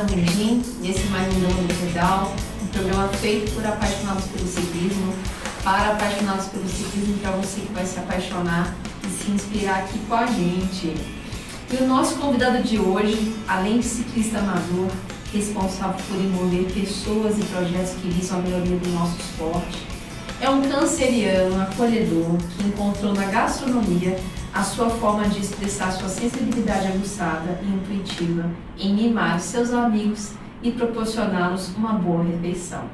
Olá, 0.00 0.08
eu 0.08 0.08
sou 0.08 0.16
Tchedna 0.16 0.16
Mundim 0.16 0.62
e 0.82 0.90
esse 0.90 1.00
é 1.00 1.10
mais 1.10 1.34
um 1.34 1.40
Dama 1.40 1.62
do 1.62 1.86
Pedal, 1.86 2.34
um 2.62 2.66
programa 2.68 3.08
feito 3.08 3.52
por 3.52 3.66
apaixonados 3.66 4.24
pelo 4.26 4.46
ciclismo, 4.46 5.14
para 5.62 5.92
apaixonados 5.92 6.46
pelo 6.46 6.68
ciclismo, 6.68 7.18
para 7.18 7.32
você 7.32 7.60
que 7.60 7.72
vai 7.72 7.84
se 7.84 7.98
apaixonar 7.98 8.74
e 9.04 9.10
se 9.10 9.30
inspirar 9.30 9.80
aqui 9.80 9.98
com 10.08 10.14
a 10.14 10.26
gente. 10.26 10.94
E 11.72 11.82
o 11.82 11.86
nosso 11.86 12.16
convidado 12.16 12.62
de 12.62 12.78
hoje, 12.78 13.34
além 13.46 13.80
de 13.80 13.86
ciclista 13.86 14.38
amador, 14.38 14.88
responsável 15.32 16.00
por 16.08 16.16
envolver 16.16 16.72
pessoas 16.72 17.38
e 17.38 17.42
projetos 17.44 17.92
que 18.00 18.08
visam 18.08 18.38
a 18.38 18.42
melhoria 18.42 18.76
do 18.76 18.88
nosso 18.90 19.16
esporte, 19.18 19.86
é 20.40 20.48
um 20.48 20.62
canceriano 20.62 21.60
acolhedor 21.60 22.38
que 22.56 22.66
encontrou 22.66 23.12
na 23.12 23.26
gastronomia 23.26 24.18
a 24.52 24.62
sua 24.62 24.90
forma 24.90 25.28
de 25.28 25.40
expressar 25.40 25.92
sua 25.92 26.08
sensibilidade 26.08 26.88
aguçada 26.88 27.60
e 27.62 27.66
intuitiva 27.66 28.50
em 28.78 28.94
mimar 28.94 29.38
seus 29.40 29.72
amigos 29.72 30.32
e 30.62 30.72
proporcioná-los 30.72 31.74
uma 31.76 31.92
boa 31.92 32.24
refeição. 32.24 32.84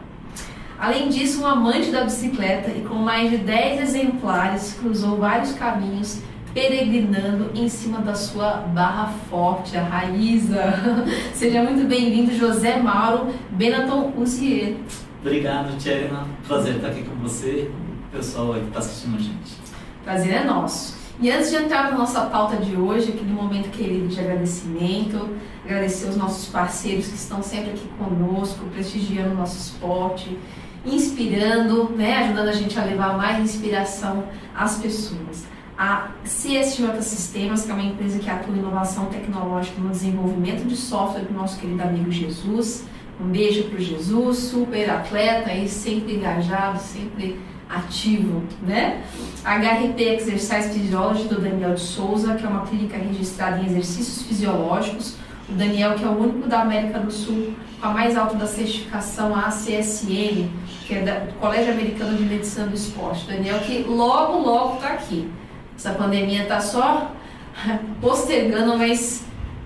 Além 0.78 1.08
disso, 1.08 1.42
um 1.42 1.47
amante 1.47 1.91
da 1.91 2.05
bicicleta 2.05 2.70
e 2.70 2.83
com 2.83 2.97
mais 2.97 3.31
de 3.31 3.39
10 3.39 3.89
exemplares, 3.89 4.77
cruzou 4.78 5.16
vários 5.16 5.53
caminhos 5.53 6.20
peregrinando 6.53 7.50
em 7.55 7.69
cima 7.69 8.00
da 8.00 8.14
sua 8.14 8.59
barra 8.59 9.12
forte, 9.31 9.77
a 9.77 9.83
Raíza. 9.83 10.62
Seja 11.33 11.62
muito 11.62 11.86
bem-vindo, 11.86 12.34
José 12.34 12.78
Mauro 12.78 13.28
Benaton 13.50 14.12
Uzier. 14.16 14.77
Obrigado, 15.20 15.77
Tcherna. 15.78 16.27
Prazer 16.47 16.77
estar 16.77 16.88
aqui 16.88 17.03
com 17.03 17.16
você, 17.16 17.70
o 18.09 18.16
pessoal 18.16 18.55
que 18.55 18.61
está 18.61 18.78
assistindo 18.78 19.16
a 19.16 19.20
gente. 19.20 19.56
Prazer 20.05 20.33
é 20.33 20.44
nosso. 20.44 20.95
E 21.19 21.31
antes 21.31 21.50
de 21.50 21.56
entrar 21.56 21.91
na 21.91 21.97
nossa 21.97 22.27
pauta 22.27 22.56
de 22.56 22.77
hoje, 22.77 23.09
aquele 23.09 23.33
momento 23.33 23.70
querido 23.70 24.06
de 24.06 24.20
agradecimento, 24.20 25.31
agradecer 25.64 26.11
os 26.11 26.17
nossos 26.17 26.50
parceiros 26.50 27.09
que 27.09 27.14
estão 27.14 27.42
sempre 27.42 27.70
aqui 27.70 27.89
conosco, 27.98 28.67
prestigiando 28.67 29.31
o 29.31 29.34
nosso 29.34 29.56
esporte, 29.56 30.39
inspirando, 30.84 31.89
né, 31.91 32.19
ajudando 32.19 32.48
a 32.48 32.53
gente 32.53 32.78
a 32.78 32.84
levar 32.84 33.17
mais 33.17 33.42
inspiração 33.42 34.25
às 34.55 34.77
pessoas. 34.77 35.47
A 35.78 36.11
CSJ 36.25 37.00
Sistemas, 37.00 37.64
que 37.64 37.70
é 37.70 37.75
uma 37.75 37.83
empresa 37.83 38.19
que 38.19 38.28
atua 38.28 38.55
em 38.55 38.59
inovação 38.59 39.06
tecnológica 39.06 39.81
no 39.81 39.91
desenvolvimento 39.91 40.67
de 40.67 40.77
software 40.77 41.25
do 41.25 41.33
nosso 41.33 41.59
querido 41.59 41.83
amigo 41.83 42.11
Jesus. 42.11 42.84
Um 43.19 43.28
beijo 43.28 43.64
para 43.64 43.78
o 43.78 43.83
Jesus, 43.83 44.37
super 44.39 44.91
atleta 44.91 45.53
e 45.53 45.67
sempre 45.67 46.17
engajado, 46.17 46.78
sempre 46.78 47.41
ativo, 47.69 48.42
né? 48.62 49.03
HRP 49.45 50.00
Exercise 50.00 50.69
Physiology 50.70 51.25
do 51.25 51.41
Daniel 51.41 51.75
de 51.75 51.81
Souza, 51.81 52.34
que 52.34 52.45
é 52.45 52.48
uma 52.48 52.67
clínica 52.67 52.97
registrada 52.97 53.61
em 53.61 53.67
exercícios 53.67 54.22
fisiológicos. 54.22 55.17
O 55.48 55.53
Daniel, 55.53 55.94
que 55.94 56.05
é 56.05 56.09
o 56.09 56.19
único 56.19 56.48
da 56.48 56.62
América 56.62 56.98
do 56.98 57.11
Sul 57.11 57.55
com 57.81 57.87
a 57.87 57.91
mais 57.91 58.17
alta 58.17 58.37
da 58.37 58.47
certificação 58.47 59.34
ACSM, 59.34 60.48
que 60.87 60.94
é 60.94 61.03
do 61.03 61.34
Colégio 61.34 61.72
Americano 61.72 62.17
de 62.17 62.25
Medicina 62.25 62.67
do 62.67 62.75
Esporte. 62.75 63.27
Daniel, 63.27 63.59
que 63.61 63.84
logo, 63.84 64.38
logo 64.38 64.77
está 64.77 64.88
aqui. 64.88 65.28
Essa 65.77 65.93
pandemia 65.93 66.43
está 66.43 66.60
só 66.60 67.12
postergando, 68.00 68.78
mas 68.78 69.25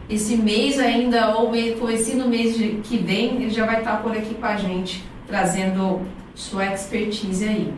esse 0.09 0.37
mês 0.37 0.79
ainda, 0.79 1.37
ou 1.37 1.53
começando 1.79 2.25
no 2.25 2.29
mês 2.29 2.57
que 2.57 2.99
vem, 2.99 3.37
ele 3.37 3.51
já 3.51 3.65
vai 3.65 3.79
estar 3.79 3.93
tá 3.93 3.97
por 3.99 4.13
aqui 4.13 4.35
com 4.35 4.47
a 4.47 4.57
gente, 4.57 5.05
trazendo 5.27 6.01
sua 6.35 6.67
expertise 6.67 7.49
aí 7.49 7.73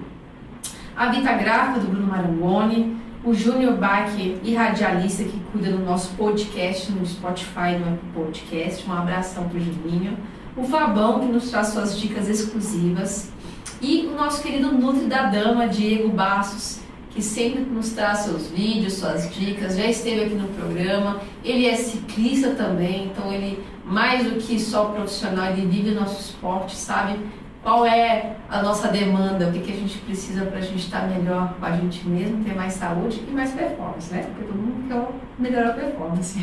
a 0.96 1.10
Vita 1.10 1.32
do 1.80 1.88
Bruno 1.88 2.06
Marangoni, 2.06 2.96
o 3.24 3.32
Júnior 3.32 3.76
Bach 3.76 4.12
e 4.18 4.54
radialista 4.54 5.24
que 5.24 5.38
cuida 5.50 5.70
do 5.70 5.78
nosso 5.78 6.14
podcast 6.16 6.90
no 6.92 7.06
Spotify, 7.06 7.78
no 7.78 7.94
Apple 7.94 8.08
Podcast. 8.14 8.88
Um 8.88 8.92
abração 8.92 9.48
para 9.48 9.58
o 9.58 9.60
Juninho. 9.60 10.16
O 10.56 10.64
Fabão, 10.64 11.20
que 11.20 11.26
nos 11.26 11.50
traz 11.50 11.68
suas 11.68 11.98
dicas 11.98 12.28
exclusivas. 12.28 13.32
E 13.80 14.06
o 14.06 14.14
nosso 14.14 14.42
querido 14.42 14.72
Nutri 14.72 15.06
da 15.06 15.24
Dama, 15.24 15.66
Diego 15.66 16.08
Bastos, 16.10 16.80
que 17.10 17.22
sempre 17.22 17.60
nos 17.62 17.90
traz 17.90 18.20
seus 18.20 18.48
vídeos, 18.48 18.94
suas 18.94 19.32
dicas, 19.34 19.76
já 19.76 19.86
esteve 19.86 20.24
aqui 20.24 20.34
no 20.34 20.48
programa. 20.48 21.20
Ele 21.42 21.66
é 21.66 21.74
ciclista 21.76 22.50
também, 22.50 23.06
então 23.06 23.32
ele, 23.32 23.64
mais 23.84 24.24
do 24.24 24.38
que 24.38 24.58
só 24.60 24.86
profissional, 24.86 25.52
ele 25.52 25.66
vive 25.66 25.90
o 25.90 26.00
nosso 26.00 26.20
esporte, 26.20 26.76
sabe 26.76 27.18
qual 27.62 27.86
é 27.86 28.36
a 28.50 28.60
nossa 28.60 28.88
demanda, 28.88 29.48
o 29.48 29.52
que, 29.52 29.60
que 29.60 29.72
a 29.72 29.76
gente 29.76 29.98
precisa 29.98 30.44
para 30.46 30.58
a 30.58 30.60
gente 30.60 30.80
estar 30.80 31.02
tá 31.02 31.06
melhor 31.06 31.54
com 31.58 31.64
a 31.64 31.70
gente 31.70 32.06
mesmo, 32.08 32.42
ter 32.42 32.54
mais 32.54 32.72
saúde 32.72 33.22
e 33.26 33.30
mais 33.30 33.52
performance, 33.52 34.12
né? 34.12 34.24
Porque 34.24 34.44
todo 34.44 34.58
mundo 34.58 34.88
quer 34.88 35.08
melhorar 35.38 35.70
a 35.70 35.72
performance. 35.74 36.38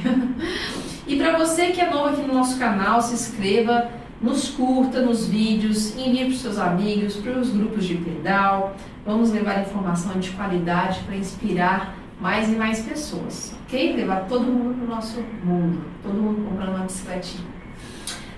e 1.06 1.18
para 1.18 1.38
você 1.38 1.68
que 1.68 1.82
é 1.82 1.90
novo 1.90 2.10
aqui 2.10 2.22
no 2.22 2.34
nosso 2.34 2.58
canal, 2.58 3.02
se 3.02 3.14
inscreva, 3.14 3.90
nos 4.22 4.50
curta 4.50 5.02
nos 5.02 5.28
vídeos, 5.28 5.96
envie 5.98 6.26
para 6.26 6.34
os 6.34 6.42
seus 6.42 6.58
amigos, 6.58 7.18
para 7.18 7.38
os 7.38 7.50
grupos 7.50 7.84
de 7.86 7.96
pedal. 7.96 8.76
Vamos 9.06 9.32
levar 9.32 9.62
informação 9.62 10.20
de 10.20 10.30
qualidade 10.32 11.02
para 11.02 11.18
inspirar 11.18 11.96
mais 12.22 12.48
e 12.50 12.56
mais 12.56 12.82
pessoas, 12.82 13.54
ok? 13.66 13.96
Levar 13.96 14.26
todo 14.28 14.46
mundo 14.46 14.76
para 14.76 14.86
o 14.86 14.96
nosso 14.96 15.22
mundo, 15.44 15.84
todo 16.02 16.14
mundo 16.14 16.46
comprando 16.50 16.76
uma 16.76 16.86
bicicletinha. 16.86 17.59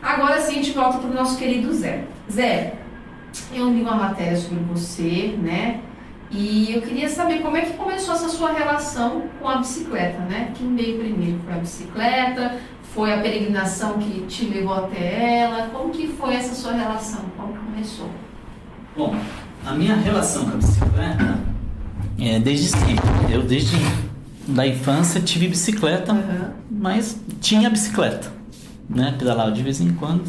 Agora 0.02 0.42
sim, 0.42 0.52
a 0.52 0.56
gente 0.56 0.72
volta 0.72 0.98
para 0.98 1.10
o 1.10 1.14
nosso 1.14 1.38
querido 1.38 1.72
Zé. 1.74 2.06
Zé, 2.32 2.74
eu 3.54 3.70
li 3.70 3.82
uma 3.82 3.96
matéria 3.96 4.36
sobre 4.36 4.60
você, 4.64 5.36
né? 5.42 5.80
E 6.32 6.74
eu 6.74 6.82
queria 6.82 7.10
saber 7.10 7.40
como 7.40 7.58
é 7.58 7.62
que 7.62 7.74
começou 7.74 8.16
essa 8.16 8.30
sua 8.30 8.52
relação 8.54 9.24
com 9.40 9.48
a 9.48 9.58
bicicleta, 9.58 10.20
né? 10.20 10.54
Quem 10.56 10.76
veio 10.76 10.98
primeiro 10.98 11.40
foi 11.46 11.54
a 11.54 11.58
bicicleta? 11.58 12.58
Foi 12.96 13.14
a 13.14 13.22
peregrinação 13.22 14.00
que 14.00 14.22
te 14.22 14.46
levou 14.46 14.74
até 14.74 15.40
ela? 15.40 15.70
Como 15.72 15.92
que 15.92 16.08
foi 16.08 16.36
essa 16.36 16.56
sua 16.56 16.74
relação? 16.74 17.22
Como 17.38 17.54
que 17.54 17.60
começou? 17.60 18.10
Bom, 18.98 19.16
a 19.66 19.74
minha 19.74 19.96
relação 19.96 20.46
com 20.46 20.52
a 20.52 20.56
bicicleta 20.56 21.40
é 22.20 22.40
desde 22.40 22.70
sempre. 22.70 23.34
Eu 23.34 23.44
desde 23.44 23.78
da 24.48 24.66
infância 24.66 25.22
tive 25.22 25.48
bicicleta, 25.48 26.14
uhum. 26.14 26.50
mas 26.70 27.20
tinha 27.40 27.70
bicicleta 27.70 28.41
né? 28.94 29.16
Pedalava 29.18 29.52
de 29.52 29.62
vez 29.64 29.82
em 29.82 29.94
quando. 29.94 30.24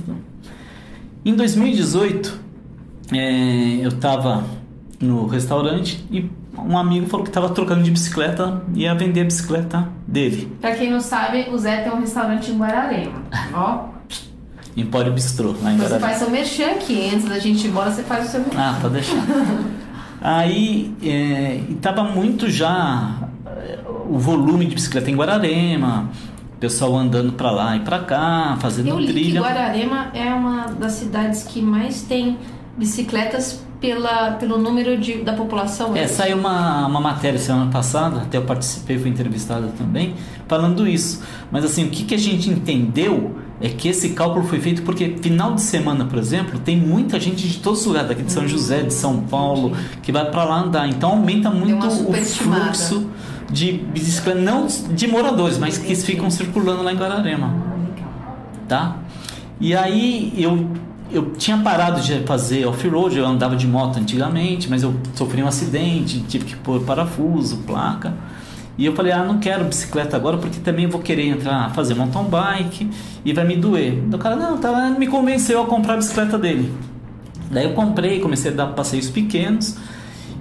Em 1.24 1.34
2018, 1.34 2.40
é, 3.12 3.84
eu 3.84 3.88
estava 3.88 4.44
no 5.00 5.26
restaurante 5.26 6.04
e 6.10 6.30
um 6.56 6.76
amigo 6.76 7.06
falou 7.06 7.24
que 7.24 7.30
estava 7.30 7.48
trocando 7.50 7.82
de 7.82 7.90
bicicleta 7.90 8.62
e 8.74 8.82
ia 8.82 8.94
vender 8.94 9.22
a 9.22 9.24
bicicleta 9.24 9.88
dele. 10.06 10.56
Pra 10.60 10.74
quem 10.74 10.90
não 10.90 11.00
sabe, 11.00 11.48
o 11.50 11.58
Zé 11.58 11.82
tem 11.82 11.92
um 11.92 12.00
restaurante 12.00 12.50
em 12.50 12.58
Guararema, 12.58 13.22
ó. 13.54 13.92
Empório 14.76 15.12
Bistrô, 15.12 15.54
lá 15.62 15.72
em 15.72 15.76
Você 15.76 15.98
faz 15.98 16.16
seu 16.16 16.30
merchan 16.30 16.70
aqui, 16.70 17.10
antes 17.12 17.28
da 17.28 17.38
gente 17.38 17.66
ir 17.66 17.70
embora 17.70 17.90
você 17.90 18.02
faz 18.02 18.28
o 18.28 18.30
seu 18.30 18.40
merchan. 18.40 18.58
Ah, 18.58 18.78
pode 18.80 18.94
deixar. 18.94 19.22
Aí, 20.20 20.94
é, 21.02 21.60
e 21.68 21.74
tava 21.74 22.04
muito 22.04 22.48
já 22.48 23.28
é, 23.44 23.80
o 24.08 24.18
volume 24.18 24.64
de 24.66 24.74
bicicleta 24.74 25.10
em 25.10 25.16
Guararema, 25.16 26.08
pessoal 26.62 26.96
andando 26.96 27.32
para 27.32 27.50
lá 27.50 27.76
e 27.76 27.80
para 27.80 27.98
cá, 27.98 28.56
fazendo 28.60 28.88
Eu 28.88 28.98
li 29.00 29.08
trilha. 29.08 29.40
Que 29.40 29.46
Guararema 29.46 30.10
é 30.14 30.32
uma 30.32 30.66
das 30.68 30.92
cidades 30.92 31.42
que 31.42 31.60
mais 31.60 32.02
tem 32.02 32.38
bicicletas 32.78 33.64
pela, 33.80 34.32
pelo 34.34 34.58
número 34.58 34.96
de, 34.96 35.24
da 35.24 35.32
população. 35.32 35.96
É, 35.96 36.06
saiu 36.06 36.38
uma, 36.38 36.86
uma 36.86 37.00
matéria 37.00 37.36
semana 37.36 37.68
passada, 37.68 38.22
até 38.22 38.38
eu 38.38 38.42
participei, 38.42 38.96
fui 38.96 39.10
entrevistada 39.10 39.72
também, 39.76 40.14
falando 40.46 40.86
isso. 40.86 41.20
Mas 41.50 41.64
assim, 41.64 41.86
o 41.86 41.90
que, 41.90 42.04
que 42.04 42.14
a 42.14 42.18
gente 42.18 42.48
entendeu 42.48 43.34
é 43.60 43.68
que 43.68 43.88
esse 43.88 44.10
cálculo 44.10 44.46
foi 44.46 44.60
feito 44.60 44.82
porque 44.82 45.16
final 45.20 45.54
de 45.54 45.62
semana, 45.62 46.04
por 46.04 46.16
exemplo, 46.16 46.60
tem 46.60 46.76
muita 46.76 47.18
gente 47.18 47.48
de 47.48 47.58
todos 47.58 47.80
os 47.80 47.86
lugares, 47.86 48.08
daqui 48.08 48.22
de 48.22 48.30
São 48.30 48.46
José, 48.46 48.82
de 48.82 48.94
São 48.94 49.20
Paulo, 49.22 49.76
que 50.00 50.12
vai 50.12 50.30
para 50.30 50.44
lá 50.44 50.60
andar. 50.60 50.88
Então 50.88 51.10
aumenta 51.10 51.50
muito 51.50 51.84
o 51.84 52.12
fluxo 52.12 53.10
de 53.52 53.72
bicicleta, 53.72 54.40
não 54.40 54.66
de 54.66 55.06
moradores, 55.06 55.58
mas 55.58 55.78
que 55.78 55.94
ficam 55.94 56.30
circulando 56.30 56.82
lá 56.82 56.92
em 56.92 56.96
Guararema. 56.96 57.54
Tá? 58.66 58.96
E 59.60 59.76
aí 59.76 60.32
eu 60.36 60.70
eu 61.12 61.30
tinha 61.32 61.58
parado 61.58 62.00
de 62.00 62.20
fazer 62.20 62.66
off-road, 62.66 63.18
eu 63.18 63.26
andava 63.26 63.54
de 63.54 63.66
moto 63.66 63.98
antigamente, 63.98 64.70
mas 64.70 64.82
eu 64.82 64.94
sofri 65.14 65.42
um 65.42 65.46
acidente, 65.46 66.20
tive 66.20 66.46
que 66.46 66.56
pôr 66.56 66.80
parafuso, 66.80 67.58
placa. 67.58 68.14
E 68.78 68.86
eu 68.86 68.94
falei, 68.94 69.12
ah, 69.12 69.22
não 69.22 69.38
quero 69.38 69.64
bicicleta 69.64 70.16
agora 70.16 70.38
porque 70.38 70.58
também 70.58 70.86
vou 70.86 71.02
querer 71.02 71.26
entrar, 71.26 71.70
fazer 71.74 71.94
mountain 71.94 72.24
bike 72.24 72.90
e 73.22 73.32
vai 73.34 73.46
me 73.46 73.56
doer. 73.56 74.02
O 74.10 74.16
cara, 74.16 74.34
não, 74.36 74.56
tá, 74.56 74.88
me 74.98 75.06
convenceu 75.06 75.62
a 75.62 75.66
comprar 75.66 75.94
a 75.94 75.96
bicicleta 75.98 76.38
dele. 76.38 76.72
Daí 77.50 77.64
eu 77.64 77.74
comprei, 77.74 78.18
comecei 78.18 78.50
a 78.50 78.54
dar 78.54 78.66
passeios 78.68 79.10
pequenos 79.10 79.76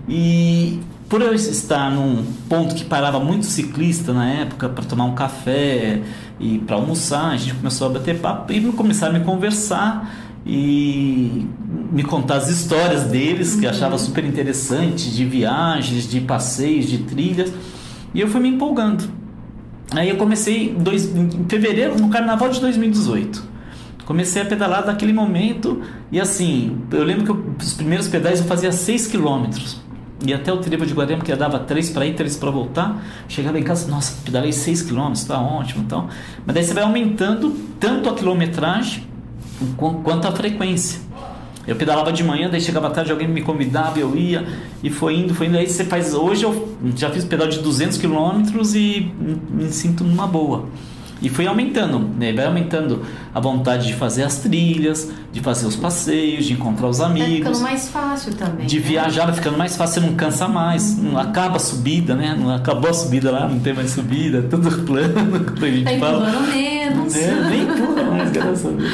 e 0.07 0.79
por 1.11 1.21
eu 1.21 1.33
estar 1.33 1.91
num 1.91 2.23
ponto 2.47 2.73
que 2.73 2.85
parava 2.85 3.19
muito 3.19 3.45
ciclista 3.45 4.13
na 4.13 4.29
época 4.29 4.69
para 4.69 4.85
tomar 4.85 5.03
um 5.03 5.13
café 5.13 6.01
e 6.39 6.59
para 6.59 6.77
almoçar, 6.77 7.31
a 7.31 7.35
gente 7.35 7.55
começou 7.55 7.87
a 7.87 7.89
bater 7.89 8.19
papo 8.19 8.53
e 8.53 8.61
começaram 8.71 9.17
a 9.17 9.19
me 9.19 9.25
conversar 9.25 10.09
e 10.45 11.45
me 11.91 12.01
contar 12.01 12.37
as 12.37 12.47
histórias 12.47 13.03
deles 13.03 13.57
que 13.57 13.65
eu 13.65 13.69
achava 13.69 13.97
super 13.97 14.23
interessante 14.23 15.11
de 15.11 15.25
viagens, 15.25 16.09
de 16.09 16.21
passeios, 16.21 16.85
de 16.85 16.99
trilhas 16.99 17.51
e 18.13 18.21
eu 18.21 18.29
fui 18.29 18.39
me 18.39 18.47
empolgando. 18.47 19.03
Aí 19.93 20.07
eu 20.07 20.15
comecei 20.15 20.73
dois, 20.73 21.13
em 21.13 21.45
fevereiro, 21.49 21.99
no 21.99 22.07
carnaval 22.07 22.47
de 22.47 22.61
2018. 22.61 23.43
Comecei 24.05 24.41
a 24.41 24.45
pedalar 24.45 24.85
daquele 24.85 25.11
momento 25.11 25.81
e 26.09 26.21
assim, 26.21 26.77
eu 26.89 27.03
lembro 27.03 27.25
que 27.25 27.31
eu, 27.31 27.45
os 27.61 27.73
primeiros 27.73 28.07
pedais 28.07 28.39
eu 28.39 28.45
fazia 28.45 28.71
6 28.71 29.07
quilômetros. 29.07 29.90
E 30.25 30.33
até 30.33 30.53
o 30.53 30.57
Trevo 30.57 30.85
de 30.85 30.93
Guarema, 30.93 31.23
que 31.23 31.35
dava 31.35 31.59
3 31.59 31.89
para 31.89 32.05
ir, 32.05 32.13
3 32.13 32.37
para 32.37 32.51
voltar. 32.51 33.03
Chegava 33.27 33.59
em 33.59 33.63
casa, 33.63 33.89
nossa, 33.89 34.21
pedalei 34.23 34.53
6 34.53 34.83
quilômetros, 34.83 35.23
tá 35.23 35.39
ótimo 35.39 35.83
então. 35.83 36.07
Mas 36.45 36.53
daí 36.53 36.63
você 36.63 36.73
vai 36.73 36.83
aumentando 36.83 37.55
tanto 37.79 38.09
a 38.09 38.13
quilometragem 38.13 39.07
quanto 39.77 40.27
a 40.27 40.31
frequência. 40.31 41.01
Eu 41.67 41.75
pedalava 41.75 42.11
de 42.11 42.23
manhã, 42.23 42.49
daí 42.49 42.59
chegava 42.59 42.89
tarde, 42.89 43.11
alguém 43.11 43.27
me 43.27 43.41
convidava, 43.41 43.99
eu 43.99 44.15
ia, 44.15 44.47
e 44.83 44.89
foi 44.89 45.15
indo, 45.15 45.33
foi 45.33 45.47
indo. 45.47 45.57
Aí 45.57 45.67
você 45.67 45.83
faz. 45.83 46.13
Hoje 46.13 46.43
eu 46.43 46.75
já 46.95 47.09
fiz 47.09 47.23
pedal 47.23 47.47
de 47.47 47.59
200 47.59 47.97
quilômetros 47.97 48.73
e 48.75 49.11
me 49.49 49.71
sinto 49.71 50.03
numa 50.03 50.25
boa. 50.25 50.65
E 51.21 51.29
foi 51.29 51.45
aumentando, 51.45 51.99
né? 52.17 52.33
Vai 52.33 52.45
aumentando 52.45 53.03
a 53.33 53.39
vontade 53.39 53.85
de 53.85 53.93
fazer 53.93 54.23
as 54.23 54.39
trilhas, 54.39 55.11
de 55.31 55.39
fazer 55.39 55.67
os 55.67 55.75
passeios, 55.75 56.45
de 56.45 56.53
encontrar 56.53 56.87
os 56.87 56.99
amigos. 56.99 57.29
Vai 57.29 57.37
ficando 57.37 57.59
mais 57.59 57.89
fácil 57.89 58.33
também. 58.33 58.65
De 58.65 58.79
né? 58.79 58.85
viajar, 58.85 59.25
vai 59.25 59.35
ficando 59.35 59.57
mais 59.57 59.77
fácil, 59.77 60.01
você 60.01 60.07
não 60.07 60.15
cansa 60.15 60.47
mais, 60.47 60.97
não 60.97 61.17
acaba 61.19 61.57
a 61.57 61.59
subida, 61.59 62.15
né? 62.15 62.35
Não 62.37 62.53
acabou 62.53 62.89
a 62.89 62.93
subida 62.93 63.31
lá, 63.31 63.47
não 63.47 63.59
tem 63.59 63.73
mais 63.73 63.91
subida, 63.91 64.41
tudo 64.49 64.71
plano, 64.83 65.13
a 65.15 65.65
gente 65.65 65.83
tá 65.83 65.99
fala. 65.99 66.41
menos. 66.47 67.15
É, 67.15 67.49
nem 67.49 67.65
pula 67.67 68.03
mais, 68.03 68.31
graças 68.31 68.65
a 68.65 68.69
Deus. 68.69 68.91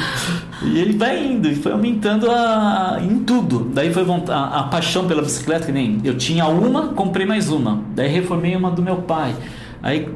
E 0.62 0.78
ele 0.78 0.98
vai 0.98 1.24
indo, 1.24 1.48
e 1.48 1.54
foi 1.54 1.72
aumentando 1.72 2.30
a, 2.30 2.98
em 3.00 3.20
tudo. 3.20 3.70
Daí 3.72 3.92
foi 3.92 4.04
a, 4.28 4.44
a 4.58 4.62
paixão 4.64 5.06
pela 5.06 5.22
bicicleta, 5.22 5.66
que 5.66 5.72
nem 5.72 5.98
eu 6.04 6.16
tinha 6.16 6.46
uma, 6.46 6.88
comprei 6.88 7.24
mais 7.24 7.48
uma. 7.48 7.82
Daí 7.94 8.08
reformei 8.08 8.54
uma 8.54 8.70
do 8.70 8.82
meu 8.82 8.96
pai. 8.96 9.34
Aí 9.82 10.08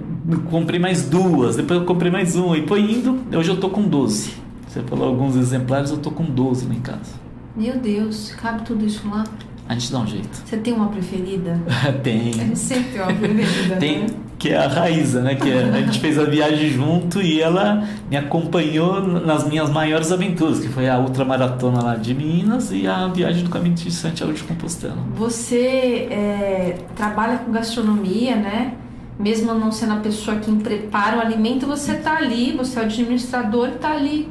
comprei 0.51 0.79
mais 0.79 1.09
duas, 1.09 1.57
depois 1.57 1.81
eu 1.81 1.87
comprei 1.87 2.11
mais 2.11 2.37
uma. 2.37 2.57
E 2.57 2.67
foi 2.67 2.81
indo, 2.81 3.19
hoje 3.37 3.51
eu 3.51 3.59
tô 3.59 3.71
com 3.71 3.83
12. 3.83 4.33
Você 4.67 4.81
falou 4.83 5.09
alguns 5.09 5.37
exemplares, 5.37 5.91
eu 5.91 5.99
tô 5.99 6.11
com 6.11 6.25
12 6.25 6.67
lá 6.67 6.75
em 6.75 6.81
casa. 6.81 7.21
Meu 7.55 7.77
Deus, 7.77 8.33
cabe 8.41 8.63
tudo 8.63 8.87
isso 8.87 9.07
lá? 9.09 9.25
A 9.69 9.75
gente 9.75 9.93
dá 9.93 9.99
um 9.99 10.07
jeito. 10.07 10.43
Você 10.45 10.57
tem 10.57 10.73
uma 10.73 10.89
preferida? 10.89 11.61
tem. 12.03 12.31
A 12.31 12.45
gente 12.45 12.59
sempre 12.59 12.93
tem 12.93 13.03
uma 13.03 13.13
preferida. 13.13 13.77
tem, 13.77 13.99
né? 14.01 14.07
que 14.39 14.49
é 14.49 14.57
a 14.57 14.67
Raíza, 14.67 15.21
né? 15.23 15.35
Que 15.35 15.51
é, 15.51 15.63
a 15.63 15.81
gente 15.83 16.01
fez 16.01 16.19
a 16.19 16.25
viagem 16.25 16.71
junto 16.71 17.23
e 17.23 17.41
ela 17.41 17.87
me 18.11 18.17
acompanhou 18.17 19.01
nas 19.01 19.47
minhas 19.47 19.71
maiores 19.71 20.11
aventuras, 20.11 20.59
que 20.59 20.69
foi 20.69 20.89
a 20.89 20.99
ultramaratona 20.99 21.83
lá 21.83 21.95
de 21.95 22.13
Minas 22.13 22.73
e 22.73 22.87
a 22.87 23.07
viagem 23.09 23.45
do 23.45 23.51
caminho 23.51 23.75
de 23.75 23.91
Santiago 23.91 24.33
de 24.33 24.43
Compostela. 24.43 24.97
Você 25.15 26.09
é, 26.11 26.79
trabalha 26.97 27.39
com 27.39 27.53
gastronomia, 27.53 28.35
né? 28.35 28.75
Mesmo 29.19 29.55
não 29.55 29.71
sendo 29.71 29.95
a 29.95 29.97
pessoa 29.97 30.39
que 30.39 30.51
prepara 30.57 31.19
o 31.19 31.21
alimento, 31.21 31.67
você 31.67 31.93
está 31.93 32.17
ali, 32.17 32.53
você 32.53 32.79
é 32.79 32.83
o 32.83 32.85
administrador 32.87 33.69
e 33.69 33.73
está 33.73 33.93
ali 33.93 34.29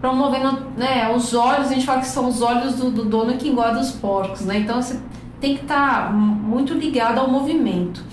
promovendo, 0.00 0.66
né? 0.76 1.10
Os 1.14 1.32
olhos, 1.32 1.68
a 1.68 1.74
gente 1.74 1.86
fala 1.86 2.00
que 2.00 2.08
são 2.08 2.28
os 2.28 2.42
olhos 2.42 2.74
do, 2.74 2.90
do 2.90 3.04
dono 3.04 3.38
que 3.38 3.48
engorda 3.48 3.80
os 3.80 3.92
porcos, 3.92 4.42
né? 4.42 4.58
Então 4.58 4.82
você 4.82 5.00
tem 5.40 5.56
que 5.56 5.62
estar 5.62 6.06
tá 6.06 6.12
muito 6.12 6.74
ligado 6.74 7.18
ao 7.18 7.30
movimento. 7.30 8.04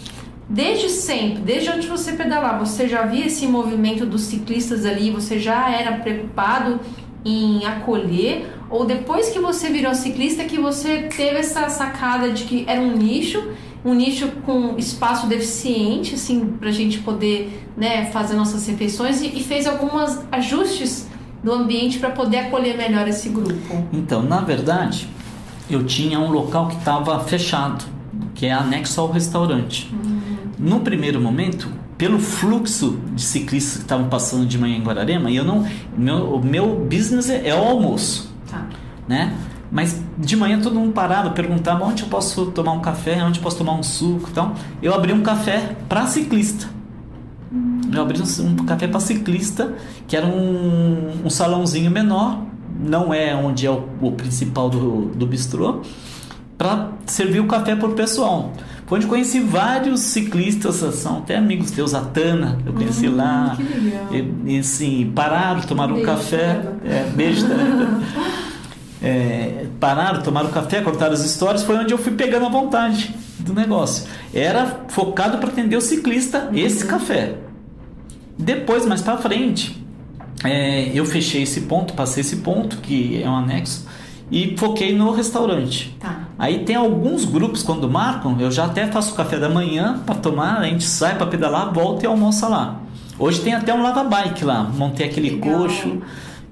Desde 0.47 0.89
sempre, 0.89 1.41
desde 1.41 1.69
onde 1.69 1.87
você 1.87 2.13
pedalar, 2.13 2.59
você 2.59 2.87
já 2.87 3.03
via 3.03 3.25
esse 3.25 3.47
movimento 3.47 4.05
dos 4.05 4.21
ciclistas 4.23 4.85
ali, 4.85 5.09
você 5.09 5.39
já 5.39 5.69
era 5.69 5.97
preocupado 5.97 6.79
em 7.23 7.65
acolher, 7.65 8.47
ou 8.69 8.85
depois 8.85 9.29
que 9.29 9.39
você 9.39 9.69
virou 9.69 9.93
ciclista 9.93 10.43
que 10.43 10.59
você 10.59 11.09
teve 11.15 11.37
essa 11.37 11.69
sacada 11.69 12.31
de 12.31 12.43
que 12.43 12.65
era 12.67 12.81
um 12.81 12.95
nicho, 12.95 13.51
um 13.83 13.93
nicho 13.93 14.27
com 14.45 14.77
espaço 14.77 15.27
deficiente, 15.27 16.15
assim, 16.15 16.45
para 16.59 16.69
a 16.69 16.71
gente 16.71 16.99
poder 16.99 17.67
né, 17.75 18.05
fazer 18.11 18.35
nossas 18.35 18.65
refeições 18.67 19.21
e, 19.21 19.27
e 19.27 19.43
fez 19.43 19.65
alguns 19.65 20.19
ajustes 20.31 21.07
do 21.43 21.51
ambiente 21.51 21.97
para 21.97 22.11
poder 22.11 22.37
acolher 22.37 22.77
melhor 22.77 23.07
esse 23.07 23.29
grupo? 23.29 23.87
Então, 23.91 24.21
na 24.21 24.41
verdade, 24.41 25.07
eu 25.69 25.83
tinha 25.83 26.19
um 26.19 26.29
local 26.29 26.67
que 26.67 26.75
estava 26.75 27.19
fechado, 27.21 27.83
que 28.35 28.45
é 28.45 28.51
anexo 28.51 29.01
ao 29.01 29.11
restaurante. 29.11 29.91
Uhum. 29.91 30.21
No 30.59 30.79
primeiro 30.81 31.19
momento, 31.19 31.67
pelo 31.97 32.19
fluxo 32.19 32.99
de 33.13 33.21
ciclistas 33.21 33.77
que 33.77 33.81
estavam 33.83 34.09
passando 34.09 34.45
de 34.45 34.57
manhã 34.57 34.77
em 34.77 34.83
Guararema, 34.83 35.31
eu 35.31 35.43
não, 35.43 35.67
meu, 35.97 36.35
o 36.35 36.43
meu 36.43 36.75
business 36.75 37.29
é, 37.29 37.47
é 37.47 37.55
o 37.55 37.63
almoço, 37.63 38.31
tá. 38.49 38.67
né? 39.07 39.33
Mas 39.71 40.01
de 40.17 40.35
manhã 40.35 40.59
todo 40.59 40.75
mundo 40.75 40.91
parava, 40.91 41.29
perguntava 41.29 41.85
onde 41.85 42.03
eu 42.03 42.09
posso 42.09 42.47
tomar 42.47 42.73
um 42.73 42.81
café, 42.81 43.23
onde 43.23 43.39
eu 43.39 43.43
posso 43.43 43.57
tomar 43.57 43.73
um 43.73 43.83
suco, 43.83 44.27
então 44.29 44.53
eu 44.81 44.93
abri 44.93 45.13
um 45.13 45.21
café 45.21 45.75
para 45.87 46.05
ciclista. 46.07 46.67
Eu 47.93 48.01
abri 48.01 48.21
um, 48.21 48.45
um 48.45 48.55
café 48.65 48.87
para 48.87 48.99
ciclista, 48.99 49.73
que 50.07 50.15
era 50.15 50.25
um, 50.25 51.25
um 51.25 51.29
salãozinho 51.29 51.89
menor, 51.89 52.41
não 52.79 53.13
é 53.13 53.33
onde 53.35 53.65
é 53.65 53.71
o, 53.71 53.87
o 54.01 54.11
principal 54.11 54.69
do, 54.69 55.05
do 55.07 55.25
bistrô, 55.25 55.81
para 56.57 56.91
servir 57.05 57.39
o 57.39 57.47
café 57.47 57.75
para 57.75 57.87
o 57.87 57.93
pessoal 57.93 58.51
onde 58.93 59.07
conheci 59.07 59.39
vários 59.39 60.01
ciclistas, 60.01 60.75
são 60.75 61.19
até 61.19 61.37
amigos 61.37 61.71
teus, 61.71 61.93
a 61.93 62.01
Tana, 62.01 62.57
eu 62.65 62.73
conheci 62.73 63.07
hum, 63.07 63.15
lá. 63.15 63.53
Que 63.55 63.63
legal. 63.63 64.07
E, 64.11 64.55
e 64.55 64.59
assim, 64.59 65.11
pararam, 65.15 65.61
tomaram 65.61 65.93
beijo, 65.93 66.11
um 66.11 66.13
café. 66.13 66.61
É, 66.83 67.09
beijo, 67.15 67.45
é, 69.01 69.65
pararam, 69.79 70.21
tomaram 70.21 70.49
café, 70.51 70.81
cortaram 70.81 71.13
as 71.13 71.25
histórias, 71.25 71.63
foi 71.63 71.75
onde 71.77 71.93
eu 71.93 71.97
fui 71.97 72.13
pegando 72.13 72.45
a 72.45 72.49
vontade 72.49 73.15
do 73.39 73.53
negócio. 73.53 74.07
Era 74.33 74.85
focado 74.89 75.37
para 75.39 75.49
atender 75.49 75.75
o 75.75 75.81
ciclista 75.81 76.49
esse 76.53 76.85
café. 76.85 77.35
Depois, 78.37 78.85
mais 78.85 79.01
para 79.01 79.17
frente, 79.17 79.83
é, 80.43 80.91
eu 80.93 81.05
fechei 81.05 81.43
esse 81.43 81.61
ponto, 81.61 81.93
passei 81.93 82.21
esse 82.21 82.37
ponto, 82.37 82.77
que 82.77 83.21
é 83.21 83.29
um 83.29 83.35
anexo, 83.35 83.87
e 84.31 84.55
foquei 84.57 84.95
no 84.95 85.11
restaurante. 85.11 85.95
Tá. 85.99 86.27
Aí 86.37 86.59
tem 86.59 86.75
alguns 86.75 87.25
grupos 87.25 87.63
quando 87.63 87.89
marcam, 87.89 88.37
eu 88.39 88.49
já 88.49 88.65
até 88.65 88.87
faço 88.87 89.13
café 89.13 89.37
da 89.37 89.49
manhã 89.49 90.01
para 90.05 90.15
tomar, 90.15 90.59
a 90.59 90.63
gente 90.65 90.83
sai 90.83 91.17
para 91.17 91.27
pedalar, 91.27 91.73
volta 91.73 92.05
e 92.05 92.07
almoça 92.07 92.47
lá. 92.47 92.79
Hoje 93.19 93.41
tem 93.41 93.53
até 93.53 93.73
um 93.73 93.83
lava 93.83 94.03
bike 94.03 94.43
lá, 94.43 94.63
montei 94.63 95.05
aquele 95.05 95.31
Legal. 95.31 95.59
coxo 95.59 96.01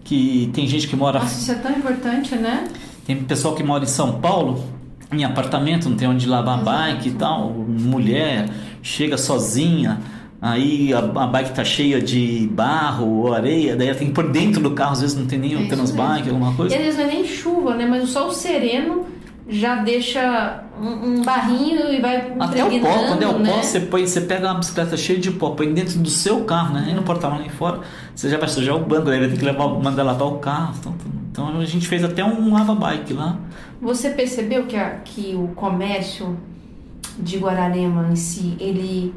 que 0.04 0.50
tem 0.54 0.68
gente 0.68 0.88
que 0.88 0.96
mora 0.96 1.20
Nossa, 1.20 1.40
isso 1.40 1.52
é 1.52 1.56
tão 1.56 1.72
importante, 1.72 2.36
né? 2.36 2.68
Tem 3.06 3.16
pessoal 3.24 3.56
que 3.56 3.64
mora 3.64 3.84
em 3.84 3.88
São 3.88 4.20
Paulo, 4.20 4.64
em 5.12 5.24
apartamento, 5.24 5.90
não 5.90 5.98
tem 5.98 6.08
onde 6.08 6.28
lavar 6.28 6.62
Exato. 6.62 6.78
bike 6.78 7.10
e 7.10 7.12
tal, 7.14 7.50
mulher 7.50 8.50
chega 8.82 9.18
sozinha, 9.18 10.00
aí 10.42 10.94
a, 10.94 11.00
a, 11.00 11.28
bike 11.28 11.54
tá 11.54 11.64
cheia 11.64 12.02
de 12.02 12.48
barro 12.52 13.08
ou 13.08 13.34
areia, 13.34 13.76
daí 13.76 13.88
ela 13.88 13.98
tem 13.98 14.08
que 14.08 14.14
pôr 14.14 14.32
dentro 14.32 14.62
do 14.62 14.72
carro, 14.72 14.94
às 14.94 15.02
vezes 15.02 15.18
não 15.18 15.26
tem 15.26 15.40
nem 15.40 15.54
é 15.54 15.58
o 15.58 15.68
transbike, 15.68 16.30
alguma 16.30 16.54
coisa. 16.54 16.76
E 16.76 16.78
às 16.78 16.84
vezes 16.84 17.00
não 17.00 17.06
é 17.06 17.14
nem 17.14 17.26
chuva, 17.26 17.76
né? 17.76 17.86
Mas 17.86 18.04
o 18.04 18.08
sol 18.08 18.32
sereno 18.32 19.06
já 19.48 19.78
deixa 19.78 20.64
um, 20.82 21.20
um 21.20 21.22
barrinho 21.24 21.92
e 21.92 22.00
vai 22.00 22.34
Até 22.40 22.64
o 22.64 22.80
pó, 22.80 23.08
quando 23.08 23.24
é 23.24 23.28
o 23.28 23.40
né? 23.40 23.52
pó, 23.52 23.62
você, 23.62 23.80
põe, 23.80 24.06
você 24.06 24.22
pega 24.22 24.48
uma 24.48 24.60
bicicleta 24.60 24.96
cheia 24.98 25.20
de 25.20 25.32
pó, 25.32 25.52
põe 25.52 25.74
dentro 25.74 26.00
do 26.00 26.10
seu 26.10 26.44
carro, 26.46 26.74
né? 26.74 26.84
Nem 26.86 26.96
no 26.96 27.04
porta-malas 27.04 27.46
nem 27.46 27.50
fora, 27.50 27.82
você 28.16 28.30
já 28.30 28.38
vai 28.38 28.48
sujar 28.48 28.76
o 28.76 28.80
banco, 28.80 29.10
aí 29.10 29.20
vai 29.20 29.30
ter 29.30 29.38
que 29.38 29.46
levar, 29.46 29.68
mandar 29.68 30.04
lavar 30.04 30.28
o 30.28 30.38
carro. 30.40 30.76
Então, 30.80 30.96
então 31.32 31.60
a 31.60 31.66
gente 31.66 31.88
fez 31.88 32.04
até 32.04 32.24
um 32.24 32.54
lava-bike 32.54 33.14
lá. 33.14 33.38
Você 33.82 34.10
percebeu 34.10 34.66
que, 34.66 34.76
a, 34.76 34.92
que 35.04 35.36
o 35.36 35.50
comércio 35.50 36.38
de 37.18 37.38
Guararema 37.38 38.08
em 38.12 38.16
si, 38.16 38.56
ele 38.60 39.14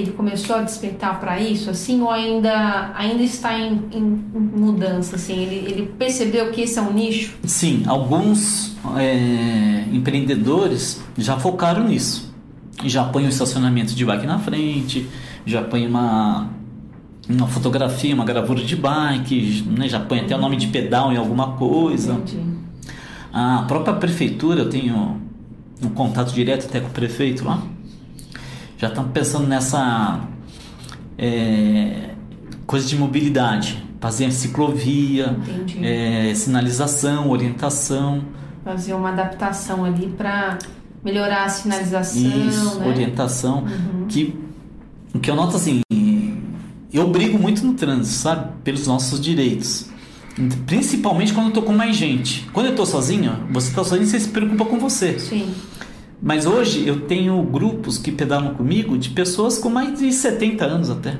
ele 0.00 0.12
começou 0.12 0.56
a 0.56 0.62
despertar 0.62 1.18
para 1.18 1.40
isso, 1.40 1.70
assim, 1.70 2.00
ou 2.00 2.10
ainda, 2.10 2.92
ainda 2.94 3.22
está 3.22 3.58
em, 3.58 3.82
em, 3.92 4.00
mudança, 4.00 5.16
assim? 5.16 5.34
Ele, 5.34 5.56
ele, 5.70 5.92
percebeu 5.98 6.50
que 6.50 6.60
esse 6.60 6.78
é 6.78 6.82
um 6.82 6.92
nicho? 6.92 7.36
Sim, 7.44 7.82
alguns 7.86 8.76
é, 8.96 9.84
empreendedores 9.92 11.00
já 11.16 11.38
focaram 11.38 11.84
nisso. 11.84 12.32
Já 12.84 13.04
põe 13.04 13.24
o 13.26 13.28
estacionamento 13.28 13.94
de 13.94 14.04
bike 14.04 14.26
na 14.26 14.38
frente, 14.38 15.08
já 15.44 15.62
põe 15.62 15.86
uma, 15.86 16.48
uma 17.28 17.48
fotografia, 17.48 18.14
uma 18.14 18.24
gravura 18.24 18.62
de 18.62 18.76
bike, 18.76 19.64
né, 19.66 19.88
já 19.88 19.98
põe 19.98 20.20
até 20.20 20.36
o 20.36 20.38
nome 20.38 20.56
de 20.56 20.68
pedal 20.68 21.12
em 21.12 21.16
alguma 21.16 21.52
coisa. 21.52 22.12
Entendi. 22.12 22.38
A 23.32 23.64
própria 23.66 23.94
prefeitura, 23.94 24.60
eu 24.60 24.70
tenho 24.70 25.20
um 25.82 25.88
contato 25.90 26.32
direto 26.32 26.66
até 26.66 26.80
com 26.80 26.88
o 26.88 26.90
prefeito 26.90 27.44
lá, 27.44 27.62
já 28.78 28.86
estão 28.86 29.08
pensando 29.08 29.46
nessa 29.46 30.20
é, 31.18 32.10
coisa 32.64 32.86
de 32.86 32.96
mobilidade, 32.96 33.84
fazer 34.00 34.30
ciclovia, 34.32 35.36
é, 35.82 36.32
sinalização, 36.34 37.28
orientação. 37.28 38.22
Fazer 38.64 38.94
uma 38.94 39.10
adaptação 39.10 39.84
ali 39.84 40.06
para 40.06 40.58
melhorar 41.04 41.44
a 41.44 41.48
sinalização, 41.48 42.48
Isso, 42.48 42.78
né? 42.78 42.88
orientação. 42.88 43.64
Uhum. 43.64 44.06
Que, 44.06 44.38
o 45.12 45.18
que 45.18 45.28
eu 45.28 45.34
noto 45.34 45.56
assim, 45.56 45.80
eu 46.92 47.08
brigo 47.10 47.36
muito 47.36 47.66
no 47.66 47.74
trânsito, 47.74 48.14
sabe? 48.14 48.52
Pelos 48.62 48.86
nossos 48.86 49.20
direitos. 49.20 49.86
Principalmente 50.66 51.32
quando 51.32 51.46
eu 51.46 51.52
tô 51.52 51.62
com 51.62 51.72
mais 51.72 51.96
gente. 51.96 52.48
Quando 52.52 52.66
eu 52.66 52.76
tô 52.76 52.86
sozinho, 52.86 53.44
você 53.50 53.74
tá 53.74 53.82
sozinho, 53.82 54.06
você 54.06 54.20
se 54.20 54.28
preocupa 54.28 54.64
com 54.66 54.78
você. 54.78 55.18
Sim. 55.18 55.52
Mas 56.20 56.46
hoje 56.46 56.86
eu 56.86 57.00
tenho 57.00 57.40
grupos 57.42 57.96
que 57.96 58.10
pedalam 58.10 58.54
comigo 58.54 58.98
de 58.98 59.10
pessoas 59.10 59.58
com 59.58 59.68
mais 59.68 59.98
de 59.98 60.12
70 60.12 60.64
anos 60.64 60.90
até. 60.90 61.16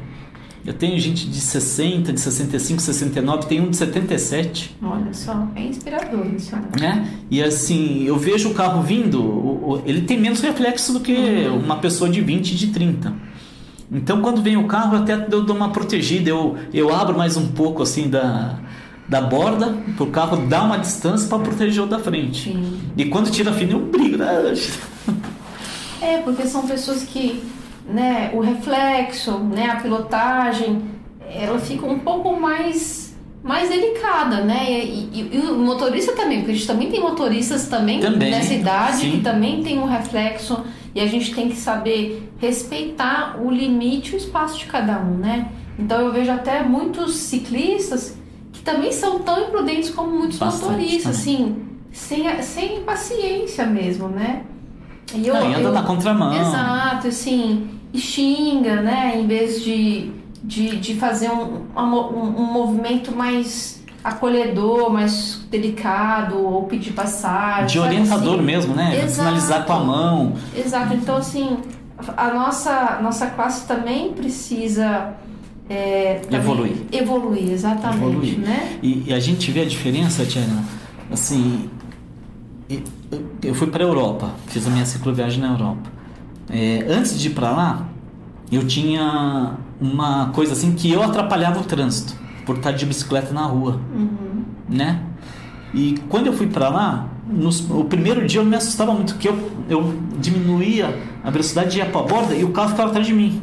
Eu 0.67 0.75
tenho 0.75 0.99
gente 0.99 1.26
de 1.26 1.40
60, 1.40 2.12
de 2.12 2.21
65, 2.21 2.83
69, 2.83 3.47
tem 3.47 3.61
um 3.61 3.71
de 3.71 3.76
77. 3.76 4.76
Olha 4.83 5.14
só, 5.14 5.49
é 5.55 5.62
inspirador 5.62 6.26
isso. 6.35 6.55
Né? 6.78 7.09
E 7.31 7.43
assim, 7.43 8.05
eu 8.05 8.19
vejo 8.19 8.50
o 8.50 8.55
carro 8.55 8.83
vindo, 8.83 9.83
ele 9.87 10.02
tem 10.02 10.21
menos 10.21 10.40
reflexo 10.40 10.93
do 10.93 11.00
que 11.00 11.14
uhum. 11.14 11.61
uma 11.61 11.76
pessoa 11.76 12.11
de 12.11 12.21
20, 12.21 12.55
de 12.55 12.67
30. 12.67 13.14
Então 13.90 14.21
quando 14.21 14.43
vem 14.43 14.57
o 14.59 14.67
carro, 14.67 14.97
eu 14.97 15.02
até 15.02 15.14
eu 15.14 15.43
dou 15.43 15.57
uma 15.57 15.71
protegida, 15.71 16.28
eu, 16.28 16.57
eu 16.75 16.95
abro 16.95 17.17
mais 17.17 17.37
um 17.38 17.49
pouco 17.49 17.83
assim 17.83 18.11
da, 18.11 18.59
da 19.08 19.22
borda 19.22 19.74
para 19.96 20.04
o 20.04 20.10
carro 20.10 20.36
dar 20.46 20.64
uma 20.64 20.78
distância 20.78 21.28
para 21.28 21.38
proteger 21.38 21.82
o 21.82 21.86
da 21.86 21.98
frente. 21.98 22.50
Sim. 22.50 22.78
E 22.96 23.06
quando 23.06 23.30
tira 23.30 23.50
a 23.50 23.54
fina, 23.54 23.72
eu 23.72 23.80
brigo. 23.80 24.18
Né? 24.18 24.54
É, 26.00 26.18
porque 26.18 26.46
são 26.46 26.66
pessoas 26.66 27.02
que 27.02 27.42
né, 27.88 28.30
o 28.34 28.40
reflexo, 28.40 29.38
né, 29.38 29.70
a 29.70 29.76
pilotagem, 29.76 30.82
ela 31.28 31.58
fica 31.58 31.86
um 31.86 31.98
pouco 31.98 32.38
mais 32.38 33.08
mais 33.42 33.68
delicada, 33.68 34.44
né? 34.44 34.66
E, 34.68 35.08
e, 35.12 35.30
e, 35.32 35.38
o 35.38 35.58
motorista 35.58 36.12
também, 36.12 36.38
porque 36.38 36.50
a 36.50 36.54
gente 36.54 36.66
também 36.66 36.90
tem 36.90 37.00
motoristas 37.00 37.66
também, 37.68 38.00
também 38.00 38.30
nessa 38.30 38.52
idade 38.52 38.98
sim. 38.98 39.10
que 39.12 39.20
também 39.20 39.62
tem 39.62 39.78
um 39.78 39.86
reflexo 39.86 40.64
e 40.94 41.00
a 41.00 41.06
gente 41.06 41.32
tem 41.34 41.48
que 41.48 41.56
saber 41.56 42.30
respeitar 42.38 43.40
o 43.40 43.50
limite 43.50 44.12
e 44.12 44.16
o 44.16 44.18
espaço 44.18 44.58
de 44.58 44.66
cada 44.66 44.98
um, 44.98 45.16
né? 45.16 45.50
Então 45.78 46.00
eu 46.00 46.12
vejo 46.12 46.30
até 46.30 46.62
muitos 46.62 47.14
ciclistas 47.14 48.18
também 48.68 48.92
são 48.92 49.20
tão 49.20 49.44
imprudentes 49.44 49.88
como 49.90 50.10
muitos 50.10 50.38
Bastante 50.38 50.72
motoristas, 50.72 51.18
assim, 51.18 51.56
sem, 51.90 52.42
sem 52.42 52.82
paciência 52.82 53.64
mesmo, 53.64 54.08
né? 54.08 54.42
E 55.14 55.26
eu, 55.26 55.34
Não, 55.34 55.50
e 55.50 55.54
anda 55.54 55.68
eu, 55.68 55.72
na 55.72 55.82
contramão. 55.82 56.38
Exato, 56.38 57.08
assim, 57.08 57.70
e 57.94 57.98
xinga, 57.98 58.82
né? 58.82 59.18
Em 59.18 59.26
vez 59.26 59.62
de, 59.62 60.12
de, 60.44 60.76
de 60.76 60.94
fazer 60.96 61.30
um, 61.30 61.64
um, 61.75 61.80
um 61.80 62.52
movimento 62.52 63.10
mais 63.10 63.82
acolhedor, 64.04 64.90
mais 64.90 65.40
delicado, 65.50 66.38
ou 66.38 66.64
pedir 66.64 66.92
passagem. 66.92 67.68
De 67.68 67.78
orientador 67.78 68.34
assim. 68.34 68.42
mesmo, 68.42 68.75
né? 68.75 69.02
Exato. 69.02 69.28
Finalizar 69.28 69.64
com 69.64 69.72
a 69.72 69.80
mão. 69.80 70.32
Exato. 70.54 70.92
Então, 70.92 71.16
assim, 71.16 71.56
a 72.16 72.30
nossa, 72.34 72.98
nossa 73.02 73.28
classe 73.28 73.66
também 73.66 74.12
precisa. 74.12 75.14
É, 75.68 76.20
evoluir. 76.30 76.76
Evoluir, 76.90 77.52
exatamente. 77.52 78.02
Evoluir. 78.02 78.38
Né? 78.38 78.78
E, 78.82 79.04
e, 79.08 79.12
a 79.12 79.20
gente 79.20 79.50
vê 79.50 79.60
a 79.60 79.64
diferença, 79.66 80.25
Tiana, 80.25 80.64
assim. 81.10 81.68
Eu 83.42 83.54
fui 83.54 83.66
para 83.68 83.84
a 83.84 83.87
Europa, 83.87 84.30
fiz 84.46 84.66
a 84.66 84.70
minha 84.70 84.84
cicloviagem 84.84 85.40
na 85.40 85.48
Europa. 85.48 85.90
É, 86.50 86.87
antes 86.88 87.18
de 87.18 87.28
ir 87.28 87.30
para 87.30 87.50
lá, 87.50 87.88
eu 88.50 88.66
tinha 88.66 89.56
uma 89.80 90.30
coisa 90.30 90.52
assim 90.52 90.72
que 90.72 90.90
eu 90.90 91.02
atrapalhava 91.02 91.60
o 91.60 91.64
trânsito 91.64 92.14
por 92.44 92.56
estar 92.56 92.72
de 92.72 92.84
bicicleta 92.87 93.32
na 93.32 93.42
rua, 93.42 93.80
uhum. 93.94 94.42
né? 94.68 95.02
E 95.75 95.98
quando 96.08 96.28
eu 96.28 96.32
fui 96.32 96.46
para 96.46 96.68
lá, 96.68 97.08
nos, 97.26 97.68
o 97.70 97.84
primeiro 97.84 98.26
dia 98.26 98.40
eu 98.40 98.44
me 98.44 98.56
assustava 98.56 98.92
muito 98.92 99.16
que 99.16 99.28
eu, 99.28 99.50
eu 99.68 99.94
diminuía 100.18 100.98
a 101.22 101.30
velocidade 101.30 101.72
de 101.72 101.80
ir 101.80 101.90
para 101.90 102.00
a 102.00 102.04
borda 102.04 102.34
e 102.34 102.44
o 102.44 102.50
carro 102.50 102.70
ficava 102.70 102.88
atrás 102.88 103.06
de 103.06 103.12
mim. 103.12 103.42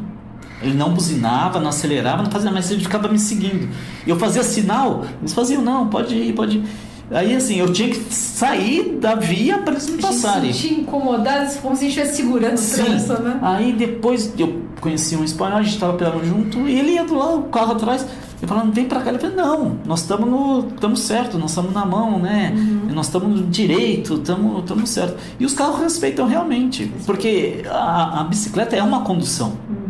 Ele 0.61 0.73
não 0.73 0.93
buzinava, 0.93 1.59
não 1.59 1.69
acelerava, 1.69 2.23
não 2.23 2.31
fazia 2.31 2.51
mais, 2.51 2.71
ele 2.71 2.81
ficava 2.81 3.07
me 3.07 3.19
seguindo. 3.19 3.69
Eu 4.07 4.17
fazia 4.17 4.43
sinal, 4.43 5.05
eles 5.19 5.33
faziam, 5.33 5.61
não, 5.61 5.87
pode 5.87 6.15
ir, 6.15 6.33
pode 6.33 6.57
ir. 6.57 6.63
Aí 7.11 7.35
assim, 7.35 7.57
eu 7.57 7.71
tinha 7.71 7.89
que 7.89 8.01
sair 8.11 8.97
da 8.99 9.13
via 9.13 9.59
para 9.59 9.73
eles 9.73 9.87
me 9.87 10.01
passarem. 10.01 10.51
Se 10.51 10.73
incomodado, 10.73 11.53
como 11.61 11.75
se 11.75 11.87
estivesse 11.87 12.15
segurando 12.15 12.57
o 12.57 12.67
trânsito, 12.67 13.21
né? 13.21 13.39
Aí 13.43 13.73
depois 13.73 14.33
eu 14.39 14.61
conheci 14.81 15.15
um 15.15 15.23
espanhol, 15.23 15.59
a 15.59 15.61
gente 15.61 15.73
estava 15.73 15.93
pedalando 15.93 16.25
junto, 16.25 16.67
e 16.67 16.79
ele 16.79 16.93
ia 16.93 17.03
do 17.03 17.15
lado, 17.15 17.37
o 17.37 17.43
carro 17.43 17.73
atrás, 17.73 18.05
eu 18.41 18.47
falando, 18.47 18.73
vem 18.73 18.85
para 18.85 19.01
cá. 19.01 19.09
Ele 19.09 19.19
falou, 19.19 19.35
não, 19.35 19.77
nós 19.85 20.01
estamos 20.01 20.27
no. 20.27 20.67
estamos 20.67 21.01
certo, 21.01 21.37
nós 21.37 21.51
estamos 21.51 21.73
na 21.73 21.85
mão, 21.85 22.19
né? 22.19 22.53
Uhum. 22.55 22.93
Nós 22.93 23.05
estamos 23.05 23.39
no 23.39 23.47
direito, 23.47 24.15
estamos 24.15 24.89
certo. 24.89 25.15
E 25.39 25.45
os 25.45 25.53
carros 25.53 25.79
respeitam 25.79 26.27
realmente, 26.27 26.91
porque 27.05 27.63
a, 27.69 28.21
a 28.21 28.23
bicicleta 28.23 28.75
é 28.75 28.81
uma 28.81 29.01
condução. 29.01 29.53
Uhum. 29.69 29.84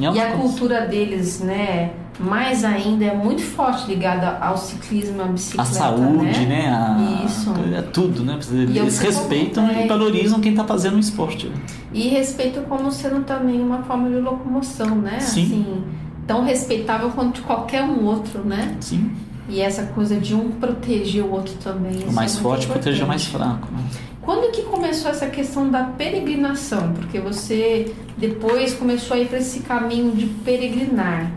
É 0.00 0.12
e 0.12 0.20
a 0.20 0.32
cultura 0.32 0.86
deles, 0.86 1.40
né? 1.40 1.92
mais 2.18 2.64
ainda 2.64 3.04
é 3.04 3.14
muito 3.14 3.42
forte 3.42 3.88
ligada 3.88 4.38
ao 4.38 4.56
ciclismo, 4.56 5.22
à 5.22 5.26
bicicleta. 5.26 5.68
A 5.68 5.72
saúde, 5.72 6.24
né? 6.24 6.46
né? 6.46 6.68
A, 6.68 7.24
Isso. 7.26 7.52
É 7.74 7.82
tudo, 7.82 8.22
né? 8.22 8.38
Eles 8.52 8.98
respeitam 8.98 9.68
é, 9.68 9.84
e 9.84 9.88
valorizam 9.88 10.40
quem 10.40 10.52
está 10.52 10.64
fazendo 10.64 10.96
o 10.96 11.00
esporte. 11.00 11.48
Né? 11.48 11.56
E 11.92 12.08
respeitam 12.08 12.64
como 12.64 12.90
sendo 12.90 13.24
também 13.24 13.60
uma 13.60 13.82
forma 13.82 14.08
de 14.08 14.16
locomoção, 14.16 14.94
né? 14.96 15.18
Sim. 15.20 15.44
Assim, 15.44 15.84
tão 16.26 16.44
respeitável 16.44 17.10
quanto 17.10 17.42
qualquer 17.42 17.82
um 17.82 18.04
outro, 18.04 18.44
né? 18.44 18.76
Sim. 18.80 19.10
E 19.48 19.60
essa 19.60 19.84
coisa 19.86 20.16
de 20.16 20.34
um 20.34 20.52
proteger 20.52 21.22
o 21.22 21.30
outro 21.30 21.54
também. 21.62 22.02
O 22.08 22.12
mais 22.12 22.36
é 22.36 22.40
forte 22.40 22.66
proteger 22.66 23.04
o 23.04 23.08
mais 23.08 23.26
fraco. 23.26 23.68
Né? 23.70 23.82
Quando 24.24 24.50
que 24.50 24.62
começou 24.62 25.10
essa 25.10 25.26
questão 25.26 25.70
da 25.70 25.84
peregrinação? 25.84 26.92
Porque 26.94 27.20
você 27.20 27.94
depois 28.16 28.74
começou 28.74 29.16
a 29.16 29.20
ir 29.20 29.28
para 29.28 29.38
esse 29.38 29.60
caminho 29.60 30.12
de 30.12 30.26
peregrinar 30.26 31.30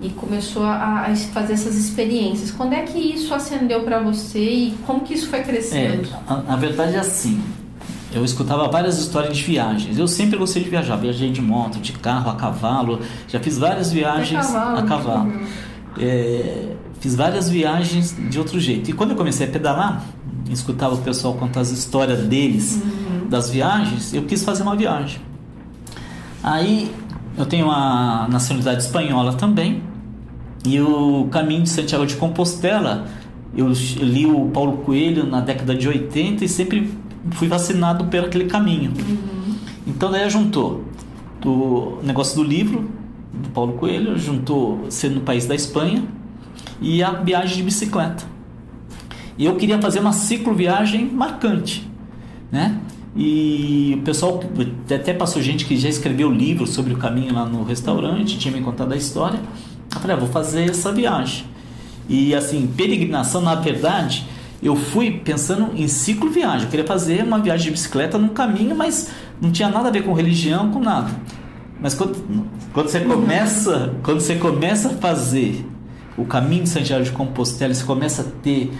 e 0.00 0.10
começou 0.10 0.64
a, 0.64 1.06
a, 1.06 1.16
fazer 1.16 1.54
essas 1.54 1.76
experiências. 1.76 2.50
Quando 2.50 2.74
é 2.74 2.82
que 2.82 2.98
isso 2.98 3.32
acendeu 3.32 3.82
para 3.82 4.00
você 4.00 4.38
e 4.38 4.78
como 4.86 5.00
que 5.00 5.14
isso 5.14 5.28
foi 5.28 5.40
crescendo? 5.40 6.06
É, 6.06 6.18
a, 6.26 6.54
a, 6.54 6.56
verdade 6.56 6.94
é 6.96 6.98
assim. 6.98 7.40
Eu 8.12 8.24
escutava 8.24 8.68
várias 8.68 8.98
histórias 8.98 9.36
de 9.36 9.42
viagens. 9.42 9.98
Eu 9.98 10.06
sempre 10.06 10.36
gostei 10.36 10.62
de 10.62 10.68
viajar. 10.68 10.96
Viajei 10.96 11.30
de 11.30 11.40
moto, 11.40 11.80
de 11.80 11.92
carro, 11.92 12.30
a 12.30 12.36
cavalo. 12.36 13.00
Já 13.26 13.40
fiz 13.40 13.58
várias 13.58 13.90
viagens 13.90 14.46
cavalo, 14.46 14.78
a 14.78 14.82
cavalo. 14.82 15.32
É, 15.98 16.74
fiz 17.04 17.14
várias 17.14 17.50
viagens 17.50 18.16
de 18.30 18.38
outro 18.38 18.58
jeito. 18.58 18.90
E 18.90 18.94
quando 18.94 19.10
eu 19.10 19.16
comecei 19.16 19.46
a 19.46 19.50
pedalar, 19.50 20.02
escutava 20.48 20.94
o 20.94 20.98
pessoal 21.02 21.34
contar 21.34 21.60
as 21.60 21.70
histórias 21.70 22.20
deles, 22.20 22.80
uhum. 22.82 23.28
das 23.28 23.50
viagens, 23.50 24.14
eu 24.14 24.22
quis 24.22 24.42
fazer 24.42 24.62
uma 24.62 24.74
viagem. 24.74 25.20
Aí 26.42 26.90
eu 27.36 27.44
tenho 27.44 27.70
a 27.70 28.26
nacionalidade 28.30 28.84
espanhola 28.84 29.34
também. 29.34 29.82
E 30.64 30.80
o 30.80 31.28
caminho 31.30 31.64
de 31.64 31.68
Santiago 31.68 32.06
de 32.06 32.16
Compostela, 32.16 33.06
eu 33.54 33.68
li 33.98 34.24
o 34.24 34.46
Paulo 34.46 34.78
Coelho 34.78 35.26
na 35.26 35.42
década 35.42 35.74
de 35.74 35.86
80 35.86 36.42
e 36.42 36.48
sempre 36.48 36.90
fui 37.32 37.48
vacinado 37.48 38.06
por 38.06 38.20
aquele 38.20 38.46
caminho. 38.46 38.92
Uhum. 38.92 39.56
Então 39.86 40.10
daí 40.10 40.30
juntou 40.30 40.82
o 41.44 41.98
negócio 42.02 42.34
do 42.36 42.42
livro 42.42 42.88
do 43.30 43.50
Paulo 43.50 43.74
Coelho, 43.74 44.18
juntou 44.18 44.86
ser 44.88 45.10
no 45.10 45.20
país 45.20 45.44
da 45.44 45.54
Espanha 45.54 46.02
e 46.84 47.02
a 47.02 47.12
viagem 47.12 47.56
de 47.56 47.62
bicicleta. 47.62 48.24
E 49.38 49.46
eu 49.46 49.56
queria 49.56 49.80
fazer 49.80 50.00
uma 50.00 50.12
cicloviagem 50.12 51.06
marcante, 51.06 51.90
né? 52.52 52.78
E 53.16 53.96
o 53.98 54.02
pessoal 54.02 54.40
até 54.94 55.14
passou 55.14 55.40
gente 55.40 55.64
que 55.64 55.76
já 55.76 55.88
escreveu 55.88 56.30
livro 56.30 56.66
sobre 56.66 56.92
o 56.92 56.96
caminho 56.98 57.32
lá 57.32 57.46
no 57.46 57.64
restaurante, 57.64 58.38
tinha 58.38 58.52
me 58.52 58.60
contado 58.60 58.92
a 58.92 58.96
história. 58.96 59.40
Eu 59.94 60.00
falei, 60.00 60.16
ah, 60.16 60.18
vou 60.18 60.28
fazer 60.28 60.68
essa 60.68 60.92
viagem. 60.92 61.46
E 62.08 62.34
assim, 62.34 62.66
peregrinação, 62.76 63.40
na 63.40 63.54
verdade, 63.54 64.26
eu 64.62 64.76
fui 64.76 65.10
pensando 65.10 65.70
em 65.74 65.88
ciclo 65.88 66.30
viagem. 66.30 66.64
Eu 66.64 66.70
queria 66.70 66.86
fazer 66.86 67.22
uma 67.22 67.38
viagem 67.38 67.66
de 67.66 67.70
bicicleta 67.70 68.18
num 68.18 68.28
caminho, 68.28 68.76
mas 68.76 69.10
não 69.40 69.50
tinha 69.50 69.70
nada 69.70 69.88
a 69.88 69.90
ver 69.90 70.02
com 70.02 70.12
religião, 70.12 70.70
com 70.70 70.80
nada. 70.80 71.10
Mas 71.80 71.94
quando, 71.94 72.16
quando 72.72 72.88
você 72.88 73.00
começa, 73.00 73.94
quando 74.02 74.20
você 74.20 74.34
começa 74.34 74.88
a 74.88 74.92
fazer 74.92 75.64
o 76.16 76.24
caminho 76.24 76.64
de 76.64 76.68
Santiago 76.68 77.04
de 77.04 77.10
Compostela, 77.10 77.74
você 77.74 77.84
começa 77.84 78.22
a 78.22 78.24
ter 78.42 78.72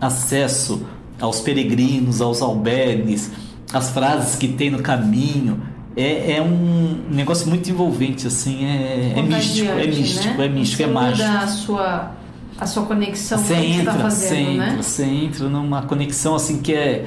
acesso 0.00 0.82
aos 1.20 1.40
peregrinos, 1.40 2.20
aos 2.20 2.40
albergues, 2.40 3.30
as 3.72 3.90
frases 3.90 4.36
que 4.36 4.48
tem 4.48 4.70
no 4.70 4.80
caminho. 4.80 5.60
É, 5.96 6.36
é 6.36 6.42
um 6.42 7.06
negócio 7.10 7.48
muito 7.48 7.68
envolvente, 7.68 8.28
assim, 8.28 8.64
é, 8.64 9.14
é 9.16 9.22
místico, 9.22 9.68
é 9.72 9.86
místico, 9.86 10.38
né? 10.38 10.46
é 10.46 10.48
místico, 10.48 10.82
é 10.82 10.86
você 10.86 10.90
é 10.90 10.94
mágico. 10.94 11.28
a 11.28 11.46
sua, 11.48 12.12
a 12.56 12.66
sua 12.66 12.86
conexão 12.86 13.38
você 13.38 13.54
entra, 13.54 13.92
tá 13.92 13.98
fazendo, 13.98 14.30
você 14.30 14.34
né? 14.34 14.68
entra, 14.68 14.82
você 14.82 15.04
entra 15.04 15.48
numa 15.48 15.82
conexão 15.82 16.36
assim 16.36 16.60
que 16.60 16.72
é, 16.72 17.04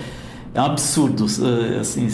é 0.53 0.61
um 0.61 0.65
absurdo, 0.65 1.25
assim, 1.79 2.09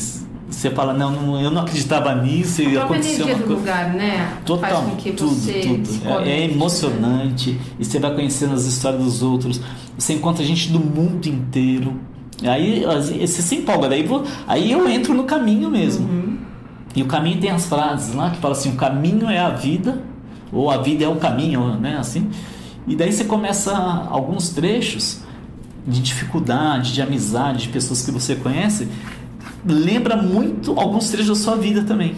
você 0.50 0.70
fala, 0.72 0.94
não, 0.94 1.12
não, 1.12 1.42
eu 1.42 1.52
não 1.52 1.62
acreditava 1.62 2.16
nisso 2.16 2.62
e 2.62 2.78
aconteceu 2.78 3.26
uma 3.26 3.36
coisa. 3.36 3.54
lugar, 3.54 3.94
né? 3.94 4.38
Total, 4.46 4.70
Faz 4.70 4.90
com 4.90 4.96
que 4.96 5.12
tudo, 5.12 5.36
você 5.36 5.60
tudo. 5.62 5.90
É, 6.24 6.30
é, 6.30 6.44
emocionante 6.46 7.60
e 7.78 7.84
você 7.84 8.00
vai 8.00 8.16
conhecendo 8.16 8.54
as 8.54 8.66
histórias 8.66 9.04
dos 9.04 9.22
outros. 9.22 9.60
Você 9.98 10.14
encontra 10.14 10.44
gente 10.46 10.72
do 10.72 10.80
mundo 10.80 11.28
inteiro. 11.28 12.00
Aí 12.44 12.84
você 13.20 13.42
se 13.42 13.56
empolga, 13.56 13.90
daí 13.90 14.04
vou, 14.04 14.24
aí 14.48 14.72
eu 14.72 14.88
entro 14.88 15.14
no 15.14 15.24
caminho 15.24 15.70
mesmo. 15.70 16.08
Uhum. 16.08 16.38
E 16.96 17.04
o 17.04 17.06
caminho 17.06 17.40
tem 17.40 17.50
as 17.52 17.66
frases 17.66 18.16
lá 18.16 18.30
que 18.30 18.38
fala 18.38 18.54
assim: 18.54 18.70
o 18.70 18.76
caminho 18.76 19.30
é 19.30 19.40
a 19.40 19.50
vida, 19.50 20.02
ou 20.52 20.70
a 20.70 20.78
vida 20.78 21.04
é 21.04 21.08
o 21.08 21.16
caminho, 21.16 21.76
né? 21.76 21.98
Assim. 21.98 22.30
E 22.88 22.96
daí 22.96 23.12
você 23.12 23.26
começa 23.26 23.76
alguns 24.10 24.50
trechos 24.50 25.22
de 25.86 26.02
dificuldade, 26.02 26.94
de 26.94 27.02
amizade, 27.02 27.64
de 27.64 27.70
pessoas 27.70 28.02
que 28.02 28.12
você 28.12 28.36
conhece, 28.36 28.88
lembra 29.66 30.16
muito 30.16 30.80
alguns 30.80 31.10
trechos 31.10 31.30
da 31.30 31.36
sua 31.36 31.56
vida 31.56 31.84
também. 31.84 32.16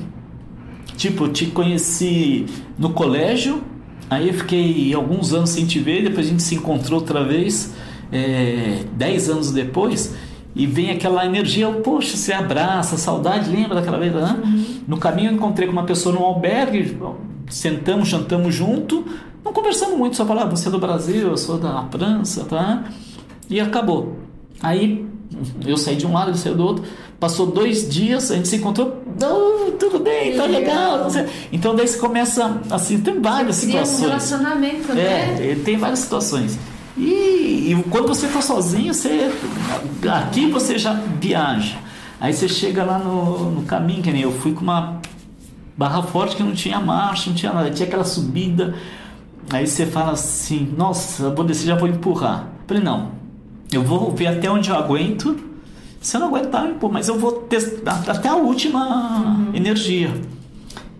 Tipo, 0.97 1.25
eu 1.25 1.33
te 1.33 1.47
conheci 1.47 2.45
no 2.77 2.91
colégio, 2.91 3.63
Aí 4.09 4.27
eu 4.27 4.33
fiquei 4.33 4.93
alguns 4.93 5.33
anos 5.33 5.51
sem 5.51 5.65
te 5.65 5.79
ver, 5.79 6.03
depois 6.03 6.25
a 6.25 6.29
gente 6.29 6.41
se 6.41 6.55
encontrou 6.55 6.99
outra 6.99 7.23
vez, 7.23 7.75
é, 8.11 8.83
dez 8.93 9.29
anos 9.29 9.51
depois, 9.51 10.15
e 10.55 10.65
vem 10.65 10.89
aquela 10.89 11.23
energia, 11.25 11.69
poxa, 11.69 12.17
você 12.17 12.33
abraça, 12.33 12.97
saudade, 12.97 13.49
lembra 13.49 13.75
daquela 13.75 13.99
vez? 13.99 14.11
Né? 14.13 14.41
Uhum. 14.43 14.65
No 14.87 14.97
caminho 14.97 15.29
eu 15.29 15.35
encontrei 15.35 15.67
com 15.67 15.73
uma 15.73 15.83
pessoa 15.83 16.13
num 16.15 16.25
albergue, 16.25 16.97
sentamos, 17.49 18.07
jantamos 18.07 18.53
junto, 18.55 19.05
não 19.45 19.53
conversamos 19.53 19.95
muito, 19.95 20.15
só 20.15 20.25
falava, 20.25 20.47
ah, 20.47 20.55
você 20.55 20.69
é 20.69 20.71
do 20.71 20.79
Brasil, 20.79 21.27
eu 21.27 21.37
sou 21.37 21.59
da 21.59 21.83
França, 21.91 22.45
tá? 22.45 22.85
E 23.47 23.59
acabou. 23.59 24.17
Aí 24.59 25.05
eu 25.65 25.77
saí 25.77 25.95
de 25.95 26.07
um 26.07 26.13
lado, 26.13 26.31
ele 26.31 26.37
saiu 26.37 26.55
do 26.55 26.65
outro. 26.65 26.83
Passou 27.19 27.47
dois 27.47 27.87
dias, 27.87 28.31
a 28.31 28.35
gente 28.35 28.47
se 28.47 28.55
encontrou. 28.55 29.03
Oh, 29.21 29.71
tudo 29.71 29.99
bem, 29.99 30.35
tá 30.35 30.45
legal. 30.45 31.07
Então 31.51 31.75
daí 31.75 31.87
você 31.87 31.97
começa 31.97 32.61
assim, 32.69 32.99
tem 33.01 33.21
várias 33.21 33.57
você 33.57 33.65
situações. 33.67 33.99
Um 33.99 34.07
relacionamento, 34.07 34.93
né? 34.93 35.51
É, 35.51 35.55
tem 35.63 35.77
várias 35.77 35.99
situações. 35.99 36.57
E, 36.97 37.71
e 37.71 37.85
quando 37.89 38.07
você 38.07 38.25
está 38.25 38.41
sozinho, 38.41 38.93
você 38.93 39.31
aqui 40.11 40.49
você 40.49 40.77
já 40.77 40.93
viaja. 40.93 41.77
Aí 42.19 42.33
você 42.33 42.47
chega 42.47 42.83
lá 42.83 42.97
no, 42.99 43.51
no 43.51 43.61
caminho, 43.63 44.01
que 44.01 44.11
nem 44.11 44.23
eu 44.23 44.31
fui 44.31 44.53
com 44.53 44.61
uma 44.61 44.99
barra 45.77 46.03
forte 46.03 46.35
que 46.35 46.43
não 46.43 46.53
tinha 46.53 46.79
marcha, 46.79 47.29
não 47.29 47.35
tinha 47.35 47.53
nada, 47.53 47.69
tinha 47.69 47.87
aquela 47.87 48.03
subida. 48.03 48.75
Aí 49.49 49.65
você 49.65 49.85
fala 49.85 50.11
assim, 50.11 50.73
nossa, 50.77 51.29
vou 51.29 51.45
descer, 51.45 51.67
já 51.67 51.75
vou 51.75 51.87
empurrar. 51.87 52.49
Eu 52.61 52.67
falei, 52.67 52.83
não, 52.83 53.18
eu 53.71 53.83
vou 53.83 54.11
ver 54.11 54.27
até 54.27 54.49
onde 54.49 54.69
eu 54.69 54.75
aguento. 54.75 55.37
Se 56.01 56.15
eu 56.15 56.21
não 56.21 56.27
aguentar, 56.27 56.67
pô, 56.79 56.89
mas 56.89 57.07
eu 57.07 57.19
vou 57.19 57.31
testar 57.31 58.03
até 58.07 58.29
a 58.29 58.35
última 58.35 59.19
uhum. 59.19 59.55
energia. 59.55 60.11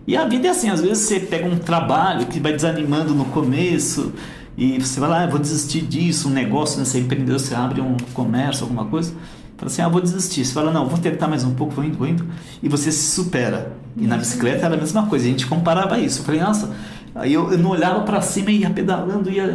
E 0.06 0.16
a 0.16 0.26
vida 0.26 0.48
é 0.48 0.50
assim, 0.50 0.68
às 0.68 0.80
vezes 0.80 0.98
você 0.98 1.20
pega 1.20 1.46
um 1.46 1.58
trabalho 1.58 2.26
que 2.26 2.40
vai 2.40 2.52
desanimando 2.52 3.14
no 3.14 3.26
começo 3.26 4.12
e 4.56 4.78
você 4.78 5.00
vai 5.00 5.08
lá, 5.08 5.22
ah, 5.22 5.26
vou 5.26 5.38
desistir 5.38 5.82
disso, 5.82 6.28
um 6.28 6.32
negócio, 6.32 6.78
né? 6.78 6.84
você 6.84 6.98
é 6.98 7.00
empreendedor, 7.00 7.38
você 7.38 7.54
abre 7.54 7.80
um 7.80 7.96
comércio, 8.12 8.64
alguma 8.64 8.84
coisa, 8.84 9.14
fala 9.56 9.70
assim, 9.70 9.82
ah, 9.82 9.88
vou 9.88 10.00
desistir. 10.00 10.44
Você 10.44 10.52
fala, 10.52 10.70
não, 10.70 10.86
vou 10.88 10.98
tentar 10.98 11.28
mais 11.28 11.44
um 11.44 11.54
pouco, 11.54 11.72
vou 11.72 11.84
indo, 11.84 11.96
vou 11.96 12.06
indo, 12.06 12.26
e 12.62 12.68
você 12.68 12.90
se 12.92 13.10
supera. 13.14 13.72
E 13.96 14.06
na 14.06 14.16
bicicleta 14.16 14.66
era 14.66 14.74
a 14.74 14.78
mesma 14.78 15.06
coisa, 15.06 15.24
a 15.24 15.28
gente 15.28 15.46
comparava 15.46 15.98
isso. 15.98 16.20
Eu 16.20 16.24
falei, 16.24 16.40
nossa, 16.40 16.70
Aí 17.14 17.32
eu, 17.32 17.50
eu 17.50 17.58
não 17.58 17.70
olhava 17.70 18.00
para 18.02 18.20
cima 18.20 18.50
e 18.50 18.60
ia 18.60 18.70
pedalando, 18.70 19.30
ia. 19.30 19.46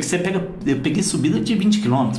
Você 0.00 0.18
pega, 0.18 0.48
eu 0.66 0.80
peguei 0.80 1.02
subida 1.02 1.40
de 1.40 1.54
20 1.54 1.80
km. 1.80 2.12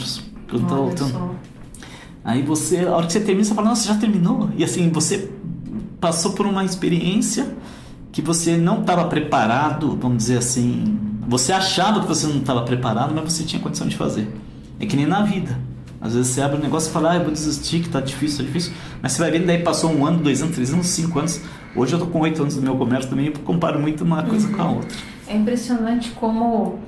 Aí 2.24 2.44
você, 2.44 2.80
a 2.80 2.91
hora 2.91 3.08
que 3.08 3.13
você 3.13 3.20
termina, 3.20 3.44
você 3.44 3.56
fala, 3.56 3.70
nossa, 3.70 3.88
já 3.88 3.96
terminou? 3.96 4.50
E 4.56 4.63
assim, 4.63 4.89
você 4.91 5.32
passou 6.00 6.34
por 6.34 6.46
uma 6.46 6.63
experiência 6.63 7.48
que 8.12 8.22
você 8.22 8.58
não 8.58 8.82
estava 8.82 9.06
preparado, 9.06 9.98
vamos 10.00 10.18
dizer 10.18 10.38
assim. 10.38 11.00
Você 11.27 11.51
achava 11.51 12.01
que 12.01 12.08
você 12.08 12.27
não 12.27 12.38
estava 12.38 12.63
preparado, 12.63 13.13
mas 13.15 13.34
você 13.34 13.44
tinha 13.44 13.62
condição 13.62 13.88
de 13.88 13.96
fazer. 13.96 14.27
É 14.80 14.86
que 14.86 14.96
nem 14.96 15.06
na 15.06 15.24
vida. 15.24 15.58
Às 16.00 16.15
vezes 16.15 16.34
você 16.34 16.41
abre 16.41 16.58
um 16.58 16.62
negócio 16.62 16.89
e 16.89 16.94
fala, 16.94 17.12
ah, 17.12 17.15
eu 17.15 17.24
vou 17.24 17.32
desistir, 17.32 17.79
que 17.81 17.90
tá 17.90 18.01
difícil, 18.01 18.40
tá 18.40 18.44
difícil. 18.44 18.74
Mas 19.01 19.12
você 19.14 19.22
vai 19.22 19.31
vendo, 19.31 19.46
daí 19.46 19.62
passou 19.62 19.92
um 19.92 20.05
ano, 20.05 20.20
dois 20.20 20.42
anos, 20.42 20.55
três 20.55 20.74
anos, 20.74 20.88
cinco 20.88 21.20
anos. 21.20 21.40
Hoje 21.75 21.94
eu 21.94 22.00
tô 22.00 22.07
com 22.07 22.20
oito 22.20 22.42
anos 22.42 22.55
no 22.55 22.62
meu 22.62 22.77
comércio 22.77 23.10
também 23.10 23.27
e 23.27 23.31
comparo 23.31 23.79
muito 23.79 24.03
uma 24.03 24.24
coisa 24.24 24.48
uhum. 24.48 24.53
com 24.53 24.62
a 24.62 24.66
uhum. 24.66 24.75
outra. 24.77 24.98
É 25.27 25.36
impressionante 25.36 26.12
como 26.12 26.79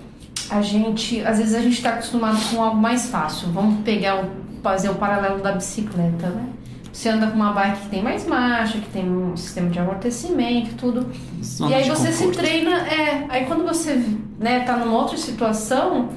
a 0.49 0.61
gente, 0.61 1.21
às 1.21 1.37
vezes 1.37 1.55
a 1.55 1.61
gente 1.61 1.73
está 1.73 1.91
acostumado 1.91 2.37
com 2.49 2.61
algo 2.61 2.77
mais 2.77 3.07
fácil. 3.07 3.49
Vamos 3.49 3.81
pegar, 3.83 4.23
o, 4.23 4.29
fazer 4.61 4.89
o 4.89 4.95
paralelo 4.95 5.41
da 5.41 5.53
bicicleta, 5.53 6.27
né? 6.29 6.49
Você 6.91 7.09
anda 7.09 7.27
com 7.27 7.35
uma 7.35 7.51
bike 7.53 7.81
que 7.81 7.89
tem 7.89 8.03
mais 8.03 8.27
marcha, 8.27 8.77
que 8.77 8.89
tem 8.89 9.09
um 9.09 9.35
sistema 9.35 9.69
de 9.69 9.79
amortecimento, 9.79 10.75
tudo. 10.75 11.09
Zona 11.43 11.71
e 11.71 11.73
aí 11.73 11.89
você 11.89 12.09
conforto. 12.09 12.35
se 12.35 12.39
treina, 12.39 12.87
é, 12.87 13.25
aí 13.29 13.45
quando 13.45 13.63
você, 13.63 13.99
né, 14.39 14.59
tá 14.59 14.77
numa 14.77 14.95
outra 14.95 15.17
situação, 15.17 16.09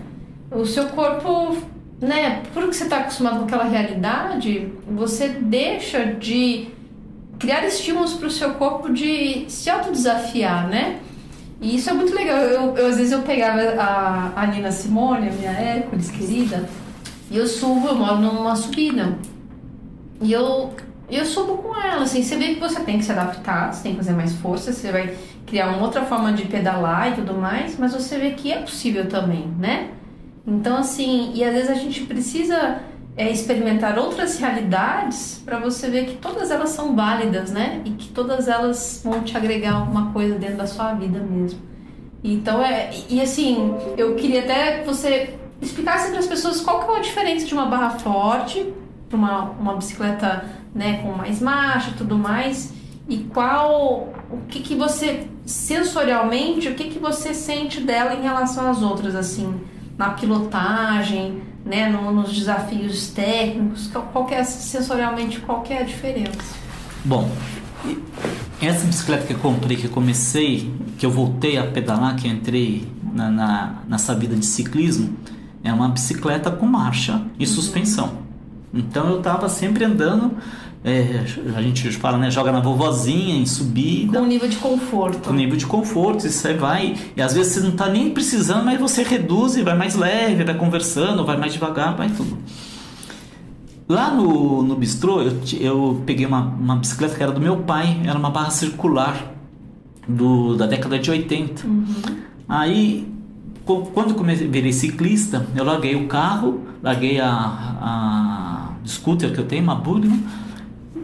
o 0.50 0.66
seu 0.66 0.86
corpo, 0.88 1.56
né, 1.98 2.42
por 2.52 2.68
que 2.68 2.76
você 2.76 2.84
está 2.84 2.98
acostumado 2.98 3.38
com 3.38 3.44
aquela 3.44 3.64
realidade, 3.64 4.70
você 4.86 5.28
deixa 5.28 6.04
de 6.04 6.68
criar 7.38 7.64
estímulos 7.66 8.14
para 8.14 8.28
o 8.28 8.30
seu 8.30 8.54
corpo 8.54 8.92
de 8.92 9.44
se 9.48 9.68
autodesafiar, 9.68 10.68
né? 10.68 11.00
E 11.60 11.76
isso 11.76 11.88
é 11.88 11.92
muito 11.92 12.14
legal. 12.14 12.38
Eu, 12.38 12.76
eu, 12.76 12.86
às 12.86 12.96
vezes 12.96 13.12
eu 13.12 13.22
pegava 13.22 13.60
a, 13.80 14.32
a 14.34 14.46
Nina 14.46 14.70
Simone, 14.70 15.28
a 15.28 15.32
minha 15.32 15.50
Hércules 15.50 16.10
querida, 16.10 16.68
e 17.30 17.36
eu 17.36 17.46
subo, 17.46 17.88
eu 17.88 17.94
moro 17.94 18.20
numa 18.20 18.54
subida. 18.54 19.18
E 20.20 20.32
eu, 20.32 20.74
eu 21.10 21.24
subo 21.24 21.58
com 21.58 21.74
ela, 21.74 22.02
assim, 22.02 22.22
você 22.22 22.36
vê 22.36 22.54
que 22.54 22.60
você 22.60 22.80
tem 22.80 22.98
que 22.98 23.04
se 23.04 23.12
adaptar, 23.12 23.72
você 23.72 23.82
tem 23.82 23.92
que 23.92 23.98
fazer 23.98 24.12
mais 24.12 24.34
força, 24.34 24.72
você 24.72 24.90
vai 24.90 25.16
criar 25.46 25.68
uma 25.68 25.82
outra 25.82 26.04
forma 26.04 26.32
de 26.32 26.46
pedalar 26.46 27.12
e 27.12 27.14
tudo 27.16 27.34
mais, 27.34 27.78
mas 27.78 27.92
você 27.92 28.18
vê 28.18 28.30
que 28.30 28.52
é 28.52 28.60
possível 28.60 29.08
também, 29.08 29.46
né? 29.58 29.90
Então, 30.46 30.76
assim, 30.76 31.32
e 31.34 31.44
às 31.44 31.52
vezes 31.52 31.70
a 31.70 31.74
gente 31.74 32.02
precisa 32.02 32.80
é, 33.16 33.30
experimentar 33.30 33.98
outras 33.98 34.38
realidades 34.38 35.40
para 35.44 35.58
você 35.58 35.88
ver 35.88 36.04
que 36.04 36.16
todas 36.16 36.50
elas 36.50 36.70
são 36.70 36.94
válidas, 36.94 37.50
né? 37.50 37.80
E 37.84 37.90
que 37.90 38.08
todas 38.08 38.46
elas 38.46 39.00
vão 39.02 39.22
te 39.22 39.36
agregar 39.36 39.74
alguma 39.74 40.12
coisa 40.12 40.34
dentro 40.34 40.58
da 40.58 40.66
sua 40.66 40.92
vida 40.92 41.18
mesmo. 41.18 41.58
Então 42.22 42.62
é 42.62 42.90
e 43.08 43.20
assim 43.20 43.74
eu 43.96 44.14
queria 44.16 44.40
até 44.40 44.80
que 44.80 44.86
você 44.86 45.34
explicasse 45.62 46.10
para 46.10 46.18
as 46.18 46.26
pessoas 46.26 46.60
qual 46.60 46.84
que 46.84 46.92
é 46.92 46.96
a 46.96 47.00
diferença 47.00 47.46
de 47.46 47.54
uma 47.54 47.66
barra 47.66 47.90
forte 47.90 48.72
para 49.08 49.16
uma, 49.16 49.42
uma 49.52 49.76
bicicleta 49.76 50.44
né 50.74 51.00
com 51.02 51.12
mais 51.12 51.40
marcha 51.40 51.90
e 51.90 51.94
tudo 51.94 52.18
mais 52.18 52.74
e 53.08 53.18
qual 53.18 54.12
o 54.30 54.38
que 54.48 54.60
que 54.60 54.74
você 54.74 55.26
sensorialmente 55.46 56.68
o 56.68 56.74
que 56.74 56.90
que 56.90 56.98
você 56.98 57.32
sente 57.32 57.80
dela 57.80 58.14
em 58.14 58.22
relação 58.22 58.68
às 58.68 58.82
outras 58.82 59.14
assim 59.14 59.60
na 59.96 60.10
pilotagem 60.10 61.40
né, 61.66 61.88
no, 61.88 62.12
nos 62.12 62.32
desafios 62.32 63.08
técnicos? 63.08 63.90
Qual 64.12 64.24
que 64.24 64.34
é, 64.34 64.44
sensorialmente, 64.44 65.40
qual 65.40 65.62
que 65.62 65.74
a 65.74 65.82
diferença? 65.82 66.54
Bom, 67.04 67.30
essa 68.60 68.86
bicicleta 68.86 69.26
que 69.26 69.34
eu 69.34 69.38
comprei, 69.38 69.76
que 69.76 69.84
eu 69.84 69.90
comecei, 69.90 70.72
que 70.96 71.04
eu 71.04 71.10
voltei 71.10 71.58
a 71.58 71.66
pedalar, 71.66 72.16
que 72.16 72.28
entrei 72.28 72.88
na, 73.12 73.30
na, 73.30 73.74
nessa 73.88 74.14
vida 74.14 74.36
de 74.36 74.46
ciclismo, 74.46 75.14
é 75.62 75.72
uma 75.72 75.88
bicicleta 75.88 76.50
com 76.50 76.64
marcha 76.66 77.22
e 77.38 77.44
uhum. 77.44 77.50
suspensão. 77.50 78.26
Então 78.72 79.08
eu 79.08 79.18
estava 79.18 79.48
sempre 79.48 79.84
andando 79.84 80.36
é, 80.84 81.24
a 81.56 81.62
gente 81.62 81.90
fala, 81.92 82.16
né? 82.18 82.30
Joga 82.30 82.52
na 82.52 82.60
vovozinha, 82.60 83.34
em 83.34 83.46
subida. 83.46 84.18
Com 84.18 84.26
nível 84.26 84.48
de 84.48 84.56
conforto. 84.56 85.28
Com 85.28 85.34
nível 85.34 85.56
de 85.56 85.66
conforto. 85.66 86.26
E 86.26 86.30
você 86.30 86.54
vai. 86.54 86.94
E 87.16 87.20
às 87.20 87.34
vezes 87.34 87.54
você 87.54 87.60
não 87.60 87.70
está 87.70 87.88
nem 87.88 88.10
precisando, 88.10 88.64
mas 88.64 88.78
você 88.78 89.02
reduz 89.02 89.56
e 89.56 89.62
vai 89.62 89.76
mais 89.76 89.94
leve, 89.94 90.44
vai 90.44 90.54
conversando, 90.54 91.24
vai 91.24 91.36
mais 91.36 91.52
devagar, 91.52 91.96
vai 91.96 92.08
tudo. 92.08 92.38
Lá 93.88 94.10
no, 94.10 94.62
no 94.62 94.74
bistrô, 94.74 95.22
eu, 95.22 95.40
eu 95.60 96.02
peguei 96.04 96.26
uma, 96.26 96.40
uma 96.40 96.76
bicicleta 96.76 97.14
que 97.14 97.22
era 97.22 97.32
do 97.32 97.40
meu 97.40 97.58
pai, 97.58 98.00
era 98.04 98.18
uma 98.18 98.30
barra 98.30 98.50
circular 98.50 99.32
do, 100.08 100.56
da 100.56 100.66
década 100.66 100.98
de 100.98 101.10
80. 101.10 101.66
Uhum. 101.66 101.86
Aí, 102.48 103.08
quando 103.64 104.14
comecei, 104.14 104.46
virei 104.46 104.72
ciclista, 104.72 105.46
eu 105.54 105.64
larguei 105.64 105.96
o 105.96 106.06
carro, 106.06 106.62
larguei 106.82 107.20
a, 107.20 107.28
a 107.28 108.68
scooter 108.86 109.32
que 109.32 109.38
eu 109.38 109.46
tenho, 109.46 109.62
uma 109.62 109.74
Bugman, 109.74 110.22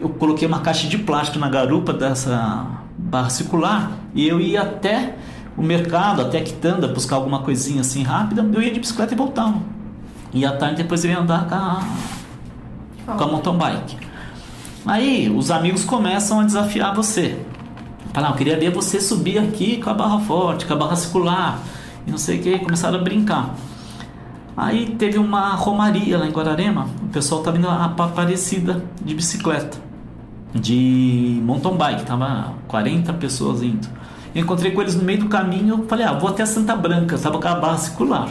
eu 0.03 0.09
coloquei 0.09 0.45
uma 0.45 0.59
caixa 0.59 0.85
de 0.85 0.97
plástico 0.97 1.39
na 1.39 1.47
garupa 1.47 1.93
dessa 1.93 2.67
barra 2.97 3.29
circular 3.29 3.91
e 4.13 4.27
eu 4.27 4.39
ia 4.41 4.61
até 4.61 5.15
o 5.55 5.63
mercado, 5.63 6.21
até 6.21 6.39
a 6.39 6.43
quitanda, 6.43 6.87
buscar 6.89 7.15
alguma 7.15 7.39
coisinha 7.39 7.81
assim 7.81 8.03
rápida, 8.03 8.45
eu 8.53 8.61
ia 8.61 8.71
de 8.71 8.81
bicicleta 8.81 9.13
e 9.13 9.17
voltava. 9.17 9.59
E 10.33 10.45
à 10.45 10.57
tarde 10.57 10.83
depois 10.83 11.05
eu 11.05 11.11
ia 11.11 11.19
andar 11.19 11.47
com 11.47 11.55
a, 11.55 13.15
com 13.15 13.23
a 13.23 13.27
mountain 13.27 13.57
bike. 13.57 13.97
Aí 14.85 15.29
os 15.29 15.49
amigos 15.49 15.85
começam 15.85 16.41
a 16.41 16.43
desafiar 16.43 16.93
você. 16.93 17.39
Falar, 18.13 18.31
eu 18.31 18.35
queria 18.35 18.59
ver 18.59 18.71
você 18.71 18.99
subir 18.99 19.37
aqui 19.37 19.77
com 19.81 19.89
a 19.89 19.93
barra 19.93 20.19
forte, 20.19 20.65
com 20.65 20.73
a 20.73 20.75
barra 20.75 20.97
circular, 20.97 21.59
e 22.05 22.11
não 22.11 22.17
sei 22.17 22.39
o 22.39 22.43
que, 22.43 22.59
começaram 22.59 22.99
a 22.99 23.01
brincar. 23.01 23.55
Aí 24.57 24.95
teve 24.97 25.17
uma 25.17 25.55
romaria 25.55 26.17
lá 26.17 26.27
em 26.27 26.31
Guararema, 26.31 26.89
o 27.03 27.07
pessoal 27.07 27.39
estava 27.39 27.57
indo 27.57 27.69
a 27.69 27.85
Aparecida 27.85 28.83
de 29.01 29.15
bicicleta 29.15 29.92
de 30.53 31.41
mountain 31.43 31.75
bike, 31.75 32.05
tava 32.05 32.53
40 32.67 33.13
pessoas 33.13 33.63
indo. 33.63 33.87
Eu 34.35 34.41
encontrei 34.41 34.71
com 34.71 34.81
eles 34.81 34.95
no 34.95 35.03
meio 35.03 35.19
do 35.19 35.27
caminho, 35.27 35.85
falei, 35.87 36.05
ah, 36.05 36.13
vou 36.13 36.29
até 36.29 36.45
Santa 36.45 36.75
Branca, 36.75 37.15
estava 37.15 37.39
com 37.39 37.47
a 37.47 37.55
barra 37.55 37.77
circular. 37.77 38.29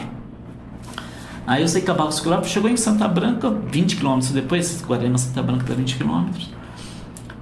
Aí 1.45 1.61
eu 1.61 1.67
sei 1.67 1.81
que 1.81 1.91
a 1.91 1.93
barra 1.93 2.11
circular 2.11 2.43
chegou 2.43 2.69
em 2.69 2.77
Santa 2.77 3.07
Branca, 3.07 3.49
20 3.49 3.97
km 3.97 4.19
depois, 4.33 4.83
Guarema 4.85 5.17
Santa 5.17 5.41
Branca 5.41 5.65
dá 5.67 5.75
20 5.75 5.97
km. 5.97 6.25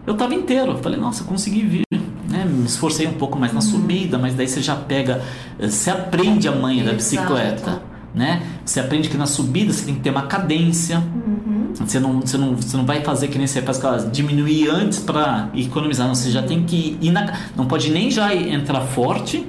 Eu 0.06 0.14
estava 0.14 0.34
inteiro, 0.34 0.78
falei, 0.80 1.00
nossa, 1.00 1.24
consegui 1.24 1.62
vir. 1.62 1.84
Né? 2.28 2.46
Me 2.46 2.66
esforcei 2.66 3.08
um 3.08 3.14
pouco 3.14 3.38
mais 3.38 3.54
na 3.54 3.60
uhum. 3.60 3.66
subida, 3.66 4.18
mas 4.18 4.34
daí 4.34 4.48
você 4.48 4.62
já 4.62 4.76
pega, 4.76 5.22
eh, 5.60 5.68
você 5.68 5.92
aprende 5.92 6.48
a 6.48 6.52
manha 6.52 6.84
da 6.84 6.94
bicicleta. 6.94 7.84
Né? 8.14 8.42
Você 8.66 8.80
aprende 8.80 9.10
que 9.10 9.18
na 9.18 9.28
subida 9.28 9.72
você 9.72 9.86
tem 9.86 9.96
que 9.96 10.02
ter 10.02 10.10
uma 10.10 10.24
cadência. 10.24 10.98
Uhum 10.98 11.51
você 11.76 12.00
não, 12.00 12.22
você 12.22 12.38
não, 12.38 12.56
você 12.56 12.76
não 12.78 12.86
vai 12.86 13.02
fazer 13.04 13.28
que 13.28 13.38
nem 13.38 13.48
você 13.48 13.62
faz 13.62 13.78
aquelas 13.78 14.12
diminuir 14.12 14.70
antes 14.70 15.00
para 15.00 15.50
economizar. 15.56 16.08
Não, 16.08 16.16
você 16.16 16.30
já 16.32 16.42
tem 16.44 16.64
que 16.64 16.98
ir 17.02 17.12
na, 17.12 17.34
não 17.56 17.66
pode 17.66 17.92
nem 17.92 18.10
já 18.12 18.34
entrar 18.36 18.82
forte 18.82 19.46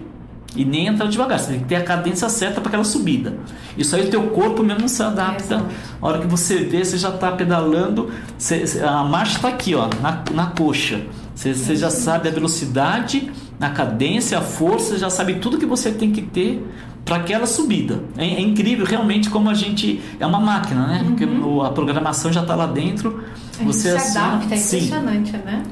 e 0.55 0.65
nem 0.65 0.87
entrar 0.87 1.07
devagar. 1.09 1.39
Você 1.39 1.53
tem 1.53 1.61
que 1.61 1.67
ter 1.67 1.77
a 1.77 1.83
cadência 1.83 2.29
certa 2.29 2.61
para 2.61 2.69
aquela 2.69 2.85
subida. 2.85 3.35
Isso 3.77 3.97
aí 3.97 4.07
o 4.07 4.11
teu 4.11 4.23
corpo 4.29 4.63
mesmo 4.63 4.83
não 4.83 4.89
se 4.89 5.03
adapta. 5.03 5.55
Exato. 5.55 5.67
A 6.01 6.07
hora 6.07 6.19
que 6.19 6.27
você 6.27 6.57
vê, 6.59 6.85
você 6.85 6.99
já 6.99 7.09
está 7.09 7.33
pedalando, 7.33 8.11
você- 8.37 8.67
você- 8.67 8.81
a 8.83 9.03
marcha 9.03 9.37
está 9.37 9.49
aqui, 9.49 9.75
ó, 9.75 9.89
na, 10.03 10.23
na 10.35 10.47
coxa. 10.49 11.01
Você, 11.35 11.55
você 11.55 11.75
já 11.75 11.89
sabe 11.91 12.29
a 12.29 12.31
velocidade, 12.31 13.33
a 13.59 13.71
cadência, 13.71 14.37
a 14.39 14.43
força, 14.43 14.99
já 14.99 15.09
sabe 15.09 15.37
tudo 15.37 15.57
que 15.57 15.65
você 15.65 15.91
tem 15.91 16.11
que 16.13 16.21
ter 16.21 16.63
para 17.05 17.17
aquela 17.17 17.47
subida. 17.47 18.03
É, 18.17 18.25
é 18.27 18.41
incrível 18.41 18.87
realmente 18.87 19.29
como 19.29 19.51
a 19.51 19.55
gente 19.55 20.01
é 20.21 20.27
uma 20.27 20.41
máquina, 20.41 20.87
né? 20.87 21.05
Porque 21.07 21.25
o- 21.25 21.63
a 21.63 21.71
programação 21.71 22.33
já 22.33 22.43
está 22.43 22.55
lá 22.55 22.67
dentro. 22.67 23.23
A 23.59 23.63
gente 23.65 23.67
você 23.67 23.91
se 23.91 23.97
aciona- 23.97 24.27
adapta, 24.35 24.55
é 24.55 24.57
Sim. 24.57 24.77
impressionante, 24.77 25.33
né? 25.33 25.63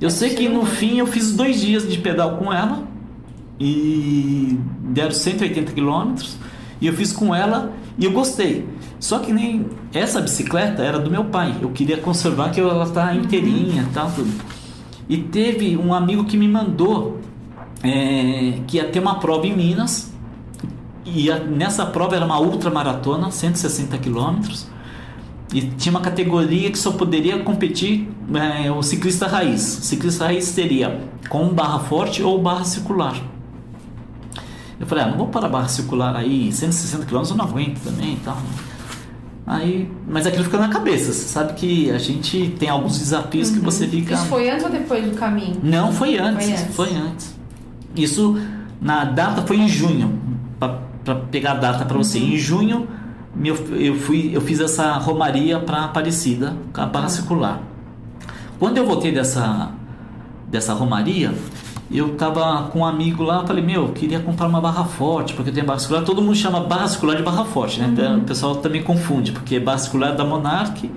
Eu 0.00 0.10
sei 0.10 0.30
que 0.34 0.48
no 0.48 0.64
fim 0.66 0.98
eu 0.98 1.06
fiz 1.06 1.32
dois 1.32 1.60
dias 1.60 1.88
de 1.90 1.98
pedal 1.98 2.36
com 2.36 2.52
ela 2.52 2.84
e 3.58 4.58
deram 4.80 5.10
180 5.10 5.72
quilômetros 5.72 6.36
e 6.80 6.86
eu 6.86 6.92
fiz 6.92 7.12
com 7.12 7.34
ela 7.34 7.72
e 7.98 8.04
eu 8.04 8.12
gostei. 8.12 8.66
Só 9.00 9.18
que 9.18 9.32
nem 9.32 9.66
essa 9.94 10.20
bicicleta 10.20 10.82
era 10.82 10.98
do 10.98 11.10
meu 11.10 11.24
pai. 11.24 11.54
Eu 11.60 11.70
queria 11.70 11.96
conservar 11.96 12.50
que 12.50 12.60
ela 12.60 12.86
tá 12.88 13.14
inteirinha, 13.14 13.82
e 13.82 13.92
tal 13.94 14.10
tudo. 14.10 14.30
E 15.08 15.16
teve 15.18 15.76
um 15.76 15.94
amigo 15.94 16.24
que 16.24 16.36
me 16.36 16.48
mandou 16.48 17.20
é, 17.82 18.58
que 18.66 18.76
ia 18.78 18.84
ter 18.88 19.00
uma 19.00 19.18
prova 19.20 19.46
em 19.46 19.54
Minas 19.56 20.12
e 21.06 21.30
a- 21.30 21.38
nessa 21.38 21.86
prova 21.86 22.16
era 22.16 22.24
uma 22.26 22.38
ultramaratona, 22.40 23.30
160 23.30 23.96
quilômetros. 23.98 24.66
E 25.54 25.62
tinha 25.62 25.92
uma 25.92 26.00
categoria 26.00 26.70
que 26.70 26.78
só 26.78 26.90
poderia 26.90 27.38
competir 27.38 28.08
é, 28.34 28.70
o 28.72 28.82
ciclista 28.82 29.28
raiz. 29.28 29.78
O 29.78 29.82
ciclista 29.82 30.24
raiz 30.26 30.44
seria 30.46 31.00
com 31.28 31.48
barra 31.54 31.78
forte 31.78 32.20
ou 32.22 32.42
barra 32.42 32.64
circular. 32.64 33.14
Eu 34.78 34.86
falei, 34.86 35.04
ah, 35.04 35.08
não 35.08 35.16
vou 35.16 35.28
para 35.28 35.46
a 35.46 35.48
barra 35.48 35.68
circular 35.68 36.14
aí, 36.16 36.50
160 36.52 37.06
km 37.06 37.22
eu 37.30 37.36
não 37.36 37.44
aguento 37.44 37.80
também 37.82 38.14
e 38.14 38.16
tal. 38.16 38.36
Aí, 39.46 39.88
mas 40.08 40.26
aquilo 40.26 40.42
fica 40.42 40.58
na 40.58 40.68
cabeça. 40.68 41.12
Você 41.12 41.28
sabe 41.28 41.52
que 41.54 41.88
a 41.92 41.98
gente 41.98 42.54
tem 42.58 42.68
alguns 42.68 42.98
desafios 42.98 43.48
que 43.50 43.60
você 43.60 43.86
fica. 43.86 44.14
Isso 44.14 44.26
foi 44.26 44.50
antes 44.50 44.64
ou 44.64 44.70
depois 44.70 45.04
do 45.08 45.14
caminho? 45.16 45.56
Não, 45.62 45.92
foi 45.92 46.18
antes. 46.18 46.46
Foi 46.74 46.88
Foi 46.88 46.96
antes. 46.96 47.06
antes. 47.06 47.36
Isso 47.94 48.36
na 48.80 49.04
data 49.04 49.42
foi 49.42 49.58
em 49.58 49.68
junho. 49.68 50.20
Para 51.06 51.14
pegar 51.14 51.52
a 51.52 51.54
data 51.54 51.84
para 51.86 51.96
você. 51.96 52.18
Em 52.18 52.36
junho 52.36 52.86
meu- 53.34 53.54
eu 53.78 53.94
fui, 53.98 54.30
eu 54.34 54.40
fiz 54.42 54.60
essa 54.60 54.92
romaria 54.94 55.58
para 55.60 55.84
Aparecida, 55.84 56.54
a 56.74 56.84
barra 56.86 57.06
Ah. 57.06 57.08
circular. 57.08 57.60
Quando 58.58 58.76
eu 58.76 58.86
voltei 58.86 59.12
dessa 59.12 59.70
dessa 60.48 60.72
romaria, 60.74 61.34
eu 61.90 62.14
tava 62.16 62.68
com 62.72 62.78
um 62.80 62.84
amigo 62.84 63.22
lá, 63.24 63.44
falei, 63.46 63.62
meu, 63.64 63.82
eu 63.86 63.92
queria 63.92 64.20
comprar 64.20 64.46
uma 64.46 64.60
barra 64.60 64.84
forte, 64.84 65.34
porque 65.34 65.50
tenho 65.50 65.66
barra 65.66 65.78
circular. 65.80 66.02
Todo 66.04 66.22
mundo 66.22 66.36
chama 66.36 66.60
barra 66.60 66.86
circular 66.88 67.16
de 67.16 67.22
barra 67.22 67.44
forte, 67.44 67.80
né? 67.80 68.08
Uhum. 68.08 68.18
O 68.18 68.20
pessoal 68.22 68.54
também 68.56 68.82
confunde, 68.82 69.32
porque 69.32 69.58
barra 69.60 69.78
circular 69.78 70.10
é 70.10 70.14
da 70.14 70.24
Monarch 70.24 70.90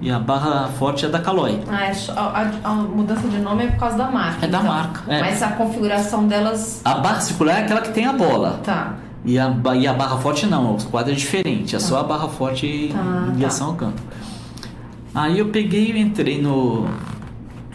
e 0.00 0.10
a 0.10 0.18
barra 0.18 0.68
forte 0.78 1.06
é 1.06 1.08
da 1.08 1.20
Caloi. 1.20 1.60
Ah, 1.68 1.86
é 1.86 1.94
só- 1.94 2.12
a, 2.12 2.42
a- 2.42 2.68
a 2.70 2.74
mudança 2.74 3.26
de 3.28 3.38
nome 3.38 3.64
é 3.64 3.68
por 3.68 3.78
causa 3.78 3.96
da 3.96 4.10
marca. 4.10 4.44
É 4.44 4.48
da 4.48 4.58
então. 4.58 4.70
marca, 4.70 5.02
é. 5.08 5.20
Mas 5.20 5.42
a 5.42 5.48
configuração 5.52 6.26
delas. 6.26 6.82
A 6.84 6.94
barra 6.96 7.20
circular 7.20 7.60
é 7.60 7.62
aquela 7.64 7.80
que 7.80 7.92
tem 7.92 8.06
a 8.06 8.12
bola. 8.12 8.60
Tá. 8.64 8.94
E 9.26 9.40
a, 9.40 9.52
e 9.76 9.86
a 9.88 9.92
barra 9.92 10.16
forte 10.18 10.46
não, 10.46 10.76
o 10.76 10.84
quadro 10.84 11.12
é 11.12 11.16
diferente, 11.16 11.74
é 11.74 11.80
só 11.80 11.98
a 11.98 12.04
barra 12.04 12.28
forte 12.28 12.90
Tá, 12.92 13.28
em 13.28 13.36
direção 13.36 13.66
ao 13.68 13.74
campo. 13.74 14.00
Aí 15.12 15.40
eu 15.40 15.48
peguei 15.48 15.90
e 15.90 15.98
entrei 15.98 16.40
no, 16.40 16.84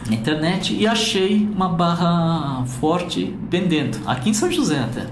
na 0.08 0.14
internet 0.14 0.74
e 0.74 0.86
achei 0.86 1.46
uma 1.54 1.68
barra 1.68 2.64
forte 2.64 3.36
vendendo, 3.50 3.98
aqui 4.06 4.30
em 4.30 4.34
São 4.34 4.50
José 4.50 4.78
até. 4.78 5.06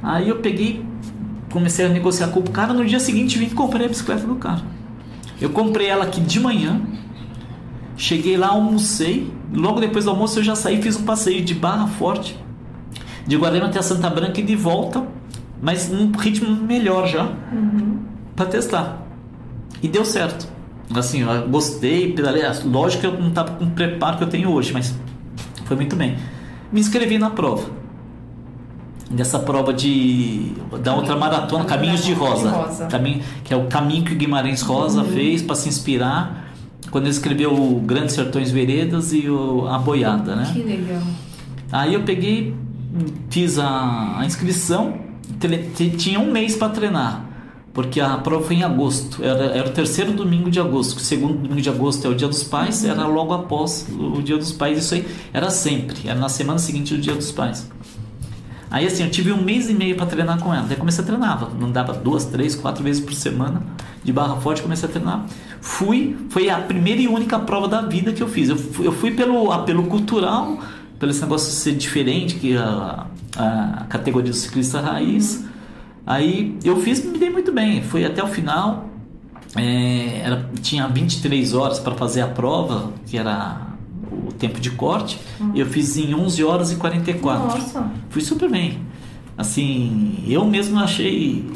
Aí 0.00 0.28
eu 0.28 0.36
peguei, 0.36 0.84
comecei 1.50 1.84
a 1.84 1.88
negociar 1.88 2.28
com 2.28 2.38
o 2.38 2.50
cara, 2.50 2.72
no 2.72 2.84
dia 2.84 3.00
seguinte 3.00 3.36
vim 3.36 3.46
e 3.46 3.50
comprei 3.50 3.86
a 3.86 3.88
bicicleta 3.88 4.24
do 4.24 4.36
cara. 4.36 4.62
Eu 5.40 5.50
comprei 5.50 5.88
ela 5.88 6.04
aqui 6.04 6.20
de 6.20 6.38
manhã, 6.38 6.80
cheguei 7.96 8.36
lá, 8.36 8.48
almocei, 8.48 9.32
logo 9.52 9.80
depois 9.80 10.04
do 10.04 10.12
almoço 10.12 10.38
eu 10.38 10.44
já 10.44 10.54
saí 10.54 10.78
e 10.78 10.82
fiz 10.82 10.96
um 10.96 11.02
passeio 11.02 11.44
de 11.44 11.54
barra 11.54 11.88
forte 11.88 12.38
de 13.26 13.36
Guarema 13.36 13.66
até 13.66 13.80
Santa 13.82 14.08
Branca 14.10 14.40
e 14.40 14.42
de 14.42 14.56
volta, 14.56 15.06
mas 15.60 15.88
num 15.88 16.10
ritmo 16.12 16.54
melhor 16.54 17.06
já, 17.06 17.32
para 18.34 18.46
testar. 18.46 19.06
E 19.82 19.88
deu 19.88 20.04
certo. 20.04 20.48
Assim, 20.94 21.20
eu 21.22 21.48
gostei, 21.48 22.12
pedalei. 22.12 22.42
Lógico 22.64 23.02
que 23.02 23.06
eu 23.06 23.18
não 23.18 23.28
estava 23.28 23.52
com 23.52 23.64
o 23.64 23.70
preparo 23.70 24.18
que 24.18 24.24
eu 24.24 24.28
tenho 24.28 24.50
hoje, 24.50 24.72
mas 24.72 24.94
foi 25.64 25.76
muito 25.76 25.94
bem. 25.94 26.16
Me 26.72 26.80
inscrevi 26.80 27.18
na 27.18 27.30
prova. 27.30 27.68
Nessa 29.10 29.40
prova 29.40 29.72
de 29.72 30.52
da 30.82 30.94
outra 30.94 31.16
maratona, 31.16 31.64
Caminhos 31.64 32.04
de 32.04 32.12
Rosa. 32.12 32.48
De 32.48 32.54
Rosa. 32.54 32.86
Caminho, 32.86 33.22
que 33.42 33.52
é 33.52 33.56
o 33.56 33.66
caminho 33.66 34.04
que 34.04 34.12
o 34.12 34.16
Guimarães 34.16 34.62
Rosa 34.62 35.02
fez 35.04 35.42
para 35.42 35.56
se 35.56 35.68
inspirar 35.68 36.50
quando 36.90 37.04
ele 37.04 37.14
escreveu 37.14 37.52
o 37.52 37.80
Grandes 37.80 38.14
Sertões 38.14 38.50
Veredas 38.50 39.12
e 39.12 39.28
o, 39.28 39.66
a 39.68 39.78
Boiada, 39.78 40.36
né? 40.36 40.50
Que 40.52 40.62
legal. 40.62 41.02
Aí 41.72 41.94
eu 41.94 42.02
peguei, 42.02 42.54
fiz 43.30 43.58
a, 43.58 44.18
a 44.18 44.26
inscrição, 44.26 44.98
tinha 45.96 46.18
um 46.18 46.30
mês 46.30 46.56
para 46.56 46.68
treinar, 46.70 47.24
porque 47.72 48.00
a 48.00 48.16
prova 48.18 48.46
foi 48.46 48.56
em 48.56 48.62
agosto, 48.62 49.22
era, 49.22 49.44
era 49.46 49.68
o 49.68 49.72
terceiro 49.72 50.12
domingo 50.12 50.50
de 50.50 50.60
agosto, 50.60 50.96
o 50.96 51.00
segundo 51.00 51.34
domingo 51.34 51.60
de 51.60 51.68
agosto 51.68 52.06
é 52.06 52.10
o 52.10 52.14
Dia 52.14 52.28
dos 52.28 52.42
Pais, 52.44 52.84
era 52.84 53.06
logo 53.06 53.32
após 53.32 53.86
o 53.90 54.22
Dia 54.22 54.36
dos 54.36 54.52
Pais, 54.52 54.78
isso 54.78 54.94
aí 54.94 55.06
era 55.32 55.50
sempre, 55.50 56.08
era 56.08 56.18
na 56.18 56.28
semana 56.28 56.58
seguinte 56.58 56.94
do 56.94 57.00
Dia 57.00 57.14
dos 57.14 57.30
Pais. 57.32 57.68
Aí 58.70 58.86
assim, 58.86 59.02
eu 59.02 59.10
tive 59.10 59.32
um 59.32 59.42
mês 59.42 59.68
e 59.68 59.74
meio 59.74 59.96
para 59.96 60.06
treinar 60.06 60.38
com 60.38 60.54
ela. 60.54 60.64
Daí 60.64 60.76
comecei 60.76 61.02
a 61.02 61.06
treinar, 61.06 61.50
não 61.58 61.72
dava 61.72 61.92
duas, 61.92 62.24
três, 62.26 62.54
quatro 62.54 62.84
vezes 62.84 63.02
por 63.02 63.12
semana 63.12 63.62
de 64.02 64.12
barra 64.12 64.36
forte, 64.36 64.62
comecei 64.62 64.88
a 64.88 64.92
treinar. 64.92 65.26
Fui, 65.60 66.16
foi 66.30 66.48
a 66.48 66.58
primeira 66.58 67.00
e 67.00 67.08
única 67.08 67.38
prova 67.38 67.66
da 67.66 67.82
vida 67.82 68.12
que 68.12 68.22
eu 68.22 68.28
fiz. 68.28 68.48
Eu 68.48 68.56
fui, 68.56 68.86
eu 68.86 68.92
fui 68.92 69.10
pelo 69.10 69.50
apelo 69.50 69.84
cultural, 69.84 70.58
pelo 71.00 71.10
esse 71.10 71.22
negócio 71.22 71.48
de 71.48 71.56
ser 71.56 71.74
diferente, 71.74 72.34
que 72.34 72.56
a, 72.56 73.06
a 73.36 73.86
categoria 73.88 74.30
do 74.30 74.36
ciclista 74.36 74.80
raiz. 74.80 75.42
Aí 76.06 76.58
eu 76.62 76.80
fiz, 76.82 77.02
me 77.04 77.16
dei 77.18 77.30
muito 77.30 77.50
bem. 77.50 77.82
Fui 77.82 78.04
até 78.04 78.22
o 78.22 78.26
final. 78.26 78.90
É, 79.56 80.20
era, 80.22 80.48
tinha 80.60 80.86
23 80.86 81.54
horas 81.54 81.78
para 81.78 81.94
fazer 81.94 82.20
a 82.20 82.28
prova, 82.28 82.92
que 83.06 83.16
era 83.16 83.68
o 84.12 84.30
tempo 84.32 84.60
de 84.60 84.70
corte. 84.72 85.18
Eu 85.54 85.64
fiz 85.66 85.96
em 85.96 86.14
11 86.14 86.44
horas 86.44 86.70
e 86.70 86.76
44. 86.76 87.44
Nossa, 87.44 87.90
Fui 88.10 88.20
super 88.20 88.50
bem. 88.50 88.80
Assim, 89.38 90.22
eu 90.28 90.44
mesmo 90.44 90.78
achei 90.78 91.50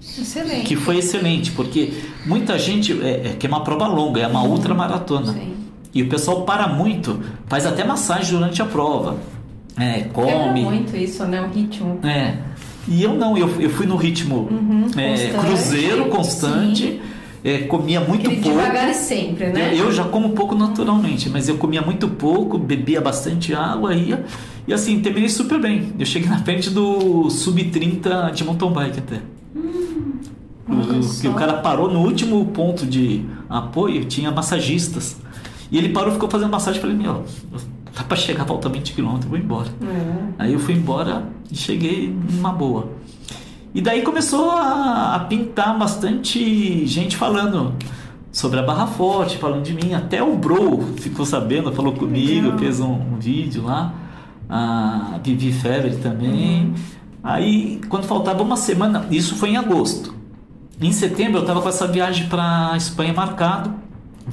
excelente. 0.00 0.64
que 0.64 0.74
foi 0.74 0.96
excelente, 0.98 1.52
porque 1.52 1.92
muita 2.24 2.58
gente 2.58 2.98
é, 3.02 3.28
é 3.28 3.36
que 3.38 3.46
é 3.46 3.48
uma 3.48 3.62
prova 3.62 3.86
longa, 3.86 4.22
é 4.22 4.26
uma 4.26 4.42
ultramaratona. 4.42 5.34
Sim. 5.34 5.55
E 5.96 6.02
o 6.02 6.08
pessoal 6.10 6.42
para 6.42 6.68
muito, 6.68 7.18
faz 7.46 7.64
até 7.64 7.82
massagem 7.82 8.32
durante 8.38 8.60
a 8.60 8.66
prova. 8.66 9.16
É, 9.78 10.00
Quebra 10.02 10.10
come. 10.12 10.60
muito 10.62 10.94
isso, 10.96 11.24
né? 11.24 11.40
O 11.40 11.48
ritmo. 11.48 11.98
É. 12.02 12.34
E 12.86 13.02
eu 13.02 13.14
não, 13.14 13.36
eu, 13.36 13.48
eu 13.60 13.70
fui 13.70 13.86
no 13.86 13.96
ritmo 13.96 14.46
Uhum, 14.50 14.86
é, 14.96 15.08
constante. 15.28 15.46
cruzeiro 15.46 16.04
constante, 16.06 17.00
é, 17.42 17.58
comia 17.60 18.00
muito 18.00 18.26
Aquele 18.28 18.42
pouco. 18.42 18.58
devagar 18.58 18.90
e 18.90 18.94
sempre, 18.94 19.46
né? 19.48 19.70
Eu, 19.72 19.86
eu 19.86 19.92
já 19.92 20.04
como 20.04 20.30
pouco 20.30 20.54
naturalmente, 20.54 21.28
mas 21.30 21.48
eu 21.48 21.56
comia 21.56 21.80
muito 21.82 22.08
pouco, 22.08 22.58
bebia 22.58 23.00
bastante 23.00 23.54
água, 23.54 23.94
ia. 23.94 24.24
E 24.68 24.72
assim, 24.74 25.00
terminei 25.00 25.28
super 25.30 25.58
bem. 25.60 25.94
Eu 25.98 26.04
cheguei 26.06 26.28
na 26.28 26.38
frente 26.38 26.68
do 26.70 27.28
sub-30 27.30 28.32
de 28.32 28.44
mountain 28.44 28.70
bike 28.72 28.98
até. 28.98 29.20
olha 30.68 30.98
O- 30.98 31.28
o 31.30 31.34
cara 31.34 31.54
parou 31.54 31.90
no 31.90 32.00
último 32.00 32.44
ponto 32.46 32.84
de 32.86 33.24
apoio, 33.48 34.04
tinha 34.04 34.30
massagistas. 34.30 35.16
E 35.70 35.78
ele 35.78 35.90
parou, 35.90 36.12
ficou 36.12 36.28
fazendo 36.28 36.50
massagem. 36.50 36.80
Falei, 36.80 36.96
meu, 36.96 37.24
dá 37.94 38.02
pra 38.04 38.16
chegar, 38.16 38.44
falta 38.44 38.68
20 38.68 38.92
km, 38.94 39.14
eu 39.22 39.28
vou 39.28 39.38
embora. 39.38 39.68
É. 39.82 40.26
Aí 40.38 40.52
eu 40.52 40.58
fui 40.58 40.74
embora 40.74 41.24
e 41.50 41.56
cheguei 41.56 42.14
numa 42.32 42.52
boa. 42.52 42.90
E 43.74 43.80
daí 43.80 44.02
começou 44.02 44.50
a, 44.50 45.16
a 45.16 45.20
pintar 45.20 45.76
bastante 45.78 46.86
gente 46.86 47.16
falando 47.16 47.74
sobre 48.32 48.58
a 48.58 48.62
Barra 48.62 48.86
Forte, 48.86 49.38
falando 49.38 49.62
de 49.62 49.74
mim. 49.74 49.94
Até 49.94 50.22
o 50.22 50.36
Bro 50.36 50.94
ficou 50.98 51.26
sabendo, 51.26 51.72
falou 51.72 51.92
comigo, 51.92 52.44
legal. 52.44 52.58
fez 52.58 52.80
um, 52.80 52.92
um 52.92 53.18
vídeo 53.18 53.64
lá. 53.64 53.94
A 54.48 55.18
Vivi 55.22 55.52
Febre 55.52 55.96
também. 55.96 56.72
Aí, 57.22 57.80
quando 57.88 58.04
faltava 58.04 58.42
uma 58.42 58.56
semana, 58.56 59.06
isso 59.10 59.34
foi 59.34 59.50
em 59.50 59.56
agosto. 59.56 60.14
Em 60.80 60.92
setembro 60.92 61.38
eu 61.38 61.40
estava 61.40 61.60
com 61.60 61.68
essa 61.68 61.86
viagem 61.86 62.28
para 62.28 62.74
Espanha 62.76 63.12
marcado. 63.12 63.74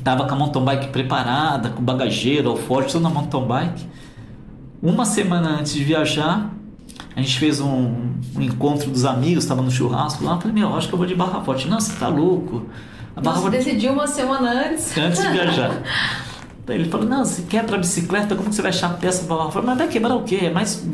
Tava 0.03 0.25
com 0.25 0.34
a 0.34 0.38
mountain 0.38 0.63
bike 0.63 0.88
preparada, 0.88 1.69
com 1.69 1.84
bagageiro, 1.84 2.49
alforje, 2.49 2.93
tudo 2.93 3.03
na 3.03 3.10
mountain 3.10 3.45
bike. 3.45 3.88
Uma 4.82 5.06
semana 5.06 5.60
antes 5.60 5.73
de 5.73 5.84
viajar, 5.84 6.49
a 7.15 7.21
gente 7.21 7.38
fez 7.39 7.62
um, 7.62 8.13
um 8.36 8.41
encontro 8.41 8.89
dos 8.89 9.06
amigos, 9.06 9.43
estava 9.43 9.62
no 9.62 9.69
churrasco 9.69 10.23
lá. 10.23 10.34
Eu 10.34 10.41
falei, 10.41 10.53
meu, 10.53 10.75
acho 10.75 10.88
que 10.88 10.93
eu 10.93 10.97
vou 10.97 11.06
de 11.06 11.15
Barra 11.15 11.41
Forte. 11.41 11.67
Não, 11.67 11.79
você 11.79 11.93
tá 11.93 12.08
louco. 12.08 12.65
A 13.15 13.21
Barra 13.21 13.36
Você 13.36 13.41
Forte 13.43 13.58
decidiu 13.58 13.93
uma 13.93 14.08
semana 14.08 14.67
antes. 14.67 14.97
antes 14.97 15.21
de 15.21 15.27
viajar. 15.29 15.71
Ele 16.67 16.86
falou, 16.86 17.06
não, 17.06 17.23
você 17.23 17.41
quebra 17.43 17.75
a 17.75 17.79
bicicleta, 17.79 18.36
como 18.36 18.49
que 18.49 18.56
você 18.56 18.62
vai 18.62 18.69
achar 18.69 18.88
a 18.91 18.93
peça 18.93 19.25
para 19.25 19.36
Barra 19.36 19.51
Forte? 19.51 19.65
Mas 19.65 19.77
vai 19.77 19.88
quebrar 19.88 20.15
o 20.15 20.23
quê? 20.23 20.39
É 20.43 20.49
mais 20.49 20.86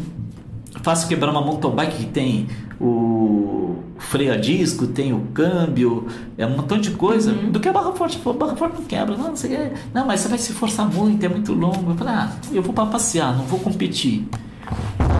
fácil 0.89 1.07
quebrar 1.07 1.29
uma 1.29 1.41
mountain 1.41 1.69
bike 1.69 1.97
que 1.97 2.05
tem 2.07 2.47
o 2.81 3.75
freio 3.99 4.33
a 4.33 4.37
disco, 4.37 4.87
tem 4.87 5.13
o 5.13 5.19
câmbio, 5.35 6.07
é 6.35 6.47
um 6.47 6.57
montão 6.57 6.79
de 6.79 6.89
coisa, 6.91 7.31
uhum. 7.31 7.51
do 7.51 7.59
que 7.59 7.69
a 7.69 7.73
barra 7.73 7.91
forte. 7.91 8.17
Pô, 8.17 8.33
barra 8.33 8.55
forte 8.55 8.79
não 8.79 8.85
quebra, 8.85 9.15
não, 9.15 9.35
você 9.35 9.71
não, 9.93 10.07
mas 10.07 10.21
você 10.21 10.29
vai 10.29 10.39
se 10.39 10.51
forçar 10.51 10.91
muito, 10.91 11.23
é 11.23 11.29
muito 11.29 11.53
longo. 11.53 11.91
Eu 11.91 11.95
falei, 11.95 12.13
ah, 12.15 12.31
eu 12.51 12.63
vou 12.63 12.73
para 12.73 12.87
passear, 12.87 13.37
não 13.37 13.43
vou 13.43 13.59
competir. 13.59 14.27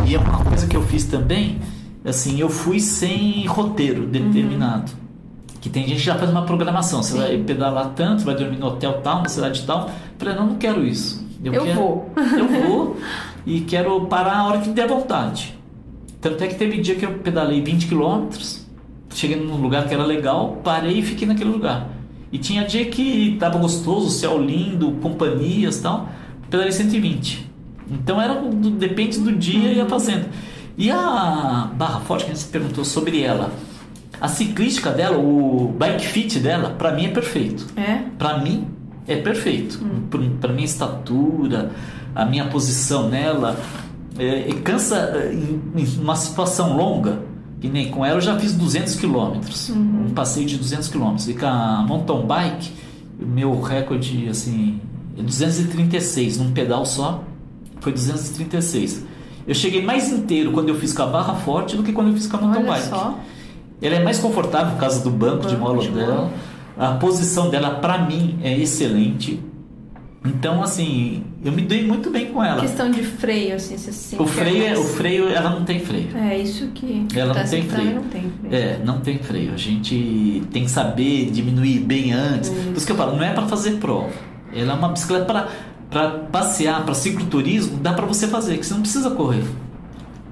E 0.07 0.15
é 0.15 0.17
uma 0.17 0.43
coisa 0.43 0.65
que 0.65 0.75
eu 0.75 0.81
fiz 0.81 1.05
também, 1.05 1.59
assim, 2.03 2.39
eu 2.39 2.49
fui 2.49 2.79
sem 2.79 3.45
roteiro 3.45 4.07
determinado. 4.07 4.91
Uhum. 4.91 5.59
Que 5.61 5.69
tem 5.69 5.83
gente 5.83 5.97
que 5.97 6.05
já 6.05 6.15
faz 6.15 6.31
uma 6.31 6.45
programação, 6.45 7.03
você 7.03 7.11
Sim. 7.11 7.19
vai 7.19 7.37
pedalar 7.37 7.89
tanto, 7.89 8.25
vai 8.25 8.33
dormir 8.33 8.57
no 8.57 8.65
hotel 8.65 9.01
tal, 9.03 9.21
na 9.21 9.29
cidade 9.29 9.63
tal. 9.67 9.81
Eu 9.81 9.91
falei, 10.17 10.33
não, 10.33 10.47
não 10.47 10.55
quero 10.55 10.83
isso. 10.83 11.23
Eu, 11.43 11.53
eu 11.53 11.63
quero, 11.63 11.79
vou. 11.79 12.11
Eu 12.15 12.47
vou 12.47 12.97
e 13.45 13.61
quero 13.61 14.05
parar 14.07 14.37
a 14.37 14.47
hora 14.47 14.61
que 14.61 14.69
der 14.69 14.87
vontade. 14.87 15.58
Tanto 16.21 16.43
é 16.43 16.47
que 16.47 16.55
teve 16.55 16.81
dia 16.81 16.95
que 16.95 17.05
eu 17.05 17.13
pedalei 17.19 17.61
20 17.61 17.87
km, 17.87 18.27
cheguei 19.13 19.37
num 19.37 19.55
lugar 19.55 19.87
que 19.87 19.93
era 19.93 20.05
legal, 20.05 20.59
parei 20.63 20.99
e 20.99 21.01
fiquei 21.01 21.27
naquele 21.27 21.49
lugar. 21.49 21.89
E 22.31 22.37
tinha 22.37 22.63
dia 22.65 22.85
que 22.85 23.37
tava 23.39 23.57
gostoso, 23.57 24.09
céu 24.09 24.41
lindo, 24.41 24.91
companhias 25.01 25.77
e 25.77 25.81
tal, 25.81 26.09
pedalei 26.49 26.71
120. 26.71 27.49
Então 27.89 28.21
era 28.21 28.35
depende 28.77 29.19
do 29.19 29.31
dia 29.31 29.71
e 29.71 29.77
ia 29.77 29.85
fazendo. 29.85 30.27
E 30.77 30.91
a 30.91 31.71
Barra 31.73 32.01
Forte, 32.01 32.25
que 32.25 32.31
a 32.31 32.35
gente 32.35 32.47
perguntou 32.47 32.85
sobre 32.85 33.21
ela, 33.21 33.51
a 34.21 34.27
ciclística 34.27 34.91
dela, 34.91 35.17
o 35.17 35.73
bike 35.77 36.05
fit 36.05 36.39
dela, 36.39 36.71
para 36.71 36.91
mim 36.91 37.05
é 37.05 37.09
perfeito. 37.09 37.65
É? 37.75 38.03
Para 38.17 38.39
mim 38.39 38.67
é 39.07 39.15
perfeito. 39.15 39.83
Hum. 39.83 40.29
Para 40.39 40.53
minha 40.53 40.65
estatura, 40.65 41.71
a 42.13 42.25
minha 42.25 42.45
posição 42.45 43.09
nela, 43.09 43.57
é, 44.19 44.53
cansa 44.63 44.95
é, 44.97 45.33
em, 45.33 45.61
em, 45.75 45.85
uma 45.99 46.15
situação 46.15 46.75
longa, 46.75 47.19
que 47.59 47.67
nem 47.67 47.89
com 47.89 48.05
ela 48.05 48.17
eu 48.17 48.21
já 48.21 48.37
fiz 48.37 48.53
200 48.53 48.95
quilômetros, 48.95 49.69
uhum. 49.69 50.07
um 50.07 50.13
passeio 50.13 50.45
de 50.45 50.57
200 50.57 50.87
quilômetros. 50.87 51.27
E 51.27 51.33
com 51.33 51.45
a 51.45 51.83
mountain 51.87 52.25
bike, 52.25 52.71
o 53.21 53.25
meu 53.25 53.61
recorde 53.61 54.27
assim, 54.29 54.79
é 55.17 55.21
236 55.21 56.37
num 56.37 56.51
pedal 56.51 56.85
só, 56.85 57.23
foi 57.79 57.91
236. 57.91 59.05
Eu 59.47 59.55
cheguei 59.55 59.83
mais 59.83 60.11
inteiro 60.11 60.51
quando 60.51 60.69
eu 60.69 60.75
fiz 60.75 60.93
com 60.93 61.03
a 61.03 61.07
barra 61.07 61.33
forte 61.35 61.75
do 61.75 61.83
que 61.83 61.91
quando 61.91 62.09
eu 62.09 62.13
fiz 62.13 62.27
com 62.27 62.37
a 62.37 62.41
mountain 62.41 62.61
Olha 62.61 62.71
bike. 62.71 62.87
Só. 62.87 63.17
Ela 63.81 63.95
é 63.95 64.03
mais 64.03 64.19
confortável 64.19 64.73
por 64.73 64.79
causa 64.79 65.01
do 65.03 65.09
banco, 65.09 65.37
banco 65.37 65.47
de 65.47 65.57
mola 65.57 65.87
dela. 65.87 66.31
A 66.77 66.91
posição 66.93 67.49
dela, 67.49 67.71
para 67.75 67.97
mim, 68.05 68.39
é 68.43 68.57
excelente. 68.57 69.41
Então, 70.23 70.61
assim, 70.61 71.23
eu 71.43 71.51
me 71.51 71.61
dei 71.61 71.85
muito 71.85 72.09
bem 72.09 72.27
com 72.27 72.43
ela. 72.43 72.59
Questão 72.59 72.91
de 72.91 73.01
freio, 73.03 73.55
assim, 73.55 73.77
você 73.77 73.91
se 73.91 74.17
o 74.17 74.27
freio, 74.27 74.65
é, 74.65 74.77
o 74.77 74.83
freio, 74.83 75.29
ela 75.29 75.49
não 75.49 75.63
tem 75.63 75.79
freio. 75.79 76.09
É 76.17 76.37
isso 76.37 76.67
que. 76.67 77.07
Ela 77.15 77.33
tá 77.33 77.43
não 77.43 77.49
tem 77.49 77.63
freio. 77.63 77.95
Não 77.95 78.03
tem 78.03 78.31
freio. 78.39 78.55
É, 78.55 78.79
não 78.83 78.99
tem 78.99 79.17
freio. 79.19 79.53
A 79.53 79.57
gente 79.57 80.43
tem 80.51 80.65
que 80.65 80.71
saber 80.71 81.31
diminuir 81.31 81.79
bem 81.79 82.11
antes. 82.11 82.49
Isso. 82.49 82.61
Por 82.67 82.77
isso 82.77 82.85
que 82.85 82.91
eu 82.91 82.97
falo, 82.97 83.15
não 83.15 83.23
é 83.23 83.33
para 83.33 83.47
fazer 83.47 83.77
prova. 83.77 84.09
Ela 84.53 84.73
é 84.73 84.75
uma 84.75 84.89
bicicleta 84.89 85.25
para 85.25 85.47
para 85.89 86.09
passear, 86.31 86.85
para 86.85 86.93
cicloturismo, 86.93 87.77
dá 87.77 87.93
para 87.93 88.05
você 88.05 88.27
fazer, 88.27 88.59
que 88.59 88.65
você 88.65 88.75
não 88.75 88.81
precisa 88.81 89.09
correr. 89.09 89.43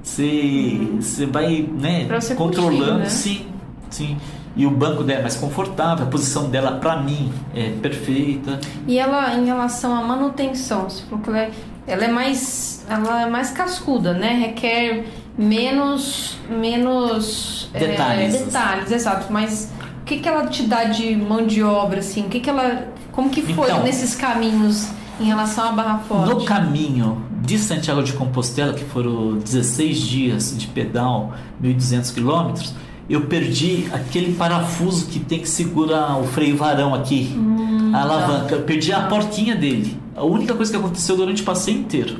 Você, 0.03 0.23
uhum. 0.23 1.01
você 1.01 1.25
vai, 1.25 1.67
né, 1.67 2.07
você 2.07 2.35
controlando, 2.35 2.77
curtir, 2.77 2.99
né? 2.99 3.09
sim, 3.09 3.45
sim 3.89 4.17
e 4.57 4.65
o 4.65 4.71
banco 4.71 5.03
dela 5.03 5.19
é 5.19 5.21
mais 5.21 5.35
confortável, 5.35 6.05
a 6.05 6.09
posição 6.09 6.49
dela 6.49 6.71
para 6.79 6.97
mim 6.97 7.31
é 7.53 7.69
perfeita. 7.81 8.59
E 8.87 8.97
ela 8.97 9.35
em 9.35 9.45
relação 9.45 9.95
à 9.95 10.01
manutenção, 10.01 10.89
se 10.89 11.03
for 11.03 11.19
ela 11.27 11.37
é, 11.37 11.51
ela 11.85 12.05
é 12.05 12.07
mais 12.07 12.83
ela 12.89 13.21
é 13.21 13.29
mais 13.29 13.51
cascuda, 13.51 14.13
né? 14.13 14.33
Requer 14.33 15.05
menos 15.37 16.37
menos 16.49 17.69
detalhes, 17.71 18.33
é, 18.33 18.37
detalhes, 18.45 18.91
exato. 18.91 19.31
Mas 19.31 19.71
o 20.01 20.05
que 20.05 20.17
que 20.19 20.27
ela 20.27 20.47
te 20.47 20.63
dá 20.63 20.85
de 20.85 21.15
mão 21.15 21.45
de 21.45 21.61
obra 21.61 21.99
assim? 21.99 22.25
O 22.25 22.29
que 22.29 22.39
que 22.39 22.49
ela 22.49 22.87
como 23.11 23.29
que 23.29 23.41
foi 23.41 23.65
então, 23.65 23.83
nesses 23.83 24.15
caminhos 24.15 24.89
em 25.19 25.25
relação 25.25 25.69
à 25.69 25.71
Barra 25.71 25.99
Forte? 25.99 26.33
No 26.33 26.45
caminho 26.45 27.23
de 27.41 27.59
Santiago 27.59 28.01
de 28.03 28.13
Compostela, 28.13 28.73
que 28.73 28.83
foram 28.83 29.37
16 29.37 29.99
dias 29.99 30.57
de 30.57 30.67
pedal, 30.67 31.33
1.200 31.61 32.13
quilômetros, 32.13 32.73
eu 33.09 33.21
perdi 33.21 33.87
aquele 33.91 34.33
parafuso 34.33 35.07
que 35.07 35.19
tem 35.19 35.39
que 35.39 35.49
segurar 35.49 36.17
o 36.19 36.25
freio 36.25 36.57
varão 36.57 36.93
aqui, 36.93 37.33
hum, 37.35 37.91
a 37.93 38.01
alavanca. 38.01 38.55
Eu 38.55 38.63
perdi 38.63 38.91
a 38.91 39.01
portinha 39.03 39.55
dele. 39.55 39.97
A 40.15 40.23
única 40.23 40.53
coisa 40.53 40.71
que 40.71 40.77
aconteceu 40.77 41.15
durante 41.15 41.41
o 41.41 41.45
passeio 41.45 41.79
inteiro. 41.79 42.19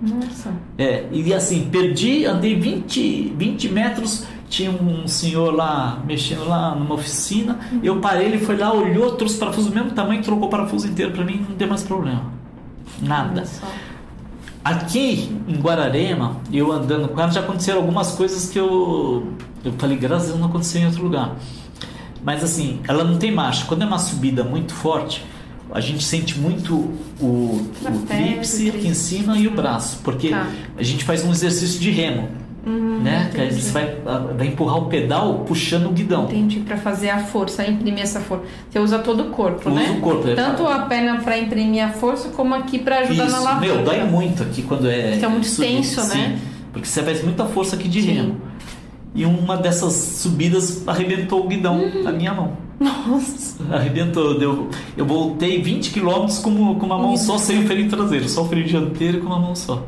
Nossa. 0.00 0.52
É, 0.76 1.06
e 1.10 1.32
assim, 1.34 1.68
perdi, 1.70 2.24
andei 2.24 2.54
20, 2.54 3.34
20 3.36 3.68
metros, 3.70 4.26
tinha 4.48 4.70
um 4.70 5.08
senhor 5.08 5.54
lá 5.54 6.02
mexendo 6.06 6.46
lá 6.48 6.74
numa 6.74 6.94
oficina, 6.94 7.58
uhum. 7.72 7.80
eu 7.82 8.00
parei, 8.00 8.26
ele 8.26 8.38
foi 8.38 8.56
lá, 8.56 8.72
olhou, 8.72 9.12
trouxe 9.16 9.36
parafuso 9.36 9.70
do 9.70 9.74
mesmo 9.74 9.90
tamanho, 9.90 10.22
trocou 10.22 10.46
o 10.46 10.50
parafuso 10.50 10.86
inteiro 10.86 11.12
para 11.12 11.24
mim, 11.24 11.44
não 11.48 11.56
deu 11.56 11.68
mais 11.68 11.82
problema. 11.82 12.32
Nada. 13.02 13.44
Aqui 14.68 15.34
em 15.48 15.54
Guararema, 15.54 16.36
eu 16.52 16.70
andando 16.70 17.08
com 17.08 17.18
ela, 17.18 17.30
já 17.30 17.40
aconteceram 17.40 17.78
algumas 17.78 18.12
coisas 18.12 18.50
que 18.50 18.58
eu 18.58 19.32
eu 19.64 19.72
falei, 19.78 19.96
graças 19.96 20.24
a 20.24 20.26
Deus 20.32 20.40
não 20.40 20.48
aconteceu 20.48 20.82
em 20.82 20.84
outro 20.84 21.02
lugar. 21.02 21.36
Mas 22.22 22.44
assim, 22.44 22.80
ela 22.86 23.02
não 23.02 23.16
tem 23.16 23.32
marcha. 23.32 23.64
Quando 23.64 23.80
é 23.80 23.86
uma 23.86 23.98
subida 23.98 24.44
muito 24.44 24.74
forte, 24.74 25.24
a 25.72 25.80
gente 25.80 26.04
sente 26.04 26.38
muito 26.38 26.74
o, 27.18 27.24
o 27.24 27.68
aqui 28.68 28.88
em 28.88 28.92
cima 28.92 29.38
e 29.38 29.48
o 29.48 29.52
braço, 29.52 30.00
porque 30.04 30.28
tá. 30.28 30.46
a 30.76 30.82
gente 30.82 31.02
faz 31.02 31.24
um 31.24 31.30
exercício 31.30 31.80
de 31.80 31.90
remo. 31.90 32.28
Uhum, 32.66 33.00
né? 33.00 33.30
Que 33.32 33.52
você 33.52 33.70
vai, 33.70 33.96
vai 34.36 34.46
empurrar 34.48 34.78
o 34.78 34.86
pedal 34.86 35.44
puxando 35.46 35.86
o 35.86 35.90
guidão. 35.90 36.24
Entendi, 36.24 36.60
para 36.60 36.76
fazer 36.76 37.10
a 37.10 37.18
força, 37.18 37.66
imprimir 37.66 38.02
essa 38.02 38.20
força. 38.20 38.44
Você 38.68 38.78
usa 38.78 38.98
todo 38.98 39.24
o 39.24 39.30
corpo, 39.30 39.70
usa 39.70 39.80
né? 39.80 39.96
o 39.96 40.00
corpo. 40.00 40.28
É 40.28 40.34
Tanto 40.34 40.66
a 40.66 40.80
perna 40.80 41.20
para 41.20 41.38
imprimir 41.38 41.84
a 41.84 41.90
força, 41.90 42.28
como 42.30 42.54
aqui 42.54 42.78
para 42.78 42.98
ajudar 43.00 43.26
Isso. 43.26 43.32
na 43.32 43.38
alavanca. 43.38 43.74
Meu, 43.74 43.84
dói 43.84 44.04
muito 44.04 44.42
aqui 44.42 44.62
quando 44.62 44.88
é. 44.88 45.10
Porque 45.10 45.24
é 45.24 45.28
muito 45.28 45.56
tenso, 45.56 46.00
né? 46.08 46.36
Sim, 46.36 46.38
porque 46.72 46.86
você 46.86 47.02
faz 47.02 47.22
muita 47.22 47.46
força 47.46 47.76
aqui 47.76 47.88
de 47.88 48.02
Sim. 48.02 48.12
remo 48.12 48.48
e 49.14 49.24
uma 49.24 49.56
dessas 49.56 49.92
subidas 49.94 50.86
arrebentou 50.86 51.44
o 51.44 51.48
guidão 51.48 51.80
uhum. 51.80 52.02
na 52.02 52.12
minha 52.12 52.32
mão. 52.34 52.56
Nossa! 52.78 53.56
Arrebentou. 53.74 54.38
Deu, 54.38 54.68
eu 54.96 55.04
voltei 55.04 55.60
20 55.60 55.90
km 55.90 56.26
com, 56.42 56.74
com 56.76 56.86
uma 56.86 56.98
mão 56.98 57.16
só, 57.16 57.36
sem 57.36 57.64
o 57.64 57.66
freio 57.66 57.88
traseiro, 57.88 58.28
só 58.28 58.42
o 58.42 58.48
freio 58.48 58.66
dianteiro 58.66 59.20
com 59.20 59.26
uma 59.26 59.38
mão 59.38 59.54
só. 59.54 59.84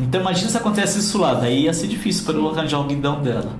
Então 0.00 0.20
imagina 0.20 0.48
se 0.48 0.56
acontece 0.56 0.98
isso 0.98 1.18
lá, 1.18 1.34
daí 1.34 1.64
ia 1.64 1.72
ser 1.72 1.86
difícil 1.86 2.24
para 2.24 2.34
eu 2.34 2.48
arranjar 2.48 2.80
o 2.80 2.84
guidão 2.84 3.22
dela, 3.22 3.52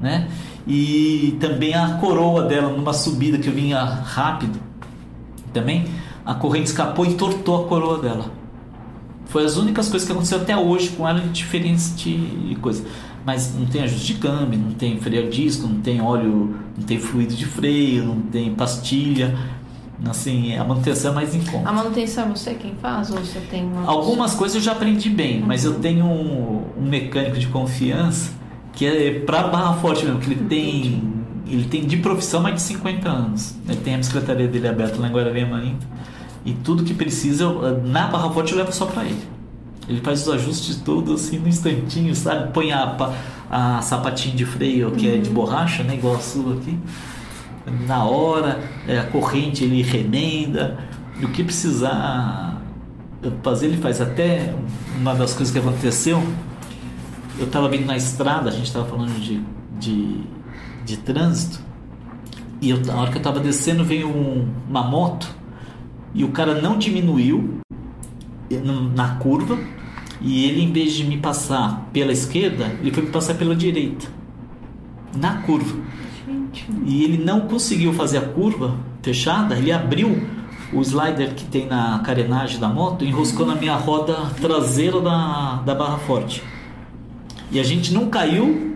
né? 0.00 0.28
E 0.66 1.36
também 1.40 1.74
a 1.74 1.98
coroa 1.98 2.42
dela 2.42 2.70
numa 2.70 2.92
subida 2.92 3.38
que 3.38 3.48
eu 3.48 3.52
vinha 3.52 3.82
rápido, 3.84 4.58
também 5.52 5.84
a 6.24 6.34
corrente 6.34 6.66
escapou 6.66 7.04
e 7.04 7.14
tortou 7.14 7.64
a 7.64 7.68
coroa 7.68 7.98
dela. 7.98 8.30
Foi 9.26 9.44
as 9.44 9.56
únicas 9.56 9.88
coisas 9.88 10.06
que 10.06 10.12
aconteceram 10.12 10.42
até 10.42 10.56
hoje 10.56 10.90
com 10.90 11.08
ela 11.08 11.20
de 11.20 11.44
de 11.44 12.56
coisa 12.60 12.84
mas 13.24 13.54
não 13.58 13.64
tem 13.64 13.82
ajuste 13.82 14.12
de 14.12 14.20
câmbio, 14.20 14.58
não 14.58 14.72
tem 14.72 15.00
freio 15.00 15.26
a 15.26 15.30
disco, 15.30 15.66
não 15.66 15.80
tem 15.80 16.00
óleo, 16.00 16.54
não 16.76 16.84
tem 16.84 16.98
fluido 16.98 17.34
de 17.34 17.46
freio, 17.46 18.04
não 18.04 18.20
tem 18.20 18.54
pastilha. 18.54 19.34
Assim, 20.06 20.56
a 20.56 20.64
manutenção 20.64 21.12
é 21.12 21.14
mais 21.14 21.34
em 21.34 21.40
conta. 21.40 21.68
A 21.68 21.72
manutenção 21.72 22.24
é 22.24 22.28
você 22.28 22.54
quem 22.54 22.74
faz 22.74 23.10
ou 23.10 23.18
você 23.18 23.38
tem 23.40 23.64
uma 23.64 23.88
Algumas 23.88 24.34
coisas 24.34 24.56
eu 24.56 24.62
já 24.62 24.72
aprendi 24.72 25.08
bem, 25.08 25.40
uhum. 25.40 25.46
mas 25.46 25.64
eu 25.64 25.74
tenho 25.74 26.04
um, 26.04 26.64
um, 26.78 26.82
mecânico 26.82 27.38
de 27.38 27.46
confiança 27.46 28.32
que 28.72 28.84
é 28.84 29.20
para 29.20 29.44
barra 29.44 29.74
forte 29.74 30.04
mesmo, 30.04 30.20
que 30.20 30.32
ele 30.32 30.44
tem 30.44 31.14
ele 31.46 31.64
tem 31.64 31.86
de 31.86 31.98
profissão 31.98 32.42
mais 32.42 32.56
de 32.56 32.62
50 32.62 33.08
anos. 33.08 33.54
Ele 33.68 33.76
tem 33.76 33.94
a 33.94 33.98
bicicletaria 33.98 34.48
dele 34.48 34.66
aberta 34.66 34.98
lá 34.98 35.08
em 35.08 35.12
Guararema 35.12 35.58
ainda. 35.58 35.86
E 36.44 36.52
tudo 36.54 36.82
que 36.82 36.94
precisa, 36.94 37.44
eu, 37.44 37.82
na 37.84 38.06
barra 38.08 38.30
forte 38.30 38.52
eu 38.52 38.58
levo 38.58 38.72
só 38.72 38.86
para 38.86 39.04
ele. 39.04 39.22
Ele 39.88 40.00
faz 40.00 40.26
os 40.26 40.34
ajustes 40.34 40.76
todos 40.76 41.22
assim 41.22 41.38
no 41.38 41.46
instantinho, 41.46 42.14
sabe? 42.14 42.50
Põe 42.52 42.72
a, 42.72 42.96
a 43.50 43.82
sapatinho 43.82 44.34
de 44.34 44.46
freio 44.46 44.90
que 44.92 45.06
uhum. 45.06 45.14
é 45.14 45.18
de 45.18 45.28
uhum. 45.28 45.34
borracha, 45.34 45.82
né? 45.82 45.94
Igual 45.94 46.16
a 46.16 46.20
sua 46.20 46.54
aqui. 46.54 46.78
Na 47.86 48.04
hora, 48.04 48.60
é, 48.86 48.98
a 48.98 49.04
corrente 49.04 49.64
ele 49.64 49.82
remenda. 49.82 50.78
E 51.20 51.24
o 51.24 51.28
que 51.28 51.42
precisar 51.42 52.62
fazer, 53.42 53.66
ele 53.66 53.78
faz. 53.78 54.00
Até 54.00 54.54
uma 54.98 55.14
das 55.14 55.34
coisas 55.34 55.52
que 55.52 55.58
aconteceu, 55.58 56.22
eu 57.38 57.46
estava 57.46 57.68
vindo 57.68 57.86
na 57.86 57.96
estrada, 57.96 58.50
a 58.50 58.52
gente 58.52 58.66
estava 58.66 58.86
falando 58.86 59.18
de, 59.20 59.40
de, 59.78 60.20
de 60.84 60.96
trânsito, 60.98 61.60
e 62.60 62.70
eu, 62.70 62.80
na 62.80 62.96
hora 62.96 63.10
que 63.10 63.16
eu 63.16 63.20
estava 63.20 63.40
descendo 63.40 63.84
veio 63.84 64.08
um, 64.08 64.48
uma 64.68 64.82
moto 64.82 65.28
e 66.14 66.24
o 66.24 66.28
cara 66.28 66.60
não 66.62 66.78
diminuiu 66.78 67.60
na 68.94 69.16
curva 69.16 69.58
e 70.20 70.46
ele, 70.46 70.62
em 70.62 70.72
vez 70.72 70.94
de 70.94 71.04
me 71.04 71.18
passar 71.18 71.88
pela 71.92 72.12
esquerda, 72.12 72.66
ele 72.80 72.90
foi 72.90 73.02
me 73.02 73.10
passar 73.10 73.34
pela 73.34 73.54
direita. 73.54 74.06
Na 75.14 75.42
curva. 75.42 75.76
E 76.84 77.04
ele 77.04 77.22
não 77.22 77.42
conseguiu 77.42 77.92
fazer 77.92 78.18
a 78.18 78.22
curva 78.22 78.74
fechada, 79.02 79.56
ele 79.56 79.72
abriu 79.72 80.26
o 80.72 80.80
slider 80.80 81.34
que 81.34 81.44
tem 81.44 81.66
na 81.66 82.00
carenagem 82.00 82.58
da 82.58 82.68
moto, 82.68 83.04
enroscou 83.04 83.46
na 83.46 83.54
minha 83.54 83.76
roda 83.76 84.14
traseira 84.40 85.00
da, 85.00 85.62
da 85.64 85.74
barra 85.74 85.98
forte. 85.98 86.42
E 87.50 87.60
a 87.60 87.62
gente 87.62 87.94
não 87.94 88.08
caiu 88.08 88.74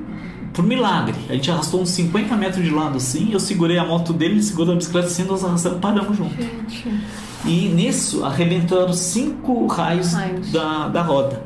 por 0.52 0.64
milagre. 0.64 1.16
A 1.28 1.34
gente 1.34 1.50
arrastou 1.50 1.80
uns 1.80 1.90
50 1.90 2.36
metros 2.36 2.64
de 2.64 2.70
lado 2.70 2.96
assim, 2.96 3.32
eu 3.32 3.40
segurei 3.40 3.78
a 3.78 3.84
moto 3.84 4.12
dele, 4.12 4.34
ele 4.34 4.42
segurou 4.42 4.74
a 4.74 4.76
bicicleta 4.76 5.08
assim, 5.08 5.24
nós 5.24 5.44
arrastamos 5.44 5.78
paramos 5.80 6.16
junto. 6.16 6.34
Gente. 6.34 7.00
E 7.44 7.68
nisso 7.68 8.24
arrebentaram 8.24 8.92
cinco 8.92 9.66
raios, 9.66 10.12
Raios. 10.12 10.52
Da, 10.52 10.88
da 10.88 11.02
roda. 11.02 11.42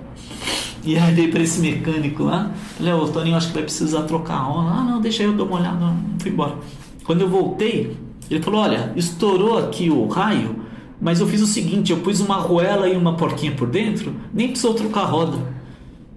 E 0.85 0.99
aí 0.99 1.15
dei 1.15 1.29
pra 1.29 1.43
esse 1.43 1.61
mecânico 1.61 2.25
lá, 2.25 2.51
falei, 2.77 2.93
ô 2.93 3.07
Toninho, 3.07 3.37
acho 3.37 3.49
que 3.49 3.55
vai 3.55 3.63
precisar 3.63 4.03
trocar 4.03 4.35
a 4.35 4.43
roda. 4.43 4.71
Ah, 4.71 4.83
não, 4.83 5.01
deixa 5.01 5.23
aí, 5.23 5.29
eu 5.29 5.35
dou 5.35 5.47
uma 5.47 5.61
olhada, 5.61 5.77
não, 5.77 5.97
fui 6.19 6.31
embora. 6.31 6.57
Quando 7.05 7.21
eu 7.21 7.29
voltei, 7.29 7.97
ele 8.31 8.43
falou, 8.43 8.61
olha, 8.61 8.93
estourou 8.97 9.59
aqui 9.59 9.91
o 9.91 10.07
raio, 10.09 10.57
mas 11.01 11.21
eu 11.21 11.27
fiz 11.27 11.41
o 11.41 11.47
seguinte, 11.47 11.93
eu 11.93 11.99
pus 11.99 12.21
uma 12.21 12.37
arruela 12.37 12.89
e 12.89 12.97
uma 12.97 13.15
porquinha 13.15 13.53
por 13.53 13.69
dentro, 13.69 14.15
nem 14.35 14.49
precisou 14.49 14.75
trocar 14.75 15.03
a 15.03 15.07
roda. 15.07 15.39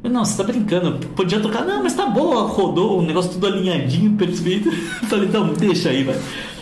Eu, 0.03 0.09
não, 0.11 0.23
você 0.23 0.37
tá 0.37 0.43
brincando, 0.43 0.99
podia 1.15 1.39
trocar, 1.39 1.65
não, 1.65 1.81
mas 1.81 1.95
tá 1.95 2.05
boa, 2.05 2.43
rodou, 2.43 2.99
o 2.99 3.01
negócio 3.01 3.31
tudo 3.31 3.47
alinhadinho, 3.47 4.13
perfeito. 4.13 4.69
Eu 4.69 4.73
falei, 5.09 5.27
então, 5.27 5.53
deixa 5.53 5.89
aí, 5.89 6.03
vai. 6.03 6.15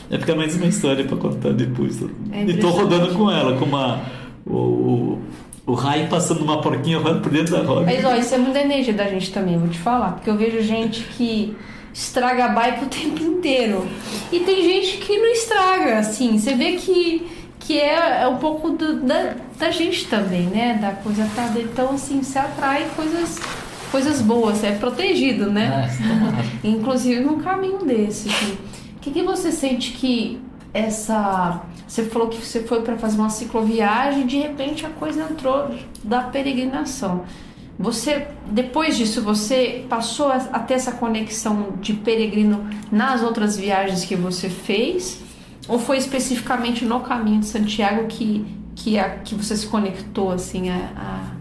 É 0.10 0.18
ficar 0.18 0.36
mais 0.36 0.56
uma 0.56 0.68
história 0.68 1.04
pra 1.04 1.18
contar 1.18 1.52
depois. 1.54 2.02
É 2.32 2.44
e 2.44 2.58
tô 2.58 2.70
rodando 2.70 3.14
com 3.16 3.32
ela, 3.32 3.58
com 3.58 3.66
uma. 3.66 4.02
O, 4.46 4.56
o, 4.56 5.22
o 5.66 5.74
raio 5.74 6.08
passando 6.10 6.42
uma 6.44 6.62
porquinha 6.62 6.98
rodando 6.98 7.22
por 7.22 7.32
dentro 7.32 7.56
da 7.58 7.64
roda. 7.64 7.86
Mas 7.86 8.04
ó, 8.04 8.16
isso 8.16 8.36
é 8.36 8.38
muita 8.38 8.60
energia 8.60 8.94
da 8.94 9.06
gente 9.08 9.32
também, 9.32 9.58
vou 9.58 9.70
te 9.70 9.80
falar. 9.80 10.14
Porque 10.14 10.30
eu 10.30 10.36
vejo 10.38 10.62
gente 10.62 11.04
que 11.18 11.56
estraga 11.94 12.46
a 12.46 12.48
bike 12.50 12.84
o 12.86 12.88
tempo 12.88 13.24
inteiro. 13.24 13.88
E 14.32 14.40
tem 14.42 14.64
gente 14.64 14.98
que 14.98 15.18
não 15.18 15.28
estraga, 15.32 16.00
assim. 16.00 16.38
Você 16.38 16.54
vê 16.56 16.74
que, 16.74 17.28
que 17.60 17.80
é, 17.80 18.24
é 18.24 18.28
um 18.28 18.38
pouco 18.38 18.72
do- 18.72 19.02
da, 19.02 19.36
da 19.58 19.72
gente 19.72 20.08
também, 20.08 20.44
né? 20.48 20.78
Da 20.82 20.92
coisa 20.92 21.26
tá. 21.36 21.50
Então, 21.56 21.92
assim, 21.92 22.22
você 22.22 22.40
atrai 22.40 22.88
coisas, 22.96 23.40
coisas 23.92 24.22
boas. 24.22 24.64
É 24.64 24.72
protegido, 24.72 25.50
né? 25.52 25.88
É, 25.90 26.04
claro. 26.04 26.46
Inclusive 26.64 27.22
num 27.22 27.40
caminho 27.40 27.78
desse. 27.86 28.28
assim. 28.28 28.58
O 28.98 29.00
que, 29.00 29.12
que 29.12 29.22
você 29.24 29.52
sente 29.52 29.92
que 29.92 30.40
essa. 30.74 31.62
Você 31.88 32.06
falou 32.06 32.28
que 32.28 32.44
você 32.44 32.64
foi 32.64 32.82
para 32.82 32.98
fazer 32.98 33.18
uma 33.18 33.30
cicloviagem 33.30 34.26
de 34.26 34.38
repente 34.38 34.86
a 34.86 34.90
coisa 34.90 35.28
entrou 35.30 35.70
da 36.04 36.24
peregrinação. 36.24 37.24
Você, 37.78 38.28
depois 38.52 38.96
disso, 38.96 39.22
você 39.22 39.86
passou 39.90 40.32
a 40.32 40.60
ter 40.60 40.76
essa 40.76 40.92
conexão 40.92 41.74
de 41.82 41.94
peregrino 41.94 42.70
nas 42.92 43.24
outras 43.24 43.58
viagens 43.58 44.06
que 44.06 44.16
você 44.16 44.48
fez? 44.48 45.22
Ou 45.68 45.80
foi 45.80 45.98
especificamente 45.98 46.86
no 46.86 47.00
caminho 47.00 47.40
de 47.40 47.48
Santiago 47.48 48.06
que, 48.08 48.46
que, 48.76 49.00
a, 49.00 49.10
que 49.18 49.34
você 49.34 49.58
se 49.58 49.66
conectou 49.68 50.32
assim 50.32 50.70
a, 50.70 51.34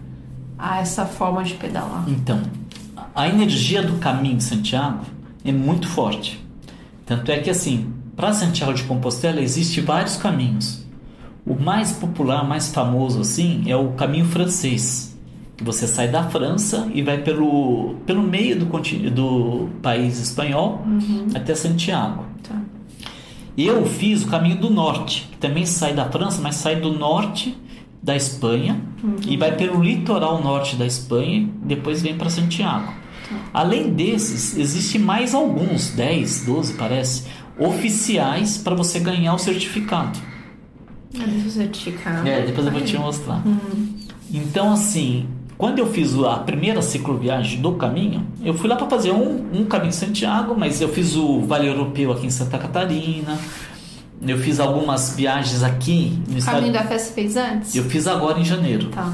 a, 0.57 0.75
a 0.75 0.79
essa 0.79 1.05
forma 1.05 1.43
de 1.43 1.53
pedalar? 1.53 2.03
Então, 2.07 2.41
a 3.13 3.27
energia 3.27 3.83
do 3.83 3.99
caminho 3.99 4.37
de 4.37 4.43
Santiago 4.43 5.05
é 5.45 5.51
muito 5.51 5.87
forte. 5.87 6.43
Tanto 7.05 7.31
é 7.31 7.39
que 7.39 7.49
assim, 7.49 7.93
para 8.15 8.33
Santiago 8.33 8.73
de 8.73 8.83
Compostela 8.83 9.41
existe 9.41 9.81
vários 9.81 10.17
caminhos. 10.17 10.85
O 11.45 11.55
mais 11.55 11.91
popular, 11.91 12.47
mais 12.47 12.73
famoso 12.73 13.21
assim, 13.21 13.63
é 13.67 13.75
o 13.75 13.91
caminho 13.93 14.25
francês. 14.25 15.17
Que 15.57 15.63
você 15.63 15.87
sai 15.87 16.07
da 16.07 16.23
França 16.23 16.89
e 16.93 17.01
vai 17.01 17.19
pelo, 17.19 17.95
pelo 18.05 18.23
meio 18.23 18.57
do, 18.57 18.65
do 19.11 19.69
país 19.81 20.19
espanhol 20.19 20.83
até 21.35 21.53
Santiago. 21.53 22.25
Tá. 22.41 22.59
Eu 23.57 23.85
fiz 23.85 24.23
o 24.23 24.27
caminho 24.27 24.57
do 24.57 24.69
norte, 24.69 25.27
que 25.31 25.37
também 25.37 25.65
sai 25.65 25.93
da 25.93 26.09
França, 26.09 26.41
mas 26.41 26.55
sai 26.55 26.77
do 26.77 26.91
norte 26.91 27.55
da 28.01 28.15
Espanha 28.15 28.81
e 29.27 29.37
vai 29.37 29.55
pelo 29.55 29.81
litoral 29.81 30.41
norte 30.41 30.75
da 30.75 30.85
Espanha 30.85 31.37
e 31.37 31.65
depois 31.65 32.01
vem 32.01 32.17
para 32.17 32.29
Santiago. 32.29 32.93
Além 33.53 33.91
desses, 33.93 34.57
existe 34.57 34.99
mais 34.99 35.33
alguns, 35.33 35.91
10, 35.91 36.45
12 36.45 36.73
parece, 36.73 37.25
oficiais 37.57 38.57
para 38.57 38.75
você 38.75 38.99
ganhar 38.99 39.33
o 39.33 39.37
certificado. 39.37 40.17
Eu 41.13 41.49
certificar. 41.49 42.25
É, 42.25 42.41
depois 42.41 42.65
eu 42.65 42.73
vou 42.73 42.81
te 42.81 42.97
mostrar. 42.97 43.43
Então, 44.31 44.71
assim, 44.73 45.27
quando 45.57 45.77
eu 45.79 45.87
fiz 45.91 46.15
a 46.17 46.37
primeira 46.37 46.81
cicloviagem 46.81 47.61
do 47.61 47.73
caminho, 47.73 48.25
eu 48.43 48.53
fui 48.55 48.67
lá 48.67 48.75
para 48.75 48.87
fazer 48.89 49.11
um, 49.11 49.45
um 49.53 49.65
caminho 49.65 49.93
Santiago, 49.93 50.55
mas 50.57 50.81
eu 50.81 50.89
fiz 50.89 51.15
o 51.15 51.41
Vale 51.41 51.67
Europeu 51.67 52.11
aqui 52.11 52.25
em 52.25 52.31
Santa 52.31 52.57
Catarina. 52.57 53.37
Eu 54.25 54.37
fiz 54.39 54.59
algumas 54.59 55.15
viagens 55.15 55.61
aqui 55.63 56.19
no 56.27 56.35
O 56.35 56.37
estado. 56.37 56.55
caminho 56.55 56.73
da 56.73 56.83
fé 56.83 56.97
você 56.97 57.13
fez 57.13 57.37
antes? 57.37 57.75
Eu 57.75 57.83
fiz 57.83 58.07
agora 58.07 58.39
em 58.39 58.45
janeiro. 58.45 58.87
Tá. 58.87 59.13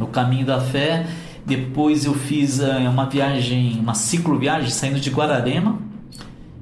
O 0.00 0.06
Caminho 0.06 0.46
da 0.46 0.60
Fé. 0.60 1.06
Depois 1.44 2.04
eu 2.04 2.14
fiz 2.14 2.60
eh, 2.60 2.88
uma 2.88 3.06
viagem, 3.06 3.78
uma 3.80 3.94
cicloviagem 3.94 4.70
saindo 4.70 5.00
de 5.00 5.10
Guararema, 5.10 5.78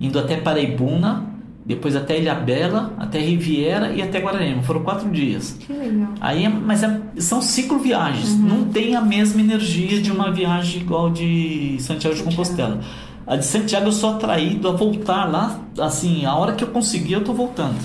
indo 0.01 0.19
até 0.19 0.37
Paraibuna, 0.37 1.25
depois 1.65 1.97
até 1.97 2.21
Ilhabela, 2.21 2.95
até 2.97 3.19
Riviera 3.19 3.93
e 3.93 4.01
até 4.01 4.21
Guararema. 4.21 4.63
Foram 4.63 4.83
quatro 4.83 5.11
dias. 5.11 5.57
Que 5.59 5.73
legal. 5.73 6.11
Aí, 6.21 6.45
é- 6.45 6.49
mas 6.49 6.83
é- 6.83 7.01
são 7.19 7.43
cicloviagens, 7.43 8.39
não 8.39 8.67
tem 8.67 8.95
a 8.95 9.01
mesma 9.01 9.41
energia 9.41 10.01
de 10.01 10.13
uma 10.13 10.31
viagem 10.31 10.81
igual 10.83 11.11
de 11.11 11.77
Santiago 11.81 12.15
de. 12.17 12.23
Compostela. 12.23 12.81
A 13.27 13.35
de 13.35 13.45
Santiago 13.45 13.87
eu 13.87 13.93
sou 13.93 14.11
atraído 14.11 14.69
a 14.69 14.73
voltar 14.73 15.25
lá, 15.25 15.59
assim, 15.81 16.25
a 16.25 16.37
hora 16.37 16.53
que 16.53 16.63
eu 16.63 16.69
conseguir 16.69 17.15
eu 17.15 17.25
tô 17.25 17.33
voltando. 17.33 17.77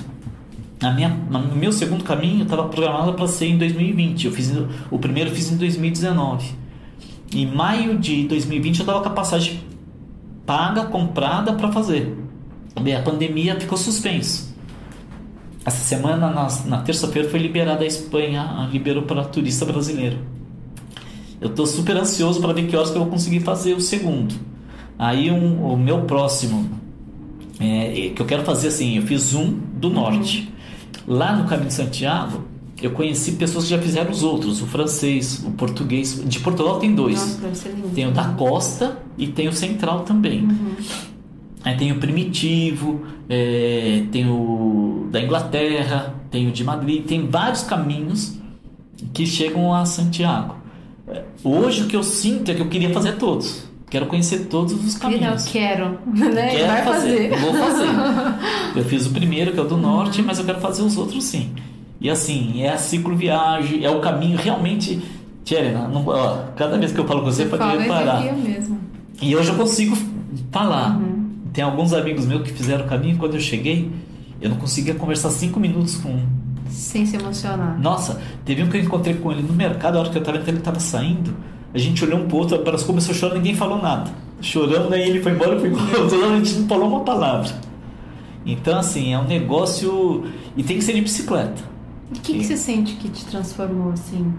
A 0.79 0.91
minha, 0.91 1.09
no 1.09 1.55
meu 1.55 1.71
segundo 1.71 2.03
caminho 2.03 2.43
estava 2.43 2.65
programado 2.65 3.13
para 3.13 3.27
ser 3.27 3.47
em 3.47 3.57
2020. 3.57 4.25
Eu 4.25 4.31
fiz 4.31 4.51
o 4.91 4.99
primeiro 4.99 5.31
eu 5.31 5.35
fiz 5.35 5.51
em 5.51 5.57
2019. 5.57 6.51
Em 7.33 7.47
maio 7.47 7.97
de 7.97 8.23
2020 8.27 8.79
eu 8.79 8.83
estava 8.83 9.01
com 9.01 9.07
a 9.09 9.11
passagem 9.11 9.59
paga, 10.45 10.85
comprada 10.85 11.53
para 11.53 11.71
fazer. 11.71 12.17
Bem, 12.81 12.95
a 12.95 13.01
pandemia 13.01 13.59
ficou 13.59 13.77
suspenso. 13.77 14.51
Essa 15.63 15.83
semana, 15.83 16.29
na, 16.29 16.47
na 16.65 16.81
terça-feira, 16.81 17.29
foi 17.29 17.39
liberada 17.39 17.83
a 17.83 17.87
Espanha, 17.87 18.67
liberou 18.71 19.03
para 19.03 19.23
turista 19.23 19.65
brasileiro. 19.65 20.17
Eu 21.39 21.49
estou 21.49 21.65
super 21.65 21.97
ansioso 21.97 22.39
para 22.41 22.53
ver 22.53 22.67
que 22.67 22.75
horas 22.75 22.89
que 22.89 22.97
eu 22.97 23.01
vou 23.01 23.11
conseguir 23.11 23.41
fazer 23.41 23.73
o 23.73 23.81
segundo. 23.81 24.33
Aí 24.97 25.31
um, 25.31 25.65
o 25.65 25.77
meu 25.77 26.01
próximo, 26.03 26.69
é, 27.59 28.11
que 28.15 28.21
eu 28.21 28.25
quero 28.25 28.43
fazer 28.43 28.69
assim, 28.69 28.97
eu 28.97 29.03
fiz 29.03 29.33
um 29.33 29.51
do 29.51 29.89
norte. 29.89 30.51
Lá 31.07 31.35
no 31.35 31.47
Caminho 31.47 31.67
de 31.67 31.73
Santiago, 31.73 32.43
eu 32.85 32.91
conheci 32.91 33.33
pessoas 33.33 33.65
que 33.65 33.69
já 33.71 33.79
fizeram 33.79 34.11
os 34.11 34.23
outros, 34.23 34.61
o 34.61 34.65
francês, 34.67 35.43
o 35.45 35.51
português. 35.51 36.21
De 36.25 36.39
Portugal 36.39 36.79
tem 36.79 36.93
dois. 36.95 37.39
Nossa. 37.41 37.69
Tem 37.93 38.07
o 38.07 38.11
da 38.11 38.25
costa 38.29 38.99
e 39.17 39.27
tem 39.27 39.47
o 39.47 39.53
central 39.53 40.01
também. 40.01 40.47
Aí 41.63 41.77
tem 41.77 41.91
o 41.91 41.99
primitivo, 41.99 43.01
é, 43.29 44.03
tem 44.11 44.27
o 44.29 45.07
da 45.11 45.21
Inglaterra, 45.21 46.15
tem 46.31 46.47
o 46.47 46.51
de 46.51 46.63
Madrid, 46.63 47.05
tem 47.05 47.27
vários 47.27 47.61
caminhos 47.63 48.35
que 49.13 49.25
chegam 49.25 49.73
a 49.73 49.85
Santiago. 49.85 50.55
Hoje 51.43 51.83
o 51.83 51.87
que 51.87 51.95
eu 51.95 52.03
sinto 52.03 52.49
é 52.49 52.53
que 52.55 52.61
eu 52.61 52.67
queria 52.69 52.91
fazer 52.91 53.17
todos. 53.17 53.69
Quero 53.89 54.05
conhecer 54.05 54.45
todos 54.45 54.73
os 54.73 54.95
Eu 54.95 55.01
caminhos. 55.01 55.45
quero, 55.45 55.99
né? 56.07 56.47
Quero 56.51 56.67
Vai 56.67 56.83
fazer. 56.83 57.29
Vou 57.37 57.53
fazer. 57.53 57.87
Eu 58.73 58.85
fiz 58.85 59.05
o 59.05 59.09
primeiro, 59.09 59.51
que 59.51 59.59
é 59.59 59.61
o 59.61 59.67
do 59.67 59.75
norte, 59.75 60.21
mas 60.21 60.39
eu 60.39 60.45
quero 60.45 60.61
fazer 60.61 60.81
os 60.81 60.95
outros 60.95 61.25
sim. 61.25 61.51
E 62.01 62.09
assim, 62.09 62.63
é 62.63 62.69
a 62.73 62.77
cicloviagem, 62.77 63.85
é 63.85 63.89
o 63.89 63.99
caminho 64.01 64.35
realmente. 64.35 64.99
Tcherena, 65.45 65.87
não, 65.87 66.03
ó, 66.07 66.45
cada 66.55 66.77
vez 66.77 66.91
que 66.91 66.99
eu 66.99 67.05
falo 67.05 67.21
com 67.21 67.31
você, 67.31 67.45
pode 67.45 67.61
fala 67.61 67.75
e 67.75 67.83
reparar. 67.83 68.15
arrepia 68.15 68.33
mesmo. 68.33 68.79
E 69.21 69.35
hoje 69.35 69.49
eu 69.49 69.55
consigo 69.55 69.95
falar. 70.51 70.97
Uhum. 70.97 71.29
Tem 71.53 71.63
alguns 71.63 71.93
amigos 71.93 72.25
meus 72.25 72.41
que 72.41 72.51
fizeram 72.51 72.85
o 72.85 72.87
caminho. 72.87 73.17
Quando 73.17 73.35
eu 73.35 73.39
cheguei, 73.39 73.91
eu 74.41 74.49
não 74.49 74.57
conseguia 74.57 74.95
conversar 74.95 75.29
cinco 75.29 75.59
minutos 75.59 75.97
com 75.97 76.09
um. 76.09 76.25
Sem 76.69 77.05
se 77.05 77.17
emocionar. 77.17 77.79
Nossa, 77.79 78.19
teve 78.45 78.63
um 78.63 78.69
que 78.69 78.77
eu 78.77 78.81
encontrei 78.81 79.13
com 79.15 79.31
ele 79.31 79.43
no 79.43 79.53
mercado, 79.53 79.97
a 79.97 79.99
hora 79.99 80.09
que 80.09 80.17
eu 80.17 80.23
tava 80.23 80.37
entrando, 80.37 80.55
ele 80.55 80.59
estava 80.59 80.79
saindo. 80.79 81.35
A 81.73 81.77
gente 81.77 82.03
olhou 82.03 82.19
um 82.19 82.27
pro 82.27 82.37
outro, 82.37 82.57
parece 82.59 82.83
que 82.83 82.89
começou 82.89 83.13
a 83.13 83.17
chorar, 83.17 83.35
ninguém 83.35 83.55
falou 83.55 83.81
nada. 83.81 84.09
Choramos, 84.41 84.91
aí 84.91 85.07
ele 85.07 85.21
foi 85.21 85.33
embora, 85.33 85.59
fui 85.59 85.69
embora, 85.69 85.85
a 86.33 86.37
gente 86.37 86.53
não 86.55 86.67
falou 86.67 86.87
uma 86.87 87.01
palavra. 87.01 87.53
Então, 88.45 88.79
assim, 88.79 89.13
é 89.13 89.19
um 89.19 89.25
negócio. 89.25 90.25
E 90.57 90.63
tem 90.63 90.77
que 90.77 90.83
ser 90.83 90.93
de 90.93 91.01
bicicleta. 91.01 91.70
O 92.11 92.13
que, 92.13 92.33
que 92.33 92.43
você 92.43 92.57
sente 92.57 92.95
que 92.95 93.09
te 93.09 93.25
transformou, 93.25 93.93
assim? 93.93 94.33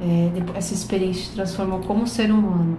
É, 0.00 0.30
essa 0.54 0.74
experiência 0.74 1.24
te 1.24 1.30
transformou 1.30 1.80
como 1.80 2.06
ser 2.06 2.30
humano? 2.30 2.76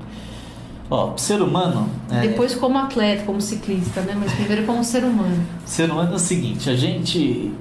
Ó, 0.89 1.15
ser 1.17 1.41
humano. 1.41 1.89
é, 2.11 2.21
Depois 2.21 2.53
como 2.53 2.77
atleta, 2.77 3.23
como 3.23 3.41
ciclista, 3.41 4.01
né? 4.01 4.15
Mas 4.19 4.31
primeiro 4.33 4.65
como 4.65 4.83
ser 4.83 5.03
humano. 5.03 5.43
Ser 5.65 5.89
humano 5.89 6.11
é 6.11 6.15
o 6.15 6.19
seguinte, 6.19 6.69
a 6.69 6.75
gente 6.75 7.51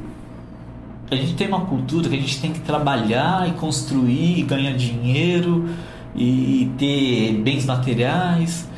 a 1.11 1.16
gente 1.16 1.34
tem 1.34 1.48
uma 1.48 1.62
cultura 1.62 2.08
que 2.08 2.14
a 2.14 2.20
gente 2.20 2.40
tem 2.40 2.52
que 2.52 2.61
trabalhar 2.61 3.48
e 3.48 3.52
construir, 3.52 4.38
e 4.38 4.42
ganhar 4.42 4.72
dinheiro 4.76 5.68
e 6.14 6.70
ter 6.78 7.34
bens 7.42 7.64
materiais. 7.66 8.68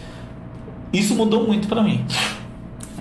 Isso 0.93 1.15
mudou 1.15 1.47
muito 1.47 1.69
para 1.69 1.83
mim. 1.83 2.05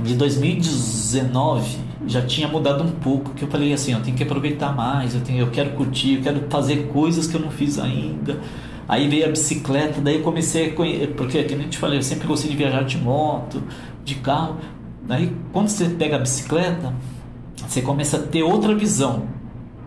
De 0.03 0.15
2019 0.15 1.77
já 2.07 2.21
tinha 2.25 2.47
mudado 2.47 2.83
um 2.83 2.91
pouco, 2.91 3.31
que 3.33 3.43
eu 3.43 3.47
falei 3.47 3.73
assim, 3.73 3.93
eu 3.93 4.01
tenho 4.01 4.15
que 4.15 4.23
aproveitar 4.23 4.75
mais, 4.75 5.13
eu 5.13 5.21
tenho, 5.21 5.39
eu 5.39 5.51
quero 5.51 5.71
curtir, 5.71 6.15
eu 6.15 6.21
quero 6.21 6.43
fazer 6.49 6.87
coisas 6.87 7.27
que 7.27 7.35
eu 7.35 7.41
não 7.41 7.51
fiz 7.51 7.77
ainda. 7.79 8.39
Aí 8.87 9.07
veio 9.07 9.25
a 9.25 9.29
bicicleta, 9.29 10.01
daí 10.01 10.15
eu 10.17 10.21
comecei 10.21 10.69
a 10.69 10.73
conhecer, 10.73 11.13
porque 11.15 11.43
como 11.43 11.61
eu 11.61 11.69
te 11.69 11.77
falei, 11.77 11.99
eu 11.99 12.03
sempre 12.03 12.27
gostei 12.27 12.51
de 12.51 12.57
viajar 12.57 12.83
de 12.83 12.97
moto, 12.97 13.63
de 14.03 14.15
carro. 14.15 14.57
Daí 15.07 15.35
quando 15.53 15.69
você 15.69 15.85
pega 15.89 16.17
a 16.17 16.19
bicicleta, 16.19 16.93
você 17.67 17.81
começa 17.81 18.17
a 18.17 18.19
ter 18.19 18.43
outra 18.43 18.75
visão. 18.75 19.40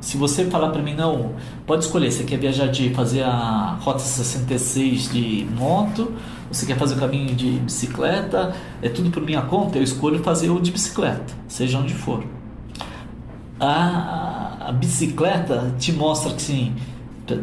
Se 0.05 0.19
você 0.19 0.45
falar 0.45 0.69
para 0.69 0.83
mim, 0.83 0.93
não, 0.93 1.33
pode 1.67 1.87
escolher, 1.87 2.13
você 2.13 2.25
quer 2.25 2.37
viajar 2.39 2.67
de 2.67 2.93
fazer 2.93 3.23
a 3.23 3.79
Rota 3.81 4.01
66 4.01 5.11
de 5.11 5.47
moto, 5.57 6.13
você 6.53 6.67
quer 6.67 6.77
fazer 6.77 6.95
o 6.95 6.99
caminho 6.99 7.35
de 7.35 7.53
bicicleta, 7.53 8.55
é 8.83 8.91
tudo 8.91 9.11
por 9.11 9.23
minha 9.23 9.41
conta, 9.41 9.79
eu 9.79 9.83
escolho 9.83 10.23
fazer 10.23 10.51
o 10.51 10.61
de 10.61 10.71
bicicleta, 10.71 11.33
seja 11.49 11.79
onde 11.79 11.95
for. 11.95 12.23
A, 13.59 14.67
a 14.69 14.73
bicicleta 14.73 15.75
te 15.79 15.91
mostra 15.91 16.35
que 16.35 16.43
sim, 16.43 16.75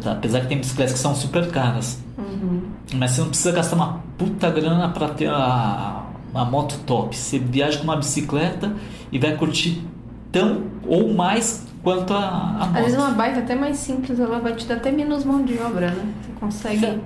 apesar 0.08 0.42
que 0.42 0.46
tem 0.46 0.58
bicicletas 0.58 0.94
que 0.94 1.00
são 1.00 1.16
super 1.16 1.50
caras, 1.50 2.00
uhum. 2.16 2.62
mas 2.94 3.10
você 3.10 3.22
não 3.22 3.28
precisa 3.28 3.50
gastar 3.50 3.74
uma 3.74 4.00
puta 4.16 4.48
grana 4.50 4.88
para 4.90 5.08
ter 5.08 5.28
a, 5.28 6.06
a 6.32 6.44
moto 6.44 6.78
top. 6.86 7.16
Você 7.16 7.40
viaja 7.40 7.78
com 7.78 7.84
uma 7.84 7.96
bicicleta 7.96 8.72
e 9.10 9.18
vai 9.18 9.36
curtir 9.36 9.82
tão 10.30 10.62
ou 10.86 11.12
mais 11.12 11.71
quanto 11.82 12.12
a, 12.14 12.18
a 12.18 12.64
Às 12.74 12.84
vezes 12.84 12.98
uma 12.98 13.10
bike 13.10 13.40
até 13.40 13.54
mais 13.54 13.76
simples, 13.76 14.18
ela 14.20 14.38
vai 14.38 14.54
te 14.54 14.66
dar 14.66 14.76
até 14.76 14.90
menos 14.90 15.24
mão 15.24 15.44
de 15.44 15.58
obra, 15.58 15.90
né? 15.90 16.04
Você 16.22 16.32
consegue 16.38 17.00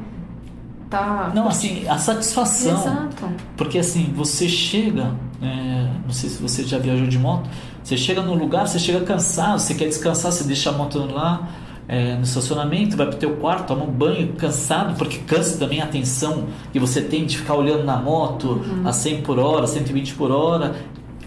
tá... 0.91 1.33
Não, 1.35 1.49
assim, 1.49 1.87
a 1.89 1.99
satisfação. 1.99 2.81
Exato. 2.81 3.29
Porque 3.57 3.79
assim, 3.79 4.12
você 4.14 4.49
chega, 4.49 5.14
é, 5.43 5.89
não 6.05 6.12
sei 6.12 6.31
se 6.31 6.41
você 6.41 6.64
já 6.64 6.79
viajou 6.79 7.07
de 7.07 7.18
moto, 7.18 7.49
você 7.83 7.97
chega 7.97 8.22
num 8.22 8.35
lugar, 8.35 8.66
você 8.66 8.79
chega 8.79 9.01
cansado, 9.01 9.59
você 9.59 9.74
quer 9.74 9.87
descansar, 9.87 10.33
você 10.33 10.45
deixa 10.45 10.70
a 10.70 10.72
moto 10.72 10.99
lá 10.99 11.49
é, 11.89 12.16
no 12.16 12.22
estacionamento, 12.22 12.97
vai 12.97 13.07
pro 13.07 13.16
teu 13.16 13.37
quarto, 13.37 13.68
toma 13.68 13.85
um 13.85 13.91
banho 13.91 14.33
cansado, 14.35 14.97
porque 14.97 15.18
cansa 15.18 15.59
também 15.59 15.81
a 15.81 15.85
atenção 15.85 16.47
que 16.72 16.79
você 16.79 17.01
tem 17.01 17.24
de 17.27 17.39
ficar 17.39 17.55
olhando 17.55 17.85
na 17.85 17.97
moto 17.97 18.62
uhum. 18.64 18.83
a 18.87 18.93
100 18.93 19.22
por 19.22 19.39
hora, 19.39 19.66
120 19.66 20.14
por 20.14 20.31
hora, 20.31 20.74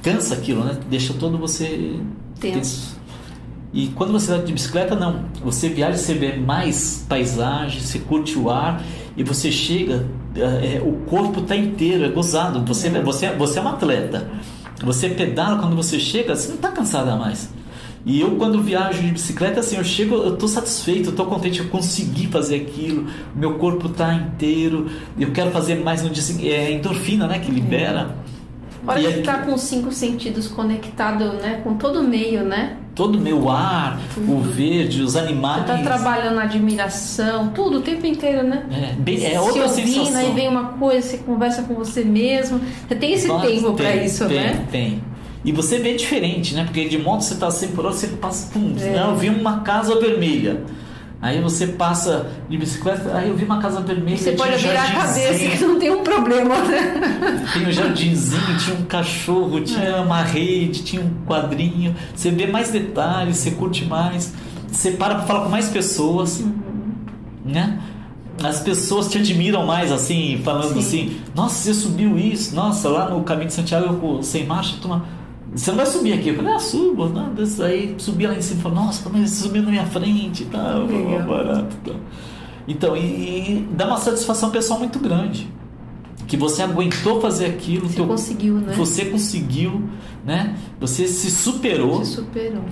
cansa 0.04 0.36
aquilo, 0.36 0.64
né? 0.64 0.78
Deixa 0.90 1.14
todo 1.14 1.38
você 1.38 2.00
tenso. 2.40 2.99
E 3.72 3.88
quando 3.90 4.12
você 4.12 4.32
vai 4.32 4.42
de 4.42 4.52
bicicleta, 4.52 4.96
não. 4.96 5.26
Você 5.44 5.70
viaja, 5.70 5.98
você 5.98 6.14
vê 6.14 6.36
mais 6.36 7.06
paisagem, 7.08 7.80
você 7.80 8.00
curte 8.00 8.38
o 8.38 8.50
ar 8.50 8.84
e 9.16 9.24
você 9.24 9.52
chega, 9.52 10.08
é, 10.36 10.82
o 10.84 10.94
corpo 11.08 11.42
está 11.42 11.56
inteiro, 11.56 12.04
é 12.04 12.10
gozado. 12.10 12.64
Você, 12.66 12.88
é. 12.88 13.02
você, 13.02 13.30
você 13.32 13.60
é 13.60 13.62
um 13.62 13.68
atleta. 13.68 14.28
Você 14.84 15.10
pedala, 15.10 15.60
quando 15.60 15.76
você 15.76 16.00
chega, 16.00 16.36
você 16.36 16.48
não 16.48 16.56
está 16.56 16.72
cansada 16.72 17.16
mais. 17.16 17.50
E 18.06 18.22
eu, 18.22 18.38
quando 18.38 18.62
viajo 18.62 19.02
de 19.02 19.12
bicicleta, 19.12 19.60
assim, 19.60 19.76
eu 19.76 19.84
chego, 19.84 20.16
eu 20.16 20.34
estou 20.34 20.48
satisfeito, 20.48 21.08
eu 21.08 21.12
estou 21.12 21.26
contente, 21.26 21.60
eu 21.60 21.68
consegui 21.68 22.28
fazer 22.28 22.56
aquilo, 22.56 23.08
meu 23.36 23.56
corpo 23.56 23.88
está 23.88 24.14
inteiro, 24.14 24.90
eu 25.20 25.32
quero 25.32 25.52
fazer 25.52 25.76
mais 25.76 26.02
no 26.02 26.10
dia 26.10 26.24
seguinte. 26.24 26.50
É 26.50 26.72
endorfina, 26.72 27.28
né, 27.28 27.40
que 27.40 27.52
libera. 27.52 28.16
Olha 28.88 29.12
que 29.12 29.20
está 29.20 29.40
com 29.40 29.54
os 29.54 29.62
cinco 29.62 29.92
sentidos 29.92 30.48
conectado, 30.48 31.34
né, 31.34 31.60
com 31.64 31.76
todo 31.76 32.00
o 32.00 32.04
meio, 32.04 32.44
né? 32.44 32.78
Todo 33.00 33.18
o 33.18 33.22
meu 33.22 33.50
ar, 33.50 33.98
tudo. 34.14 34.30
o 34.30 34.42
verde, 34.42 35.02
os 35.02 35.16
animais. 35.16 35.62
Você 35.62 35.68
tá 35.68 35.78
trabalhando 35.78 36.36
na 36.36 36.44
admiração, 36.44 37.48
tudo 37.56 37.78
o 37.78 37.82
tempo 37.82 38.06
inteiro, 38.06 38.44
né? 38.44 38.66
É, 38.70 38.94
bem, 38.94 39.26
é 39.26 39.40
outra 39.40 39.70
se 39.70 39.80
ouvindo, 39.80 40.06
sensação. 40.06 40.20
aí 40.20 40.34
vem 40.34 40.50
uma 40.50 40.66
coisa, 40.74 41.08
você 41.08 41.18
conversa 41.20 41.64
com 41.64 41.76
você 41.76 42.04
mesmo. 42.04 42.60
Você 42.86 42.96
tem 42.96 43.14
esse 43.14 43.26
Nossa, 43.30 43.48
tempo 43.48 43.72
para 43.72 43.96
isso, 43.96 44.28
tem, 44.28 44.38
né? 44.38 44.68
Tem. 44.70 45.02
E 45.46 45.52
você 45.54 45.80
vê 45.80 45.96
diferente, 45.96 46.54
né? 46.54 46.66
Porque 46.66 46.90
de 46.90 46.98
moto 46.98 47.22
você 47.22 47.36
tá 47.36 47.50
100 47.50 47.70
por 47.70 47.86
hora, 47.86 47.96
você 47.96 48.08
passa, 48.08 48.52
pum, 48.52 48.76
é. 48.78 48.84
Né? 48.84 49.06
eu 49.08 49.16
vi 49.16 49.30
uma 49.30 49.62
casa 49.62 49.98
vermelha. 49.98 50.62
Aí 51.22 51.42
você 51.42 51.68
passa 51.68 52.28
de 52.50 52.58
bicicleta, 52.58 53.14
aí 53.14 53.28
eu 53.28 53.36
vi 53.36 53.44
uma 53.44 53.60
casa 53.60 53.82
vermelha. 53.82 54.18
Você 54.18 54.32
pode 54.32 54.56
virar 54.56 54.84
a 54.84 54.92
cabeça 54.92 55.58
que 55.58 55.66
não 55.66 55.78
tem 55.78 55.92
um 55.92 56.02
problema, 56.02 56.56
né? 56.64 57.46
Tem 57.54 57.68
um 57.68 57.72
jardinzinho, 57.72 58.58
tinha 58.58 58.78
um 58.78 58.86
cachorro, 58.86 59.60
tinha 59.60 59.84
é. 59.84 60.00
uma 60.00 60.22
rede, 60.22 60.82
tinha 60.82 61.02
um 61.02 61.12
quadrinho. 61.26 61.94
Você 62.16 62.32
vê 62.32 62.48
mais 62.48 62.72
detalhes, 62.72 63.36
você 63.36 63.52
curte 63.52 63.84
mais. 63.84 64.34
Você 64.72 64.92
para 64.92 65.16
para 65.16 65.26
falar 65.26 65.44
com 65.44 65.50
mais 65.50 65.68
pessoas, 65.68 66.40
uhum. 66.40 66.54
né? 67.44 67.80
As 68.42 68.62
pessoas 68.62 69.10
te 69.10 69.18
admiram 69.18 69.66
mais, 69.66 69.92
assim, 69.92 70.40
falando 70.46 70.74
Sim. 70.74 70.80
assim: 70.80 71.22
Nossa, 71.36 71.56
você 71.56 71.74
subiu 71.74 72.18
isso, 72.18 72.56
nossa, 72.56 72.88
lá 72.88 73.10
no 73.10 73.24
caminho 73.24 73.48
de 73.48 73.54
Santiago 73.54 74.24
sem 74.24 74.46
marcha, 74.46 74.78
toma 74.82 75.06
você 75.54 75.72
não 75.72 75.78
vai 75.78 75.86
subir 75.86 76.14
aqui. 76.14 76.30
Eu 76.30 76.36
falei, 76.36 76.54
ah, 76.54 76.60
subo. 76.60 77.10
Não, 77.10 77.34
aí 77.66 77.96
subi 77.98 78.28
lá 78.28 78.36
em 78.36 78.42
cima 78.42 78.60
e 78.60 78.64
falei, 78.64 78.78
nossa, 78.78 79.04
como 79.04 79.18
você 79.18 79.44
subiu 79.44 79.64
na 79.64 79.72
minha 79.72 79.86
frente 79.86 80.44
e 80.44 80.46
tal, 80.46 80.88
barato 81.28 81.76
tal. 81.84 81.96
Então, 82.68 82.96
e, 82.96 83.00
e, 83.00 83.68
dá 83.72 83.88
uma 83.88 83.98
satisfação 83.98 84.52
pessoal 84.52 84.80
muito 84.80 85.00
grande. 85.00 85.52
Que 86.28 86.38
você 86.38 86.62
aguentou 86.62 87.20
fazer 87.20 87.48
aquilo. 87.48 87.90
Você 87.90 87.96
teu, 87.96 88.06
conseguiu, 88.06 88.56
né? 88.56 88.74
Você 88.74 89.06
conseguiu, 89.06 89.90
né? 90.24 90.56
Você 90.80 91.08
se 91.08 91.32
superou. 91.32 92.06
Se 92.06 92.18
superou. 92.18 92.64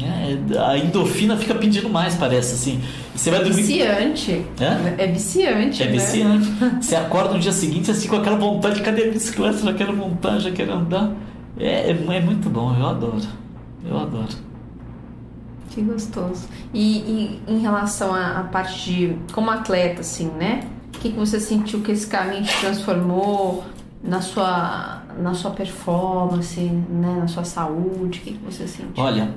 É, 0.00 0.58
a 0.58 0.78
endorfina 0.78 1.36
fica 1.36 1.54
pedindo 1.54 1.88
mais, 1.88 2.14
parece 2.14 2.54
assim. 2.54 2.80
Você 3.14 3.30
vai 3.30 3.42
dormir. 3.42 3.62
Viciante. 3.62 4.44
É, 4.60 5.04
é 5.04 5.06
viciante. 5.08 5.82
É 5.82 5.86
né? 5.86 5.92
viciante. 5.92 6.52
Você 6.80 6.94
acorda 6.94 7.34
no 7.34 7.40
dia 7.40 7.52
seguinte 7.52 7.90
assim 7.90 8.08
com 8.08 8.16
aquela 8.16 8.36
vontade, 8.36 8.80
cadê 8.82 9.08
a 9.08 9.10
bicicleta? 9.10 9.58
Já 9.58 9.72
quero 9.72 9.96
montar, 9.96 10.38
já 10.38 10.52
quero 10.52 10.72
andar. 10.72 11.12
É, 11.58 11.90
é, 11.90 12.16
é 12.16 12.20
muito 12.20 12.48
bom, 12.50 12.74
eu 12.76 12.86
adoro. 12.86 13.28
Eu 13.84 13.98
adoro. 13.98 14.28
Que 15.70 15.82
gostoso. 15.82 16.48
E, 16.72 17.40
e 17.46 17.52
em 17.52 17.58
relação 17.58 18.14
à, 18.14 18.38
à, 18.38 18.44
parte 18.44 18.92
de 18.92 19.16
como 19.32 19.50
atleta, 19.50 20.00
assim, 20.00 20.28
né? 20.28 20.68
O 20.94 20.98
que, 20.98 21.10
que 21.10 21.18
você 21.18 21.40
sentiu 21.40 21.80
que 21.80 21.92
esse 21.92 22.06
caminho 22.06 22.44
te 22.44 22.60
transformou 22.60 23.64
na 24.02 24.20
sua, 24.20 25.02
na 25.18 25.34
sua 25.34 25.50
performance, 25.50 26.60
né? 26.60 27.16
na 27.18 27.26
sua 27.26 27.44
saúde? 27.44 28.20
O 28.20 28.22
que, 28.22 28.32
que 28.34 28.44
você 28.44 28.68
sentiu? 28.68 29.02
Olha, 29.02 29.34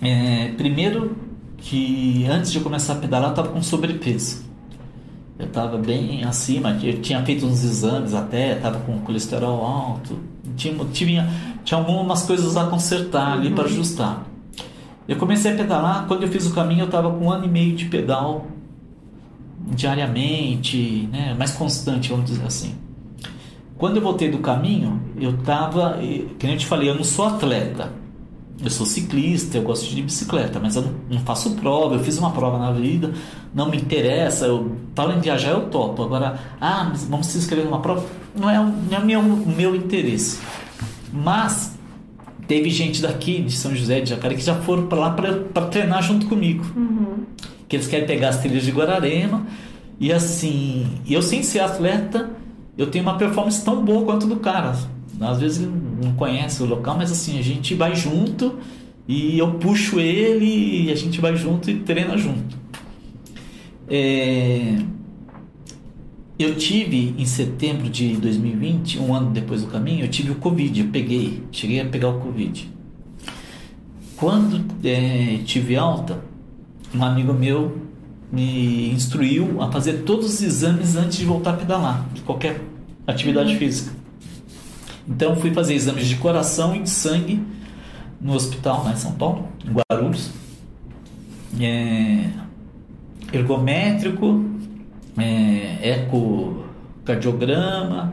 é, 0.00 0.52
primeiro 0.56 1.14
que 1.58 2.26
antes 2.26 2.50
de 2.50 2.60
começar 2.60 2.94
a 2.94 2.96
pedalar 2.96 3.28
eu 3.28 3.32
estava 3.32 3.48
com 3.48 3.62
sobrepeso. 3.62 4.45
Eu 5.38 5.46
estava 5.46 5.76
bem 5.76 6.24
acima, 6.24 6.78
eu 6.82 7.00
tinha 7.02 7.22
feito 7.22 7.44
uns 7.44 7.62
exames 7.62 8.14
até, 8.14 8.56
estava 8.56 8.80
com 8.80 8.98
colesterol 9.00 9.62
alto, 9.64 10.18
tinha, 10.56 10.74
tinha, 10.86 11.30
tinha 11.62 11.78
algumas 11.78 12.22
coisas 12.22 12.56
a 12.56 12.64
consertar 12.66 13.32
ali 13.34 13.48
uhum. 13.48 13.54
para 13.54 13.64
ajustar. 13.64 14.24
Eu 15.06 15.16
comecei 15.16 15.52
a 15.52 15.56
pedalar, 15.56 16.06
quando 16.06 16.22
eu 16.22 16.28
fiz 16.28 16.46
o 16.46 16.54
caminho 16.54 16.82
eu 16.82 16.86
estava 16.86 17.10
com 17.10 17.26
um 17.26 17.30
ano 17.30 17.44
e 17.44 17.48
meio 17.48 17.76
de 17.76 17.84
pedal 17.84 18.46
diariamente, 19.68 21.08
né, 21.12 21.34
mais 21.38 21.52
constante, 21.52 22.08
vamos 22.08 22.26
dizer 22.30 22.46
assim. 22.46 22.74
Quando 23.76 23.96
eu 23.96 24.02
voltei 24.02 24.30
do 24.30 24.38
caminho, 24.38 25.02
eu 25.20 25.32
estava, 25.32 25.98
que 26.38 26.46
eu 26.46 26.56
te 26.56 26.66
falei, 26.66 26.88
eu 26.88 26.94
não 26.94 27.04
sou 27.04 27.26
atleta, 27.26 27.92
eu 28.62 28.70
sou 28.70 28.86
ciclista, 28.86 29.58
eu 29.58 29.62
gosto 29.62 29.94
de 29.94 30.02
bicicleta, 30.02 30.58
mas 30.58 30.76
eu 30.76 30.84
não, 31.10 31.20
faço 31.20 31.54
prova. 31.56 31.94
Eu 31.94 32.00
fiz 32.00 32.18
uma 32.18 32.30
prova 32.30 32.58
na 32.58 32.72
vida, 32.72 33.12
não 33.54 33.68
me 33.70 33.76
interessa. 33.76 34.46
Eu 34.46 34.76
falo 34.94 35.12
em 35.12 35.20
viajar, 35.20 35.50
eu 35.50 35.68
topo. 35.68 36.02
Agora, 36.02 36.38
ah, 36.60 36.90
vamos 37.08 37.26
se 37.26 37.38
inscrever 37.38 37.66
numa 37.66 37.80
prova, 37.80 38.04
não 38.34 38.48
é, 38.48 38.58
não 38.58 38.96
é 38.96 38.98
o 38.98 39.04
meu, 39.04 39.22
meu 39.22 39.76
interesse. 39.76 40.40
Mas 41.12 41.76
teve 42.48 42.70
gente 42.70 43.02
daqui 43.02 43.42
de 43.42 43.52
São 43.52 43.74
José 43.74 44.00
de 44.00 44.10
Jacareí 44.10 44.38
que 44.38 44.44
já 44.44 44.54
foram 44.54 44.86
para 44.86 44.98
lá 44.98 45.10
para 45.10 45.66
treinar 45.66 46.02
junto 46.02 46.26
comigo. 46.26 46.64
Uhum. 46.74 47.24
Que 47.68 47.76
eles 47.76 47.86
querem 47.86 48.06
pegar 48.06 48.30
as 48.30 48.38
trilhas 48.38 48.62
de 48.62 48.70
Guararema. 48.70 49.46
E 50.00 50.12
assim, 50.12 50.86
eu 51.08 51.20
sem 51.20 51.42
ser 51.42 51.60
atleta, 51.60 52.30
eu 52.76 52.86
tenho 52.86 53.02
uma 53.04 53.18
performance 53.18 53.62
tão 53.64 53.84
boa 53.84 54.04
quanto 54.04 54.26
do 54.26 54.36
cara 54.36 54.74
às 55.20 55.40
vezes 55.40 55.66
não 56.02 56.12
conhece 56.14 56.62
o 56.62 56.66
local, 56.66 56.96
mas 56.96 57.10
assim, 57.10 57.38
a 57.38 57.42
gente 57.42 57.74
vai 57.74 57.94
junto 57.94 58.58
e 59.08 59.38
eu 59.38 59.54
puxo 59.54 60.00
ele 60.00 60.86
e 60.86 60.92
a 60.92 60.94
gente 60.94 61.20
vai 61.20 61.36
junto 61.36 61.70
e 61.70 61.80
treina 61.80 62.16
junto. 62.16 62.56
É... 63.88 64.76
Eu 66.38 66.54
tive 66.54 67.14
em 67.16 67.24
setembro 67.24 67.88
de 67.88 68.14
2020, 68.16 68.98
um 68.98 69.14
ano 69.14 69.30
depois 69.30 69.62
do 69.62 69.68
caminho, 69.68 70.04
eu 70.04 70.08
tive 70.08 70.32
o 70.32 70.34
Covid, 70.34 70.80
eu 70.80 70.88
peguei, 70.88 71.42
cheguei 71.50 71.80
a 71.80 71.86
pegar 71.86 72.08
o 72.08 72.20
Covid. 72.20 72.70
Quando 74.16 74.62
é, 74.84 75.38
tive 75.46 75.76
alta, 75.76 76.22
um 76.94 77.02
amigo 77.02 77.32
meu 77.32 77.78
me 78.30 78.90
instruiu 78.90 79.62
a 79.62 79.70
fazer 79.70 80.02
todos 80.02 80.26
os 80.26 80.42
exames 80.42 80.94
antes 80.94 81.16
de 81.16 81.24
voltar 81.24 81.50
a 81.50 81.56
pedalar, 81.56 82.06
de 82.12 82.20
qualquer 82.20 82.60
atividade 83.06 83.52
uhum. 83.54 83.58
física. 83.58 83.95
Então 85.08 85.36
fui 85.36 85.52
fazer 85.52 85.74
exames 85.74 86.06
de 86.06 86.16
coração 86.16 86.74
e 86.74 86.82
de 86.82 86.90
sangue 86.90 87.40
no 88.20 88.34
hospital 88.34 88.82
lá 88.84 88.92
em 88.92 88.96
São 88.96 89.12
Paulo, 89.12 89.48
em 89.64 89.70
Guarulhos. 89.72 90.32
É, 91.60 92.28
ergométrico, 93.32 94.44
é, 95.16 96.02
ecocardiograma, 96.02 98.12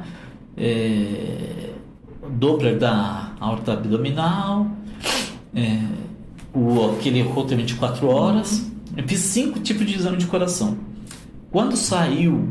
é, 0.56 1.72
Doppler 2.30 2.78
da 2.80 3.34
aorta 3.40 3.74
abdominal, 3.74 4.68
é, 5.54 5.82
o, 6.54 6.92
aquele 6.92 7.22
Holter 7.22 7.58
24 7.58 8.08
horas. 8.08 8.72
Eu 8.96 9.06
fiz 9.08 9.20
cinco 9.20 9.60
tipos 9.60 9.86
de 9.86 9.96
exame 9.96 10.16
de 10.18 10.28
coração. 10.28 10.78
Quando 11.52 11.76
saiu 11.76 12.50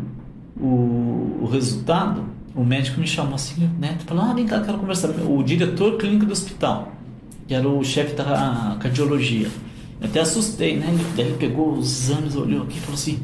o, 0.56 1.38
o 1.42 1.48
resultado, 1.50 2.24
o 2.54 2.64
médico 2.64 3.00
me 3.00 3.06
chamou 3.06 3.34
assim, 3.34 3.68
né? 3.78 3.96
Falou, 4.06 4.24
ah, 4.24 4.34
vem 4.34 4.46
cá, 4.46 4.60
quero 4.60 4.78
conversar. 4.78 5.08
O 5.10 5.42
diretor 5.42 5.96
clínico 5.96 6.26
do 6.26 6.32
hospital, 6.32 6.92
que 7.46 7.54
era 7.54 7.68
o 7.68 7.82
chefe 7.82 8.14
da 8.14 8.76
cardiologia. 8.80 9.48
Eu 10.00 10.08
até 10.08 10.20
assustei, 10.20 10.76
né? 10.76 10.86
Ele, 11.16 11.34
pegou 11.34 11.72
os 11.72 12.08
exames, 12.08 12.34
olhou 12.34 12.64
aqui 12.64 12.76
e 12.76 12.80
falou 12.80 12.94
assim: 12.94 13.20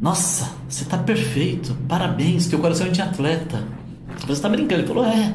Nossa, 0.00 0.52
você 0.68 0.84
tá 0.84 0.96
perfeito, 0.96 1.76
parabéns, 1.88 2.46
teu 2.46 2.58
coração 2.58 2.86
é 2.86 2.90
de 2.90 3.02
atleta. 3.02 3.62
Você 4.26 4.40
tá 4.40 4.48
brincando? 4.48 4.82
Ele 4.82 4.88
falou: 4.88 5.04
É. 5.04 5.34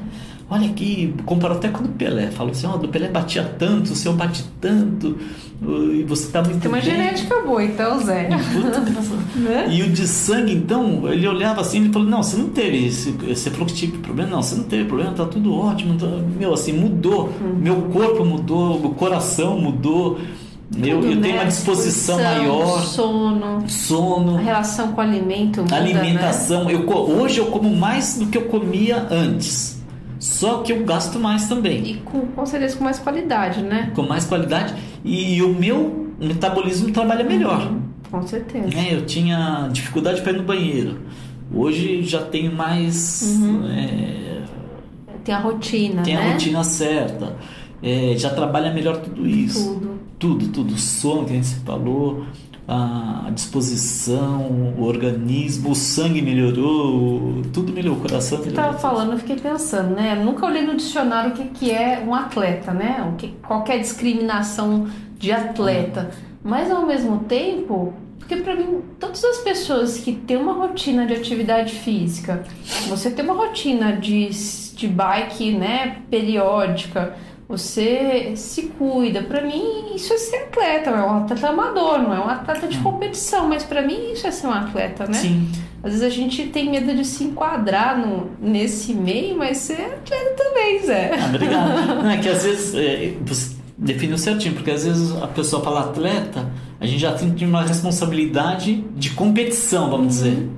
Olha 0.50 0.70
aqui, 0.70 1.14
comparou 1.26 1.58
até 1.58 1.68
com 1.68 1.84
o 1.84 1.88
do 1.88 1.90
Pelé. 1.90 2.32
Falou 2.32 2.52
assim: 2.52 2.68
Ó, 2.68 2.76
oh, 2.76 2.78
do 2.78 2.88
Pelé 2.88 3.10
batia 3.10 3.44
tanto, 3.44 3.92
o 3.92 3.96
seu 3.96 4.14
bate 4.14 4.46
tanto, 4.62 5.18
e 5.62 6.04
você 6.04 6.32
tá 6.32 6.42
muito 6.42 6.62
Tem 6.62 6.72
uma 6.72 6.80
bem. 6.80 6.90
genética 6.90 7.42
boa, 7.42 7.62
então, 7.62 8.00
Zé. 8.00 8.30
Puta, 8.54 8.80
né? 9.36 9.68
E 9.70 9.84
o 9.84 9.90
de 9.90 10.08
sangue, 10.08 10.54
então, 10.54 11.06
ele 11.12 11.28
olhava 11.28 11.60
assim 11.60 11.90
e 11.90 11.92
falou: 11.92 12.08
Não, 12.08 12.24
você 12.24 12.38
não 12.38 12.48
teve 12.48 12.86
esse. 12.86 13.12
Você 13.12 13.50
falou 13.50 13.66
que 13.66 13.74
tive 13.74 13.98
problema. 13.98 14.32
Não, 14.32 14.42
você 14.42 14.56
não 14.56 14.64
teve 14.64 14.86
problema, 14.86 15.12
tá 15.12 15.26
tudo 15.26 15.54
ótimo. 15.54 15.98
Tá... 15.98 16.08
Meu, 16.40 16.54
assim, 16.54 16.72
mudou. 16.72 17.34
Hum. 17.42 17.58
Meu 17.60 17.82
corpo 17.92 18.24
mudou, 18.24 18.78
o 18.78 18.96
coração 18.96 19.60
mudou. 19.60 20.18
Tudo, 20.72 20.88
eu, 20.88 21.02
eu 21.02 21.16
né? 21.16 21.22
tenho 21.24 21.36
uma 21.36 21.46
disposição 21.46 22.18
maior. 22.22 22.80
Sono. 22.84 23.70
Sono. 23.70 24.36
Relação 24.38 24.94
com 24.94 25.02
o 25.02 25.04
alimento. 25.04 25.62
Muda, 25.62 25.76
alimentação. 25.76 26.66
Né? 26.66 26.74
Eu, 26.74 26.88
hoje 26.90 27.40
eu 27.40 27.48
como 27.48 27.76
mais 27.76 28.18
do 28.18 28.28
que 28.28 28.38
eu 28.38 28.44
comia 28.44 29.08
antes. 29.12 29.77
Só 30.20 30.60
que 30.62 30.72
eu 30.72 30.84
gasto 30.84 31.20
mais 31.20 31.48
também. 31.48 31.86
E 31.86 31.94
com, 31.98 32.22
com 32.28 32.46
certeza 32.46 32.78
com 32.78 32.84
mais 32.84 33.00
qualidade, 33.00 33.62
né? 33.62 33.92
Com 33.96 34.04
mais 34.04 34.26
qualidade. 34.26 34.74
E, 35.04 35.42
o 35.42 35.54
meu 35.54 36.12
metabolismo 36.20 36.92
trabalha 36.92 37.24
melhor. 37.24 37.68
Uhum, 37.68 37.82
com 38.10 38.22
certeza. 38.26 38.70
É, 38.76 38.94
eu 38.94 39.06
tinha 39.06 39.70
dificuldade 39.72 40.22
para 40.22 40.32
ir 40.32 40.38
no 40.38 40.44
banheiro. 40.44 41.00
Hoje 41.54 42.04
já 42.04 42.22
tenho 42.24 42.54
mais. 42.54 43.40
Uhum. 43.40 43.68
É, 43.70 44.42
tem 45.24 45.36
a 45.36 45.40
rotina. 45.40 46.04
Tem 46.04 46.16
né? 46.16 46.30
a 46.30 46.32
rotina 46.32 46.64
certa. 46.64 47.36
É, 47.82 48.16
já 48.18 48.32
trabalha 48.32 48.74
melhor 48.74 48.98
tudo 48.98 49.28
isso. 49.28 49.76
Tudo. 49.76 49.98
Tudo, 50.18 50.48
tudo. 50.48 50.74
O 50.74 50.78
sono 50.78 51.26
que 51.26 51.34
a 51.34 51.36
gente 51.36 51.56
falou, 51.60 52.26
a 52.68 53.30
disposição, 53.34 54.42
o 54.78 54.84
organismo, 54.84 55.72
o 55.72 55.76
sangue 55.76 56.22
melhorou, 56.22 57.42
tudo 57.54 57.72
melhorou, 57.72 57.98
o 57.98 58.02
coração 58.02 58.40
melhorou. 58.40 58.62
Você 58.62 58.70
estava 58.70 58.78
falando, 58.78 59.14
eu 59.14 59.18
fiquei 59.20 59.38
pensando, 59.38 59.96
né? 59.96 60.18
Eu 60.18 60.26
nunca 60.26 60.46
olhei 60.46 60.64
no 60.64 60.76
dicionário 60.76 61.32
o 61.32 61.34
que, 61.34 61.46
que 61.46 61.72
é 61.72 62.04
um 62.06 62.14
atleta, 62.14 62.74
né? 62.74 63.10
O 63.10 63.16
que, 63.16 63.30
qualquer 63.48 63.80
discriminação 63.80 64.90
de 65.18 65.32
atleta. 65.32 66.12
Mas 66.44 66.70
ao 66.70 66.86
mesmo 66.86 67.20
tempo, 67.20 67.94
porque 68.20 68.36
para 68.36 68.54
mim, 68.54 68.82
todas 69.00 69.24
as 69.24 69.38
pessoas 69.38 70.00
que 70.00 70.12
têm 70.12 70.36
uma 70.36 70.52
rotina 70.52 71.06
de 71.06 71.14
atividade 71.14 71.74
física, 71.74 72.44
você 72.90 73.10
tem 73.10 73.24
uma 73.24 73.34
rotina 73.34 73.94
de, 73.94 74.30
de 74.76 74.88
bike, 74.90 75.54
né, 75.54 76.00
periódica, 76.12 77.16
você 77.48 78.34
se 78.36 78.64
cuida. 78.64 79.24
Para 79.24 79.42
mim, 79.42 79.96
isso 79.96 80.14
é 80.14 80.18
ser 80.18 80.36
atleta. 80.38 80.92
Não 80.92 80.98
é 80.98 81.06
um 81.06 81.24
atleta 81.24 81.48
amador, 81.48 82.00
não 82.00 82.14
é 82.14 82.20
um 82.20 82.30
atleta 82.30 82.68
de 82.68 82.78
competição. 82.80 83.48
Mas 83.48 83.64
para 83.64 83.82
mim, 83.82 84.12
isso 84.12 84.28
é 84.28 84.32
ser 84.32 84.48
um 84.48 84.52
atleta, 84.52 85.06
né? 85.06 85.14
Sim. 85.14 85.50
Às 85.82 85.92
vezes 85.92 86.04
a 86.04 86.10
gente 86.10 86.48
tem 86.48 86.70
medo 86.70 86.94
de 86.94 87.06
se 87.06 87.24
enquadrar 87.24 87.98
no, 87.98 88.32
nesse 88.42 88.94
meio, 88.94 89.38
mas 89.38 89.58
ser 89.58 89.82
atleta 89.82 90.36
também, 90.36 90.80
Zé. 90.86 91.12
Ah, 91.18 91.26
obrigado. 91.28 92.04
não, 92.04 92.10
é 92.10 92.18
que 92.18 92.28
às 92.28 92.44
vezes 92.44 92.76
é, 92.76 93.14
você 93.22 93.56
definiu 93.78 94.18
certinho, 94.18 94.56
porque 94.56 94.72
às 94.72 94.84
vezes 94.84 95.16
a 95.22 95.28
pessoa 95.28 95.64
fala 95.64 95.82
atleta, 95.82 96.52
a 96.80 96.86
gente 96.86 97.00
já 97.00 97.14
tem 97.14 97.48
uma 97.48 97.62
responsabilidade 97.62 98.84
de 98.96 99.12
competição, 99.12 99.90
vamos 99.90 100.22
uhum. 100.22 100.32
dizer. 100.32 100.50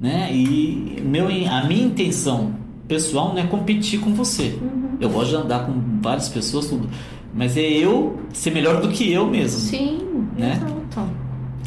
Né? 0.00 0.30
E 0.32 1.02
meu, 1.04 1.26
a 1.26 1.64
minha 1.64 1.84
intenção 1.84 2.54
pessoal 2.86 3.34
não 3.34 3.42
é 3.42 3.46
competir 3.46 4.00
com 4.00 4.14
você. 4.14 4.56
Uhum. 4.62 4.87
Eu 5.00 5.08
gosto 5.10 5.30
de 5.30 5.36
andar 5.36 5.66
com 5.66 5.72
várias 6.00 6.28
pessoas, 6.28 6.66
tudo. 6.66 6.88
Mas 7.34 7.56
é 7.56 7.62
eu 7.62 8.18
ser 8.32 8.50
melhor 8.50 8.80
do 8.80 8.88
que 8.88 9.12
eu 9.12 9.26
mesmo. 9.26 9.58
Sim, 9.60 10.26
né? 10.36 10.56
exato. 10.56 11.08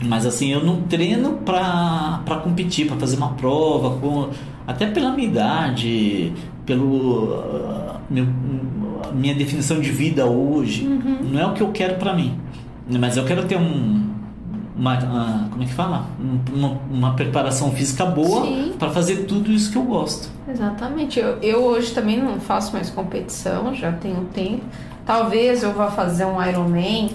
Mas 0.03 0.25
assim, 0.25 0.51
eu 0.51 0.63
não 0.65 0.81
treino 0.81 1.33
pra, 1.45 2.21
pra 2.25 2.37
competir, 2.37 2.87
pra 2.87 2.97
fazer 2.97 3.17
uma 3.17 3.33
prova, 3.33 3.97
com, 3.99 4.29
até 4.65 4.87
pela 4.87 5.11
minha 5.11 5.27
idade, 5.27 6.33
pelo 6.65 7.35
uh, 7.35 7.99
meu, 8.09 8.25
minha 9.13 9.35
definição 9.35 9.79
de 9.79 9.91
vida 9.91 10.25
hoje. 10.25 10.87
Uhum. 10.87 11.17
Não 11.31 11.39
é 11.39 11.45
o 11.45 11.53
que 11.53 11.61
eu 11.61 11.71
quero 11.71 11.95
pra 11.95 12.15
mim. 12.15 12.35
Mas 12.89 13.15
eu 13.15 13.25
quero 13.25 13.45
ter 13.45 13.57
um, 13.57 14.10
uma, 14.81 14.97
uma, 14.97 15.47
como 15.51 15.61
é 15.61 15.65
que 15.67 15.73
fala? 15.73 16.07
Uma, 16.51 16.79
uma 16.89 17.13
preparação 17.13 17.71
física 17.71 18.03
boa 18.03 18.47
para 18.79 18.89
fazer 18.89 19.25
tudo 19.25 19.51
isso 19.51 19.71
que 19.71 19.77
eu 19.77 19.83
gosto. 19.83 20.27
Exatamente. 20.49 21.19
Eu, 21.19 21.37
eu 21.39 21.63
hoje 21.63 21.93
também 21.93 22.19
não 22.19 22.39
faço 22.39 22.73
mais 22.73 22.89
competição, 22.89 23.75
já 23.75 23.91
tenho 23.91 24.25
tempo. 24.33 24.63
Talvez 25.05 25.61
eu 25.61 25.71
vá 25.71 25.91
fazer 25.91 26.25
um 26.25 26.43
Ironman 26.43 27.11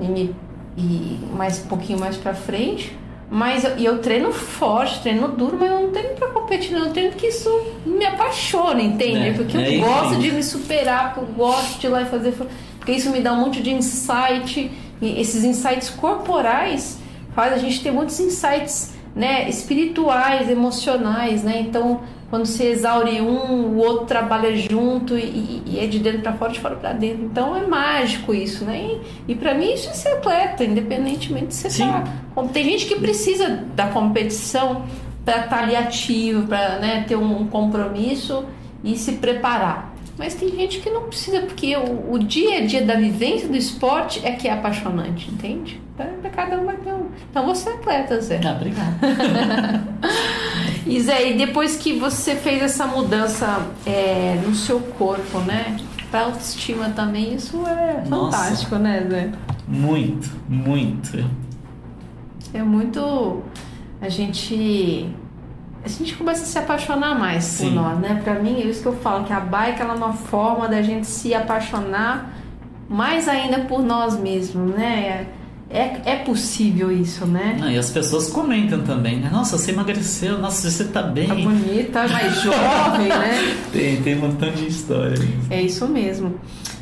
e, 0.00 0.34
e 0.76 1.20
mais 1.32 1.62
um 1.64 1.68
pouquinho 1.68 2.00
mais 2.00 2.16
para 2.16 2.34
frente. 2.34 2.92
Mas 3.30 3.62
eu, 3.62 3.70
eu, 3.78 3.98
treino 3.98 4.32
forte, 4.32 5.00
treino 5.00 5.28
duro, 5.28 5.56
mas 5.60 5.70
eu 5.70 5.80
não 5.82 5.90
treino 5.92 6.14
pra 6.16 6.28
competir, 6.28 6.72
não. 6.72 6.86
Eu 6.86 6.92
treino 6.92 7.10
porque 7.12 7.28
isso 7.28 7.50
me 7.84 8.04
apaixona, 8.04 8.82
entende? 8.82 9.28
É, 9.28 9.32
porque 9.32 9.56
é 9.56 9.76
eu 9.76 9.80
gosto 9.80 10.18
de 10.18 10.32
me 10.32 10.42
superar, 10.42 11.14
porque 11.14 11.30
eu 11.30 11.34
gosto 11.34 11.80
de 11.80 11.86
ir 11.86 11.90
lá 11.90 12.02
e 12.02 12.06
fazer. 12.06 12.34
Porque 12.78 12.92
isso 12.92 13.10
me 13.10 13.20
dá 13.20 13.32
um 13.32 13.44
monte 13.44 13.62
de 13.62 13.70
insight 13.70 14.70
e 15.00 15.20
esses 15.20 15.44
insights 15.44 15.90
corporais 15.90 16.98
faz 17.34 17.52
a 17.52 17.58
gente 17.58 17.82
ter 17.82 17.90
muitos 17.90 18.18
insights 18.18 18.94
né, 19.14 19.48
espirituais, 19.48 20.48
emocionais, 20.48 21.42
né? 21.42 21.60
Então, 21.60 22.00
quando 22.28 22.44
você 22.44 22.64
exaure 22.64 23.20
um, 23.20 23.66
o 23.68 23.76
outro 23.78 24.06
trabalha 24.06 24.54
junto 24.56 25.16
e, 25.16 25.62
e 25.64 25.78
é 25.78 25.86
de 25.86 25.98
dentro 25.98 26.20
para 26.20 26.32
fora, 26.34 26.52
de 26.52 26.60
fora 26.60 26.76
para 26.76 26.92
dentro. 26.92 27.24
Então, 27.24 27.56
é 27.56 27.66
mágico 27.66 28.34
isso, 28.34 28.64
né? 28.64 28.78
E, 29.26 29.32
e 29.32 29.34
para 29.34 29.54
mim 29.54 29.72
isso 29.72 29.88
é 29.88 29.92
ser 29.92 30.08
atleta, 30.10 30.64
independentemente 30.64 31.48
de 31.48 31.54
você 31.54 31.68
estar. 31.68 32.04
Tá, 32.34 32.42
tem 32.52 32.64
gente 32.64 32.86
que 32.86 32.96
precisa 32.96 33.64
da 33.74 33.86
competição 33.88 34.84
para 35.24 35.44
estar 35.44 35.48
tá 35.48 35.62
ali 35.62 35.76
ativo, 35.76 36.46
para 36.46 36.78
né, 36.78 37.04
ter 37.08 37.16
um 37.16 37.46
compromisso 37.46 38.44
e 38.84 38.96
se 38.96 39.12
preparar. 39.12 39.95
Mas 40.18 40.34
tem 40.34 40.48
gente 40.48 40.80
que 40.80 40.88
não 40.88 41.02
precisa, 41.02 41.42
porque 41.42 41.76
o, 41.76 42.12
o, 42.12 42.18
dia 42.18 42.58
a 42.58 42.66
dia 42.66 42.82
da 42.82 42.94
vivência 42.94 43.48
do 43.48 43.56
esporte 43.56 44.20
é 44.24 44.32
que 44.32 44.48
é 44.48 44.52
apaixonante, 44.52 45.30
entende? 45.30 45.80
Então, 45.94 46.06
cada 46.34 46.58
um 46.58 46.64
vai 46.64 46.76
ter 46.76 46.92
um. 46.92 47.08
Então 47.30 47.44
você 47.44 47.68
é 47.68 47.72
atleta, 47.74 48.20
Zé. 48.20 48.40
Ah, 48.42 48.52
obrigado. 48.52 48.96
e 50.86 51.00
Zé, 51.00 51.30
e 51.30 51.36
depois 51.36 51.76
que 51.76 51.92
você 51.98 52.34
fez 52.34 52.62
essa 52.62 52.86
mudança 52.86 53.66
é, 53.86 54.40
no 54.46 54.54
seu 54.54 54.80
corpo, 54.80 55.38
né? 55.40 55.76
Pra 56.10 56.22
autoestima 56.22 56.88
também, 56.90 57.34
isso 57.34 57.66
é 57.66 58.04
Nossa, 58.08 58.38
fantástico, 58.38 58.76
né, 58.76 59.06
Zé? 59.10 59.32
Muito, 59.68 60.30
muito. 60.48 61.24
É 62.54 62.62
muito. 62.62 63.42
A 64.00 64.08
gente 64.08 65.10
a 65.86 65.88
gente 65.88 66.14
começa 66.14 66.42
a 66.42 66.46
se 66.46 66.58
apaixonar 66.58 67.16
mais 67.16 67.44
Sim. 67.44 67.66
por 67.66 67.74
nós, 67.76 67.98
né? 68.00 68.20
Para 68.24 68.34
mim, 68.40 68.60
é 68.60 68.66
isso 68.66 68.82
que 68.82 68.88
eu 68.88 68.96
falo, 68.96 69.24
que 69.24 69.32
a 69.32 69.38
bike 69.38 69.80
ela 69.80 69.94
é 69.94 69.96
uma 69.96 70.12
forma 70.12 70.68
da 70.68 70.82
gente 70.82 71.06
se 71.06 71.32
apaixonar 71.32 72.34
mais 72.88 73.28
ainda 73.28 73.60
por 73.60 73.82
nós 73.82 74.18
mesmos, 74.18 74.74
né? 74.74 75.28
É, 75.70 76.00
é 76.04 76.16
possível 76.16 76.90
isso, 76.90 77.24
né? 77.24 77.56
Não, 77.60 77.70
e 77.70 77.78
as 77.78 77.90
pessoas 77.90 78.28
comentam 78.28 78.82
também, 78.82 79.20
né? 79.20 79.30
Nossa, 79.32 79.58
você 79.58 79.70
emagreceu, 79.70 80.38
nossa, 80.38 80.68
você 80.68 80.84
tá 80.84 81.02
bem. 81.02 81.28
Tá 81.28 81.34
bonita, 81.34 82.08
mais 82.08 82.34
jovem, 82.42 83.08
né? 83.08 83.56
Tem, 83.72 84.02
tem 84.02 84.16
um 84.16 84.20
montão 84.20 84.50
de 84.50 84.66
história. 84.66 85.16
É 85.50 85.62
isso 85.62 85.86
mesmo. 85.86 86.34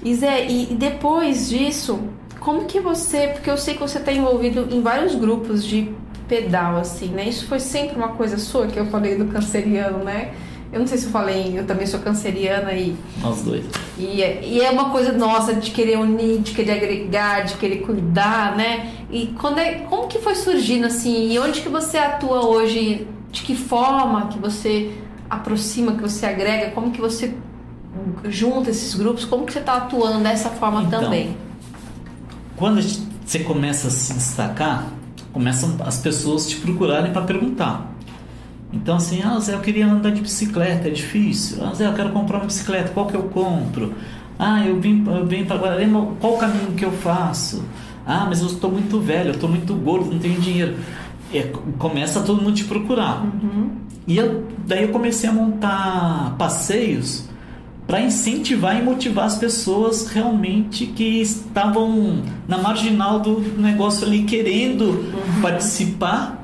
E 0.03 0.15
Zé, 0.15 0.47
e 0.51 0.75
depois 0.75 1.49
disso, 1.49 2.01
como 2.41 2.65
que 2.65 2.81
você, 2.81 3.29
porque 3.29 3.51
eu 3.51 3.57
sei 3.57 3.75
que 3.75 3.81
você 3.81 3.99
está 3.99 4.13
envolvido 4.13 4.69
em 4.71 4.81
vários 4.81 5.15
grupos 5.15 5.65
de 5.65 5.91
pedal, 6.29 6.77
assim, 6.77 7.09
né? 7.09 7.29
Isso 7.29 7.47
foi 7.47 7.61
sempre 7.61 7.97
uma 7.97 8.09
coisa 8.09 8.39
sua 8.39 8.67
que 8.67 8.79
eu 8.79 8.87
falei 8.87 9.17
do 9.17 9.27
canceriano, 9.27 10.05
né? 10.05 10.33
Eu 10.73 10.81
não 10.81 10.87
sei 10.89 10.99
se 10.99 11.07
eu 11.07 11.13
falei, 11.13 11.57
eu 11.57 11.65
também 11.65 11.87
sou 11.87 12.01
canceriana 12.01 12.73
e. 12.73 12.97
Nós 13.21 13.43
dois. 13.43 13.65
E, 13.97 14.21
é, 14.21 14.41
e 14.43 14.61
é 14.61 14.71
uma 14.71 14.91
coisa 14.91 15.13
nossa 15.13 15.55
de 15.55 15.71
querer 15.71 15.99
unir, 15.99 16.41
de 16.41 16.53
querer 16.53 16.73
agregar, 16.73 17.43
de 17.43 17.55
querer 17.55 17.77
cuidar, 17.83 18.57
né? 18.57 18.93
E 19.09 19.29
quando 19.39 19.59
é, 19.59 19.75
como 19.89 20.09
que 20.09 20.19
foi 20.19 20.35
surgindo 20.35 20.87
assim? 20.87 21.31
E 21.31 21.39
onde 21.39 21.61
que 21.61 21.69
você 21.69 21.97
atua 21.97 22.45
hoje? 22.45 23.07
De 23.31 23.43
que 23.43 23.55
forma 23.55 24.29
que 24.29 24.39
você 24.39 24.93
aproxima, 25.31 25.93
que 25.93 26.03
você 26.03 26.27
agrega? 26.27 26.71
Como 26.71 26.91
que 26.91 27.01
você 27.01 27.35
junta 28.25 28.71
esses 28.71 28.95
grupos? 28.95 29.25
Como 29.25 29.47
que 29.47 29.53
você 29.53 29.61
está 29.61 29.77
atuando 29.77 30.25
dessa 30.25 30.51
forma 30.51 30.83
então, 30.83 31.03
também? 31.03 31.37
Quando 32.57 32.81
você 33.25 33.41
começa 33.41 33.89
a 33.89 33.91
se 33.91 34.13
destacar, 34.13 34.89
começam 35.35 35.77
as 35.81 35.99
pessoas 35.99 36.49
te 36.49 36.57
procurarem 36.57 37.13
para 37.13 37.23
perguntar. 37.23 37.93
Então 38.73 38.97
assim, 38.97 39.21
ah 39.23 39.39
Zé, 39.39 39.55
eu 39.55 39.61
queria 39.61 39.87
andar 39.87 40.11
de 40.11 40.23
bicicleta, 40.23 40.89
é 40.89 40.91
difícil. 40.91 41.63
Ah 41.63 41.75
Zé, 41.75 41.87
eu 41.87 41.93
quero 41.93 42.11
comprar 42.11 42.39
uma 42.39 42.47
bicicleta, 42.47 42.91
qual 42.95 43.07
que 43.07 43.15
eu 43.15 43.25
compro? 43.25 43.93
Ah, 44.39 44.67
eu 44.67 44.81
vim, 44.81 45.05
eu 45.07 45.27
vim 45.27 45.45
para 45.45 45.57
Guararema, 45.57 46.15
qual 46.21 46.35
o 46.35 46.39
caminho 46.39 46.73
que 46.73 46.85
eu 46.85 46.91
faço? 46.91 47.63
Ah, 48.07 48.25
mas 48.29 48.41
eu 48.41 48.47
estou 48.47 48.71
muito 48.71 49.01
velho, 49.01 49.29
eu 49.29 49.35
estou 49.35 49.49
muito 49.49 49.75
gordo, 49.75 50.11
não 50.11 50.19
tenho 50.19 50.41
dinheiro. 50.41 50.77
é, 51.33 51.43
começa 51.79 52.21
todo 52.21 52.41
mundo 52.41 52.55
te 52.55 52.65
procurar. 52.65 53.23
Uhum. 53.25 53.71
E 54.07 54.17
eu, 54.17 54.45
daí 54.67 54.83
eu 54.85 54.89
comecei 54.91 55.29
a 55.29 55.33
montar 55.33 56.35
passeios 56.39 57.29
para 57.87 58.01
incentivar 58.01 58.79
e 58.79 58.83
motivar 58.83 59.27
as 59.27 59.37
pessoas 59.37 60.09
realmente 60.09 60.87
que 60.87 61.21
estavam 61.21 62.23
na 62.49 62.57
marginal 62.59 63.21
do 63.21 63.41
negócio 63.59 64.07
ali 64.07 64.23
querendo 64.25 64.85
Uhum. 64.85 65.43
participar, 65.43 66.41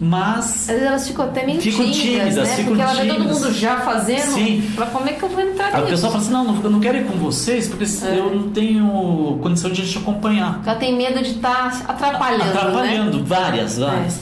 mas 0.00 0.62
Às 0.62 0.66
vezes 0.68 0.82
elas 0.82 1.06
ficam 1.08 1.24
até 1.26 1.44
meio 1.46 1.60
Ficam 1.60 1.90
tímidas, 1.90 2.00
tímidas, 2.02 2.48
né? 2.48 2.56
ficam 2.56 2.64
Porque 2.76 2.82
ela 2.82 2.94
vê 2.94 3.08
todo 3.08 3.24
mundo 3.24 3.52
já 3.52 3.76
fazendo. 3.80 4.32
Sim. 4.34 4.62
Fala, 4.74 4.90
como 4.90 5.08
é 5.08 5.12
que 5.12 5.22
eu 5.22 5.28
vou 5.28 5.40
entrar 5.42 5.72
o 5.74 5.76
nisso? 5.76 5.86
pessoal 5.90 6.12
fala 6.12 6.24
assim, 6.24 6.32
não, 6.32 6.62
eu 6.64 6.70
não 6.70 6.80
quero 6.80 6.98
ir 6.98 7.04
com 7.04 7.18
vocês 7.18 7.68
porque 7.68 7.84
É. 7.84 8.18
eu 8.18 8.34
não 8.34 8.50
tenho 8.50 9.38
condição 9.42 9.70
de 9.70 9.86
te 9.88 9.98
acompanhar. 9.98 10.54
Porque 10.54 10.70
ela 10.70 10.78
tem 10.78 10.96
medo 10.96 11.22
de 11.22 11.32
estar 11.32 11.84
atrapalhando, 11.86 12.44
né? 12.46 12.50
Atrapalhando, 12.50 13.24
várias, 13.24 13.78
várias. 13.78 14.14
É. 14.16 14.18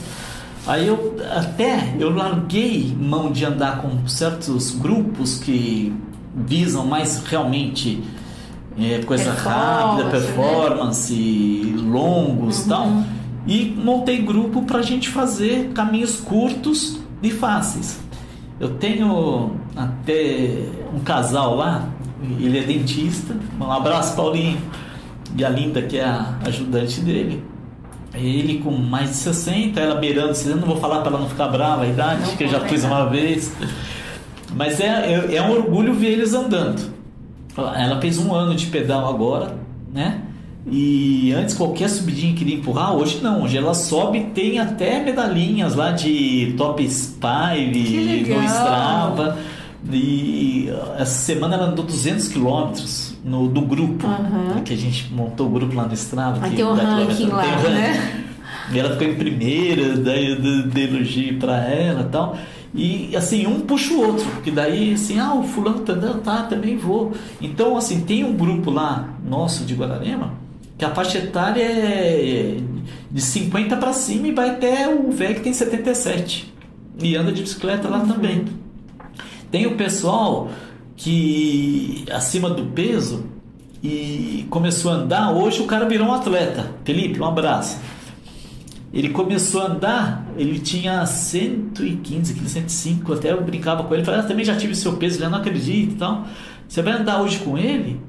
Aí 0.67 0.85
eu 0.85 1.15
até 1.35 1.95
eu 1.97 2.13
larguei 2.13 2.93
mão 2.99 3.31
de 3.31 3.43
andar 3.45 3.77
com 3.81 4.05
certos 4.07 4.71
grupos 4.71 5.39
que 5.39 5.91
visam 6.45 6.85
mais 6.85 7.23
realmente 7.25 8.03
é, 8.77 8.99
coisa 8.99 9.31
Performance, 9.31 9.49
rápida, 9.49 10.03
né? 10.03 10.11
performance, 10.11 11.75
longos 11.77 12.65
e 12.65 12.69
tal. 12.69 12.85
Uhum. 12.87 13.05
E 13.47 13.65
montei 13.65 14.21
grupo 14.21 14.61
para 14.63 14.79
a 14.79 14.81
gente 14.81 15.09
fazer 15.09 15.71
caminhos 15.73 16.17
curtos 16.17 16.99
e 17.21 17.31
fáceis. 17.31 17.99
Eu 18.59 18.71
tenho 18.75 19.55
até 19.75 20.65
um 20.93 20.99
casal 20.99 21.55
lá, 21.55 21.89
ele 22.39 22.59
é 22.59 22.63
dentista. 22.63 23.35
Um 23.59 23.71
abraço, 23.71 24.15
Paulinho. 24.15 24.57
E 25.35 25.45
a 25.45 25.49
Linda, 25.49 25.81
que 25.81 25.97
é 25.97 26.03
a 26.03 26.35
ajudante 26.45 27.01
dele. 27.01 27.43
Ele 28.13 28.59
com 28.59 28.71
mais 28.71 29.11
de 29.11 29.15
60, 29.17 29.79
ela 29.79 29.95
beirando 29.95 30.33
60, 30.33 30.57
não 30.59 30.67
vou 30.67 30.77
falar 30.77 31.01
para 31.01 31.11
ela 31.11 31.19
não 31.19 31.29
ficar 31.29 31.47
brava 31.47 31.83
a 31.83 31.87
idade, 31.87 32.23
Não 32.23 32.35
que 32.35 32.43
eu 32.43 32.49
já 32.49 32.59
fiz 32.61 32.83
uma 32.83 33.05
vez. 33.05 33.53
Mas 34.55 34.79
é, 34.79 34.85
é, 35.31 35.35
é 35.35 35.41
um 35.41 35.51
orgulho 35.51 35.93
ver 35.93 36.07
eles 36.13 36.33
andando. 36.33 36.81
Ela 37.57 37.99
fez 37.99 38.17
um 38.17 38.33
ano 38.33 38.55
de 38.55 38.67
pedal 38.67 39.07
agora, 39.09 39.55
né? 39.93 40.21
E 40.71 41.31
antes 41.33 41.55
qualquer 41.55 41.89
subidinha 41.89 42.33
queria 42.35 42.55
empurrar, 42.55 42.93
hoje 42.95 43.19
não. 43.21 43.43
Hoje 43.43 43.57
ela 43.57 43.73
sobe 43.73 44.19
e 44.19 44.23
tem 44.25 44.59
até 44.59 45.03
medalhinhas 45.03 45.75
lá 45.75 45.91
de 45.91 46.53
top 46.57 46.87
5 46.87 47.19
Que 47.19 48.25
no. 48.35 48.43
Strava. 48.45 49.37
E 49.91 50.69
essa 50.97 51.05
semana 51.25 51.55
ela 51.55 51.65
andou 51.67 51.85
200 51.85 52.27
quilômetros 52.27 53.15
no 53.23 53.47
do 53.47 53.61
grupo, 53.61 54.05
Aham. 54.05 54.61
que 54.63 54.73
a 54.73 54.77
gente 54.77 55.11
montou 55.13 55.47
o 55.47 55.49
grupo 55.49 55.73
lá 55.75 55.85
no 55.87 55.93
Strava. 55.93 56.43
Aí 56.45 56.51
que 56.51 56.57
tem 56.57 56.65
dá 56.65 56.83
ranking 56.83 57.27
lá, 57.27 57.41
tem 57.41 57.51
o 57.51 57.55
ranking. 57.55 57.71
né? 57.73 58.23
E 58.71 58.79
ela 58.79 58.91
ficou 58.91 59.07
em 59.07 59.15
primeira, 59.15 59.97
daí 59.97 60.31
eu 60.31 60.63
dei 60.67 60.83
elogio 60.85 61.39
pra 61.39 61.57
ela 61.67 62.01
e 62.01 62.09
tal. 62.11 62.37
E 62.73 63.15
assim, 63.15 63.47
um 63.47 63.61
puxa 63.61 63.93
o 63.93 64.01
outro, 64.01 64.25
porque 64.31 64.51
daí 64.51 64.93
assim, 64.93 65.19
ah, 65.19 65.33
o 65.33 65.43
fulano 65.43 65.79
tá 65.79 65.93
andando, 65.93 66.21
tá, 66.21 66.43
também 66.43 66.77
vou. 66.77 67.13
Então, 67.41 67.75
assim, 67.75 68.01
tem 68.01 68.23
um 68.23 68.35
grupo 68.35 68.69
lá 68.69 69.17
nosso 69.27 69.65
de 69.65 69.73
Guararema, 69.73 70.33
que 70.77 70.85
a 70.85 70.93
faixa 70.93 71.17
etária 71.17 71.63
é 71.63 72.57
de 73.09 73.21
50 73.21 73.75
para 73.77 73.91
cima 73.91 74.27
e 74.27 74.31
vai 74.31 74.51
até 74.51 74.87
o 74.87 75.11
velho 75.11 75.35
que 75.35 75.41
tem 75.41 75.53
77. 75.53 76.53
E 77.01 77.15
anda 77.15 77.31
de 77.31 77.41
bicicleta 77.41 77.87
lá 77.87 78.01
também. 78.01 78.45
Tem 79.49 79.65
o 79.65 79.75
pessoal 79.75 80.49
que 80.95 82.05
acima 82.11 82.49
do 82.49 82.65
peso 82.65 83.25
e 83.81 84.45
começou 84.49 84.91
a 84.91 84.95
andar, 84.95 85.31
hoje 85.31 85.61
o 85.61 85.65
cara 85.65 85.87
virou 85.87 86.07
um 86.07 86.13
atleta. 86.13 86.71
Felipe, 86.83 87.19
um 87.19 87.25
abraço. 87.25 87.77
Ele 88.91 89.09
começou 89.09 89.61
a 89.61 89.65
andar, 89.65 90.25
ele 90.35 90.59
tinha 90.59 91.05
115 91.05 92.33
quilos, 92.33 92.51
105, 92.51 93.13
até 93.13 93.31
eu 93.31 93.41
brincava 93.41 93.83
com 93.83 93.93
ele, 93.93 94.03
falei, 94.03 94.21
ah, 94.21 94.23
também 94.23 94.43
já 94.43 94.55
tive 94.55 94.73
seu 94.75 94.93
peso, 94.93 95.19
ele 95.21 95.29
não 95.29 95.37
acredita 95.37 95.93
e 95.93 95.97
tal. 95.97 96.25
Você 96.67 96.81
vai 96.81 96.93
andar 96.93 97.21
hoje 97.21 97.37
com 97.39 97.57
ele? 97.57 98.01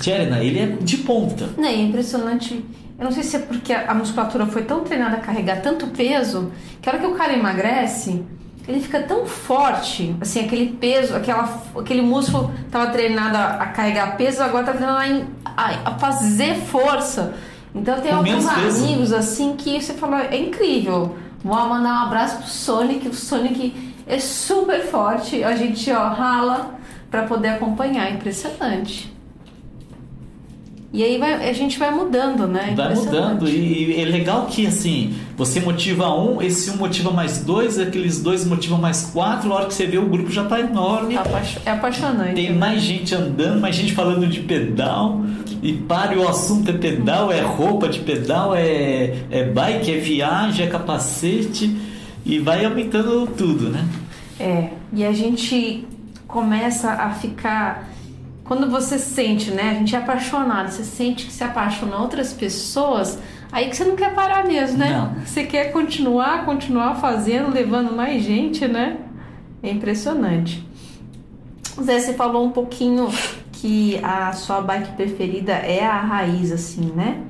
Tcherna, 0.00 0.42
ele 0.42 0.58
é 0.58 0.66
de 0.66 0.98
ponta. 0.98 1.48
É 1.58 1.74
impressionante. 1.74 2.64
Eu 2.98 3.04
não 3.04 3.12
sei 3.12 3.22
se 3.22 3.36
é 3.36 3.38
porque 3.38 3.72
a 3.72 3.94
musculatura 3.94 4.46
foi 4.46 4.62
tão 4.62 4.82
treinada 4.84 5.16
a 5.16 5.20
carregar 5.20 5.60
tanto 5.62 5.86
peso 5.88 6.50
que 6.82 6.88
a 6.88 6.92
hora 6.92 7.00
que 7.00 7.06
o 7.06 7.14
cara 7.14 7.32
emagrece, 7.32 8.22
ele 8.68 8.80
fica 8.80 9.00
tão 9.02 9.24
forte, 9.26 10.14
assim, 10.20 10.40
aquele 10.44 10.72
peso, 10.72 11.14
aquela, 11.14 11.62
aquele 11.78 12.02
músculo 12.02 12.50
estava 12.66 12.88
treinado 12.90 13.36
a, 13.36 13.66
carregar 13.66 14.16
peso, 14.16 14.42
agora 14.42 14.64
tá 14.66 14.72
treinado 14.72 15.26
a- 15.44 15.90
a 15.92 15.98
fazer 15.98 16.56
força. 16.56 17.34
Então 17.74 18.00
tem 18.00 18.12
alguns 18.12 18.46
amigos 18.46 19.12
assim 19.12 19.56
que 19.56 19.80
você 19.80 19.94
fala, 19.94 20.24
é 20.24 20.38
incrível. 20.38 21.16
Vou 21.42 21.56
mandar 21.68 22.02
um 22.02 22.06
abraço 22.06 22.38
pro 22.38 22.46
Sonic, 22.46 23.08
o 23.08 23.14
Sonic 23.14 23.94
é 24.06 24.18
super 24.18 24.82
forte, 24.82 25.42
a 25.42 25.54
gente 25.56 25.90
ó, 25.90 26.08
rala 26.08 26.74
para 27.10 27.22
poder 27.24 27.48
acompanhar, 27.48 28.12
impressionante. 28.12 29.12
E 30.92 31.04
aí 31.04 31.18
vai- 31.18 31.48
a 31.48 31.52
gente 31.52 31.78
vai 31.78 31.92
mudando, 31.94 32.48
né? 32.48 32.72
Vai 32.76 32.94
mudando 32.96 33.48
e 33.48 34.00
é 34.00 34.04
legal 34.04 34.46
que 34.46 34.66
assim, 34.66 35.14
você 35.36 35.60
motiva 35.60 36.12
um, 36.12 36.42
esse 36.42 36.68
um 36.68 36.76
motiva 36.78 37.12
mais 37.12 37.38
dois, 37.44 37.78
aqueles 37.78 38.20
dois 38.20 38.44
motivam 38.44 38.76
mais 38.76 39.08
quatro, 39.12 39.52
a 39.52 39.56
hora 39.56 39.66
que 39.66 39.74
você 39.74 39.86
vê 39.86 39.98
o 39.98 40.06
grupo 40.06 40.32
já 40.32 40.44
tá 40.46 40.58
enorme. 40.58 41.14
É 41.14 41.18
apa- 41.18 41.42
apaixonante. 41.66 42.34
Tem 42.34 42.52
mais 42.52 42.82
gente 42.82 43.14
andando, 43.14 43.60
mais 43.60 43.76
gente 43.76 43.92
falando 43.92 44.26
de 44.26 44.40
pedal. 44.40 45.20
E 45.62 45.74
para 45.74 46.14
e 46.14 46.18
o 46.18 46.26
assunto 46.26 46.70
é 46.70 46.74
pedal, 46.74 47.30
é 47.30 47.40
roupa 47.40 47.88
de 47.88 48.00
pedal, 48.00 48.52
é, 48.56 49.14
é 49.30 49.44
bike, 49.44 49.92
é 49.92 49.98
viagem, 49.98 50.66
é 50.66 50.68
capacete. 50.68 51.76
E 52.26 52.38
vai 52.40 52.64
aumentando 52.64 53.26
tudo, 53.28 53.68
né? 53.70 53.84
É, 54.40 54.70
e 54.92 55.04
a 55.04 55.12
gente 55.12 55.86
começa 56.26 56.90
a 56.90 57.10
ficar. 57.10 57.89
Quando 58.50 58.68
você 58.68 58.98
sente, 58.98 59.52
né? 59.52 59.70
A 59.70 59.74
gente 59.74 59.94
é 59.94 59.98
apaixonado, 60.00 60.72
você 60.72 60.82
sente 60.82 61.24
que 61.26 61.32
se 61.32 61.44
apaixona 61.44 61.98
outras 61.98 62.32
pessoas, 62.32 63.16
aí 63.52 63.68
que 63.70 63.76
você 63.76 63.84
não 63.84 63.94
quer 63.94 64.12
parar 64.12 64.44
mesmo, 64.44 64.76
né? 64.76 64.90
Não. 64.90 65.24
Você 65.24 65.44
quer 65.44 65.66
continuar, 65.70 66.44
continuar 66.44 66.96
fazendo, 66.96 67.54
levando 67.54 67.94
mais 67.94 68.24
gente, 68.24 68.66
né? 68.66 68.96
É 69.62 69.70
impressionante. 69.70 70.66
Zé, 71.80 72.00
você 72.00 72.12
falou 72.14 72.44
um 72.44 72.50
pouquinho 72.50 73.08
que 73.52 74.00
a 74.02 74.32
sua 74.32 74.60
bike 74.60 74.96
preferida 74.96 75.52
é 75.52 75.84
a 75.86 76.00
raiz, 76.00 76.50
assim, 76.50 76.90
né? 76.92 77.20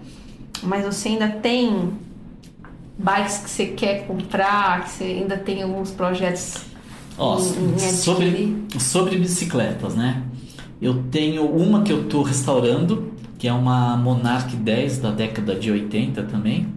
Mas 0.63 0.87
você 0.87 1.09
ainda 1.11 1.29
tem 1.29 1.91
bikes 2.97 3.37
que 3.45 3.51
você 3.51 3.67
quer 3.67 4.07
comprar, 4.07 4.85
que 4.85 4.91
você 4.93 5.05
ainda 5.05 5.37
tem 5.37 5.63
alguns 5.63 5.91
projetos 5.91 6.63
Ó, 7.19 7.39
em- 7.39 7.75
em 7.75 7.79
sobre, 7.79 8.65
sobre 8.79 9.19
bicicletas, 9.19 9.95
né? 9.95 10.23
Eu 10.81 11.03
tenho 11.11 11.45
uma 11.45 11.83
que 11.83 11.93
eu 11.93 12.05
tô 12.05 12.23
restaurando, 12.23 13.13
que 13.39 13.47
é 13.47 13.53
uma 13.53 13.97
Monarch 13.97 14.57
10 14.57 14.99
da 14.99 15.11
década 15.11 15.55
de 15.55 15.71
80 15.71 16.23
também. 16.25 16.69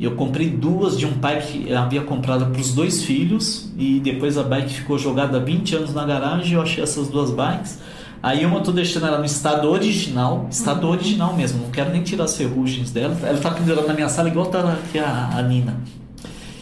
Eu 0.00 0.12
comprei 0.16 0.48
duas 0.48 0.98
de 0.98 1.06
um 1.06 1.12
pai 1.14 1.40
que 1.40 1.72
havia 1.72 2.02
comprado 2.02 2.46
para 2.46 2.60
os 2.60 2.74
dois 2.74 3.04
filhos 3.04 3.72
e 3.76 4.00
depois 4.00 4.36
a 4.36 4.42
bike 4.42 4.72
ficou 4.72 4.98
jogada 4.98 5.38
há 5.38 5.40
20 5.40 5.76
anos 5.76 5.94
na 5.94 6.04
garagem 6.04 6.52
e 6.52 6.54
eu 6.54 6.62
achei 6.62 6.82
essas 6.82 7.08
duas 7.08 7.30
bikes. 7.30 7.78
Aí 8.22 8.44
uma 8.46 8.58
eu 8.58 8.62
tô 8.62 8.70
deixando 8.70 9.06
ela 9.06 9.18
no 9.18 9.24
estado 9.24 9.68
original, 9.68 10.46
estado 10.50 10.86
Uhum. 10.86 10.92
original 10.92 11.36
mesmo, 11.36 11.62
não 11.64 11.70
quero 11.70 11.90
nem 11.90 12.02
tirar 12.02 12.24
as 12.24 12.36
ferrugens 12.36 12.92
dela. 12.92 13.16
Ela 13.22 13.38
tá 13.38 13.50
pendurada 13.50 13.86
na 13.86 13.94
minha 13.94 14.08
sala 14.08 14.28
igual 14.28 14.46
tá 14.46 14.72
aqui 14.72 14.98
a, 14.98 15.30
a 15.36 15.42
Nina. 15.42 15.76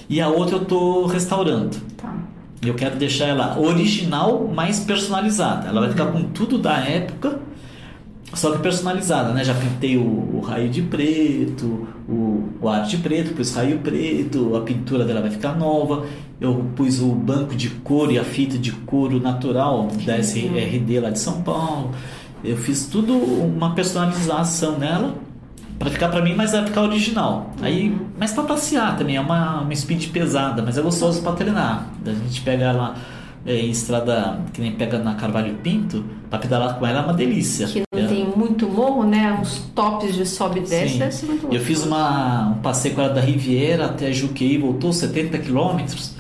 E 0.09 0.21
a 0.21 0.29
outra 0.29 0.57
eu 0.57 0.65
tô 0.65 1.07
restaurando. 1.07 1.77
Tá. 1.97 2.15
Eu 2.63 2.75
quero 2.75 2.97
deixar 2.97 3.27
ela 3.27 3.59
original, 3.59 4.47
mais 4.47 4.81
personalizada. 4.81 5.69
Ela 5.69 5.81
vai 5.81 5.91
ficar 5.91 6.07
com 6.07 6.25
tudo 6.25 6.59
da 6.59 6.77
época, 6.79 7.39
só 8.35 8.53
que 8.53 8.59
personalizada, 8.59 9.33
né? 9.33 9.43
Já 9.43 9.55
pintei 9.55 9.97
o, 9.97 10.03
o 10.03 10.41
raio 10.41 10.69
de 10.69 10.83
preto, 10.83 11.89
o, 12.07 12.51
o 12.61 12.69
ar 12.69 12.85
de 12.85 12.99
preto, 12.99 13.35
pus 13.35 13.55
raio 13.55 13.79
preto, 13.79 14.55
a 14.57 14.61
pintura 14.61 15.05
dela 15.05 15.23
vai 15.23 15.31
ficar 15.31 15.57
nova. 15.57 16.05
Eu 16.39 16.67
pus 16.77 17.01
o 17.01 17.09
banco 17.09 17.55
de 17.55 17.71
couro 17.71 18.13
e 18.13 18.19
a 18.19 18.25
fita 18.25 18.59
de 18.59 18.73
couro 18.73 19.19
natural 19.21 19.89
da 20.05 20.19
SRD 20.19 21.01
lá 21.01 21.11
de 21.11 21.19
São 21.19 21.43
Paulo. 21.43 21.93
Eu 22.45 22.57
fiz 22.57 22.87
tudo 22.87 23.15
uma 23.15 23.75
personalização 23.75 24.79
nela 24.79 25.15
para 25.81 25.91
ficar 25.91 26.09
para 26.11 26.21
mim, 26.23 26.35
mas 26.37 26.53
vai 26.53 26.63
ficar 26.65 26.83
original. 26.83 27.51
Aí, 27.63 27.97
mas 28.19 28.33
para 28.33 28.45
passear 28.45 28.97
também 28.99 29.17
é 29.17 29.21
uma, 29.21 29.63
uma 29.63 29.75
speed 29.75 30.11
pesada, 30.11 30.63
mas 30.63 30.77
é 30.77 30.83
gostoso 30.83 31.23
para 31.23 31.33
treinar. 31.33 31.87
A 32.07 32.11
gente 32.11 32.43
pega 32.43 32.65
ela 32.67 32.95
é, 33.47 33.57
em 33.57 33.71
estrada 33.71 34.41
que 34.53 34.61
nem 34.61 34.73
pega 34.73 34.99
na 34.99 35.15
Carvalho 35.15 35.55
Pinto, 35.63 36.05
para 36.29 36.39
pedalar 36.39 36.79
com 36.79 36.87
ela 36.87 37.01
é 37.01 37.03
uma 37.03 37.15
delícia. 37.15 37.67
Que 37.67 37.83
não 37.93 37.99
É. 37.99 38.07
tem 38.07 38.27
muito 38.27 38.69
morro, 38.69 39.05
né? 39.05 39.37
Uns 39.41 39.59
tops 39.75 40.15
de 40.15 40.27
sobe 40.27 40.59
e 40.59 40.63
desce, 40.63 40.89
Sim. 40.93 40.99
deve 40.99 41.13
ser 41.13 41.27
muito 41.27 41.45
Eu 41.47 41.51
louco. 41.51 41.65
fiz 41.65 41.83
uma, 41.85 42.49
um 42.51 42.55
passeio 42.59 42.95
com 42.95 43.01
ela 43.01 43.15
da 43.15 43.21
Riviera 43.23 43.87
até 43.87 44.13
Juqueí, 44.13 44.59
voltou 44.59 44.93
70 44.93 45.39
quilômetros. 45.39 46.15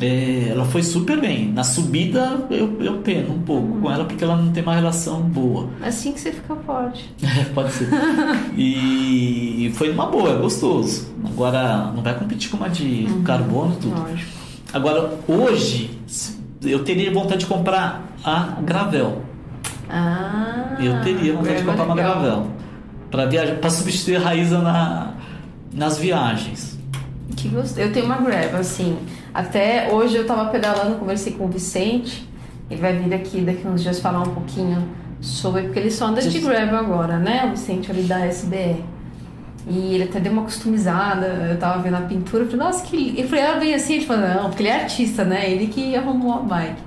É, 0.00 0.48
ela 0.50 0.64
foi 0.64 0.82
super 0.82 1.20
bem. 1.20 1.52
Na 1.52 1.62
subida 1.62 2.46
eu, 2.50 2.80
eu 2.80 2.98
peno 2.98 3.34
um 3.34 3.42
pouco 3.42 3.74
uhum. 3.74 3.80
com 3.80 3.90
ela 3.90 4.04
porque 4.04 4.24
ela 4.24 4.36
não 4.36 4.50
tem 4.50 4.62
uma 4.62 4.74
relação 4.74 5.20
boa. 5.20 5.68
Assim 5.82 6.12
que 6.12 6.20
você 6.20 6.32
fica 6.32 6.56
forte. 6.56 7.14
É, 7.24 7.44
pode 7.52 7.72
ser. 7.72 7.88
e 8.56 9.72
foi 9.74 9.90
uma 9.90 10.06
boa, 10.06 10.30
é 10.30 10.36
gostoso. 10.36 11.12
Agora 11.24 11.92
não 11.94 12.02
vai 12.02 12.14
competir 12.18 12.50
com 12.50 12.56
uma 12.56 12.68
de 12.68 13.06
uhum. 13.08 13.22
carbono 13.22 13.76
tudo. 13.76 14.00
Lógico. 14.00 14.32
Agora 14.72 15.18
hoje 15.28 15.90
eu 16.62 16.82
teria 16.84 17.12
vontade 17.12 17.40
de 17.40 17.46
comprar 17.46 18.04
a 18.24 18.58
Gravel. 18.62 19.22
Ah, 19.88 20.76
eu 20.80 21.00
teria 21.02 21.34
vontade 21.34 21.56
de 21.56 21.62
é 21.62 21.64
comprar 21.64 21.84
uma 21.84 21.94
Gravel 21.94 22.46
para 23.10 23.26
viajar, 23.26 23.56
para 23.56 23.70
substituir 23.70 24.16
a 24.16 24.20
Raíza 24.20 24.58
na, 24.58 25.14
nas 25.72 25.98
viagens. 25.98 26.78
Que 27.36 27.48
gostoso. 27.48 27.80
Eu 27.80 27.92
tenho 27.92 28.06
uma 28.06 28.16
Gravel, 28.16 28.58
assim. 28.58 28.98
Até 29.34 29.92
hoje 29.92 30.14
eu 30.14 30.22
estava 30.22 30.48
pedalando, 30.48 30.94
conversei 30.96 31.32
com 31.32 31.46
o 31.46 31.48
Vicente. 31.48 32.28
Ele 32.70 32.80
vai 32.80 32.96
vir 32.96 33.12
aqui 33.12 33.40
daqui 33.40 33.66
uns 33.66 33.82
dias 33.82 33.98
falar 33.98 34.20
um 34.20 34.32
pouquinho 34.32 34.88
sobre. 35.20 35.62
Porque 35.62 35.80
ele 35.80 35.90
só 35.90 36.06
anda 36.06 36.22
de 36.22 36.38
gravel 36.38 36.78
agora, 36.78 37.18
né? 37.18 37.44
O 37.46 37.50
Vicente 37.50 37.90
ali 37.90 38.04
da 38.04 38.24
SBR. 38.24 38.84
E 39.66 39.94
ele 39.94 40.04
até 40.04 40.20
deu 40.20 40.30
uma 40.30 40.42
customizada. 40.42 41.26
Eu 41.50 41.58
tava 41.58 41.82
vendo 41.82 41.96
a 41.96 42.02
pintura. 42.02 42.44
Eu 42.44 42.50
falei, 42.50 42.64
nossa, 42.64 42.86
que. 42.86 43.14
Eu 43.18 43.26
falei, 43.26 43.44
ela 43.44 43.58
vem 43.58 43.74
assim. 43.74 43.94
Ele 43.94 44.06
falou, 44.06 44.22
não, 44.22 44.44
porque 44.50 44.62
ele 44.62 44.68
é 44.68 44.82
artista, 44.82 45.24
né? 45.24 45.50
Ele 45.50 45.66
que 45.66 45.96
arrumou 45.96 46.34
a 46.34 46.38
bike. 46.38 46.82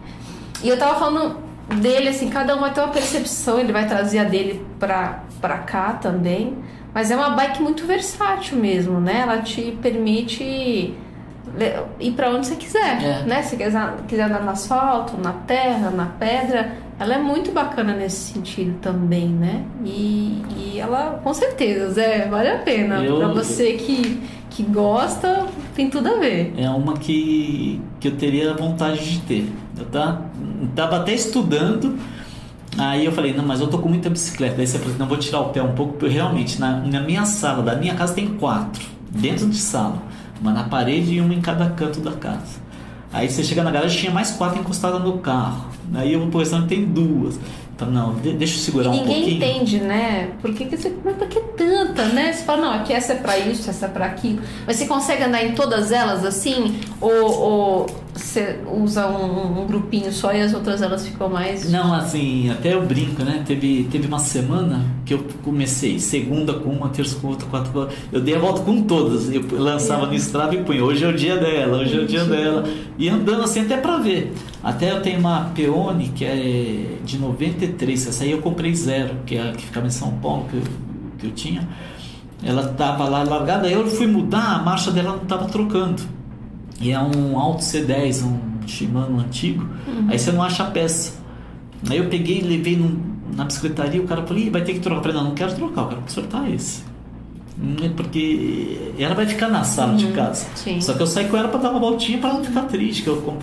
E 0.63 0.69
eu 0.69 0.77
tava 0.77 0.97
falando 0.97 1.37
dele, 1.81 2.07
assim, 2.07 2.29
cada 2.29 2.55
um 2.55 2.61
vai 2.61 2.71
ter 2.73 2.79
uma 2.79 2.93
percepção. 2.93 3.59
Ele 3.59 3.73
vai 3.73 3.85
trazer 3.85 4.19
a 4.19 4.23
dele 4.23 4.65
pra, 4.79 5.23
pra 5.41 5.57
cá 5.57 5.93
também. 5.93 6.55
Mas 6.93 7.11
é 7.11 7.15
uma 7.17 7.31
bike 7.31 7.61
muito 7.61 7.85
versátil 7.85 8.57
mesmo, 8.57 9.01
né? 9.01 9.19
Ela 9.19 9.41
te 9.41 9.77
permite 9.81 10.95
ir 11.99 12.11
para 12.11 12.29
onde 12.29 12.47
você 12.47 12.55
quiser, 12.55 13.03
é. 13.03 13.23
né? 13.23 13.41
Se 13.41 13.55
quiser, 13.55 13.95
quiser 14.07 14.23
andar 14.23 14.41
no 14.43 14.49
asfalto, 14.49 15.17
na 15.17 15.33
terra, 15.33 15.89
na 15.89 16.05
pedra, 16.05 16.73
ela 16.99 17.15
é 17.15 17.17
muito 17.17 17.51
bacana 17.51 17.93
nesse 17.93 18.33
sentido 18.33 18.77
também, 18.79 19.27
né? 19.27 19.63
E, 19.85 20.41
e 20.57 20.79
ela, 20.79 21.19
com 21.23 21.33
certeza, 21.33 21.91
Zé, 21.91 22.27
vale 22.27 22.49
a 22.49 22.57
pena. 22.59 23.01
Para 23.01 23.27
você 23.29 23.73
que, 23.73 24.21
que 24.49 24.63
gosta, 24.63 25.45
tem 25.75 25.89
tudo 25.89 26.09
a 26.09 26.17
ver. 26.17 26.53
É 26.57 26.69
uma 26.69 26.93
que, 26.93 27.81
que 27.99 28.07
eu 28.07 28.15
teria 28.15 28.53
vontade 28.53 29.03
de 29.03 29.19
ter. 29.21 29.51
Eu 29.77 29.85
tá, 29.85 30.21
tava 30.75 30.97
até 30.97 31.13
estudando, 31.13 31.97
aí 32.77 33.05
eu 33.05 33.11
falei, 33.11 33.33
não, 33.33 33.45
mas 33.45 33.61
eu 33.61 33.67
tô 33.67 33.77
com 33.77 33.89
muita 33.89 34.09
bicicleta. 34.09 34.55
Daí 34.57 34.67
você 34.67 34.79
falou, 34.79 34.97
não, 34.97 35.07
vou 35.07 35.17
tirar 35.17 35.41
o 35.41 35.49
pé 35.49 35.61
um 35.61 35.73
pouco, 35.73 35.93
porque 35.93 36.13
realmente, 36.13 36.59
na, 36.59 36.79
na 36.79 37.01
minha 37.01 37.25
sala, 37.25 37.61
da 37.61 37.75
minha 37.75 37.93
casa 37.93 38.13
tem 38.13 38.27
quatro, 38.35 38.83
dentro 39.11 39.47
de 39.47 39.57
sala 39.57 40.07
uma 40.41 40.51
na 40.51 40.63
parede 40.63 41.15
e 41.15 41.21
uma 41.21 41.33
em 41.33 41.41
cada 41.41 41.69
canto 41.69 41.99
da 41.99 42.11
casa. 42.11 42.67
Aí 43.11 43.29
você 43.29 43.43
chega 43.43 43.63
na 43.63 43.71
garagem 43.71 43.99
tinha 43.99 44.11
mais 44.11 44.31
quatro 44.31 44.59
encostadas 44.59 45.01
no 45.01 45.19
carro. 45.19 45.67
Aí 45.95 46.13
eu 46.13 46.19
vou 46.19 46.29
pro 46.29 46.39
restaurante 46.39 46.69
tem 46.69 46.85
duas. 46.85 47.39
Então, 47.77 47.91
não, 47.91 48.15
deixa 48.15 48.55
eu 48.55 48.59
segurar 48.59 48.89
um 48.89 48.97
pouquinho. 48.97 49.19
Ninguém 49.19 49.57
entende, 49.57 49.79
né? 49.79 50.31
Por 50.41 50.51
que, 50.51 50.65
que 50.65 50.75
você. 50.75 50.91
Mas 51.05 51.15
por 51.15 51.27
que 51.27 51.39
tanta, 51.55 52.05
né? 52.05 52.33
Você 52.33 52.43
fala, 52.43 52.61
não, 52.61 52.73
aqui 52.73 52.91
essa 52.91 53.13
é 53.13 53.15
pra 53.17 53.37
isso, 53.37 53.69
essa 53.69 53.85
é 53.85 53.89
pra 53.89 54.07
aquilo. 54.07 54.41
Mas 54.65 54.77
você 54.77 54.87
consegue 54.87 55.23
andar 55.23 55.43
em 55.43 55.53
todas 55.53 55.91
elas 55.91 56.25
assim? 56.25 56.79
Ou, 56.99 57.39
ou 57.39 57.85
você 58.17 58.59
usa 58.65 59.07
um, 59.07 59.61
um, 59.61 59.67
grupinho 59.67 60.11
só 60.11 60.33
e 60.33 60.41
as 60.41 60.53
outras 60.53 60.81
elas 60.81 61.05
ficam 61.05 61.29
mais. 61.29 61.69
Não, 61.71 61.93
assim, 61.93 62.49
até 62.49 62.73
eu 62.73 62.85
brinco, 62.85 63.23
né? 63.23 63.43
Teve, 63.45 63.87
teve 63.91 64.07
uma 64.07 64.19
semana 64.19 64.85
que 65.05 65.13
eu 65.13 65.25
comecei, 65.43 65.99
segunda 65.99 66.53
com 66.53 66.69
uma, 66.69 66.89
terça 66.89 67.15
com 67.19 67.27
outra, 67.27 67.47
quatro 67.47 67.71
com 67.71 67.79
outra. 67.79 67.95
Eu 68.11 68.19
dei 68.21 68.35
a 68.35 68.39
volta 68.39 68.61
com 68.61 68.81
todas. 68.83 69.29
Eu 69.29 69.45
lançava 69.51 70.05
é. 70.05 70.09
no 70.09 70.13
Strava 70.15 70.55
e 70.55 70.63
punha, 70.63 70.83
hoje 70.83 71.03
é 71.05 71.07
o 71.07 71.13
dia 71.13 71.37
dela, 71.37 71.77
hoje 71.77 71.97
é 71.97 72.01
o 72.01 72.05
dia 72.07 72.25
dela. 72.25 72.67
E 72.97 73.07
andando 73.07 73.43
assim 73.43 73.61
até 73.61 73.77
pra 73.77 73.97
ver. 73.97 74.33
Até 74.63 74.91
eu 74.91 75.01
tenho 75.01 75.19
uma 75.19 75.51
Peone 75.55 76.09
que 76.09 76.25
é 76.25 76.97
de 77.05 77.17
93, 77.17 78.07
essa 78.07 78.23
aí 78.23 78.31
eu 78.31 78.39
comprei 78.39 78.73
zero, 78.73 79.15
que 79.25 79.35
é 79.37 79.49
a 79.49 79.51
que 79.53 79.65
ficava 79.65 79.87
em 79.87 79.91
São 79.91 80.11
Paulo, 80.13 80.45
que 80.49 80.57
eu, 80.57 80.63
que 81.19 81.27
eu 81.27 81.31
tinha. 81.31 81.67
Ela 82.43 82.69
estava 82.69 83.07
lá 83.07 83.23
largada, 83.23 83.67
aí 83.67 83.73
eu 83.73 83.87
fui 83.87 84.07
mudar, 84.07 84.55
a 84.55 84.59
marcha 84.59 84.91
dela 84.91 85.13
não 85.13 85.23
estava 85.23 85.45
trocando. 85.45 86.16
E 86.79 86.91
é 86.91 86.99
um 86.99 87.37
Alto 87.39 87.63
C10, 87.63 88.23
um 88.23 88.67
Shimano 88.67 89.19
antigo, 89.19 89.65
uhum. 89.87 90.07
aí 90.09 90.19
você 90.19 90.31
não 90.31 90.43
acha 90.43 90.63
a 90.63 90.71
peça. 90.71 91.13
Aí 91.89 91.97
eu 91.97 92.09
peguei, 92.09 92.41
levei 92.41 92.75
num, 92.75 92.99
na 93.35 93.45
bicicletaria, 93.45 94.01
o 94.01 94.07
cara 94.07 94.25
falou, 94.25 94.51
vai 94.51 94.63
ter 94.63 94.73
que 94.73 94.79
trocar. 94.79 94.99
Eu 94.99 95.03
falei, 95.03 95.17
não, 95.17 95.23
não 95.29 95.35
quero 95.35 95.55
trocar, 95.55 95.81
eu 95.83 95.87
quero 95.89 96.01
consertar 96.01 96.51
esse. 96.51 96.83
Hum, 97.59 97.75
porque 97.95 98.93
ela 98.99 99.15
vai 99.15 99.25
ficar 99.25 99.47
na 99.47 99.63
sala 99.63 99.91
uhum, 99.91 99.97
de 99.97 100.07
casa. 100.07 100.45
Sim. 100.53 100.79
Só 100.79 100.93
que 100.93 101.01
eu 101.01 101.07
saí 101.07 101.27
com 101.27 101.37
ela 101.37 101.47
para 101.47 101.59
dar 101.59 101.71
uma 101.71 101.79
voltinha 101.79 102.19
para 102.19 102.33
não 102.33 102.43
ficar 102.43 102.63
triste, 102.63 103.01
que 103.01 103.09
eu 103.09 103.35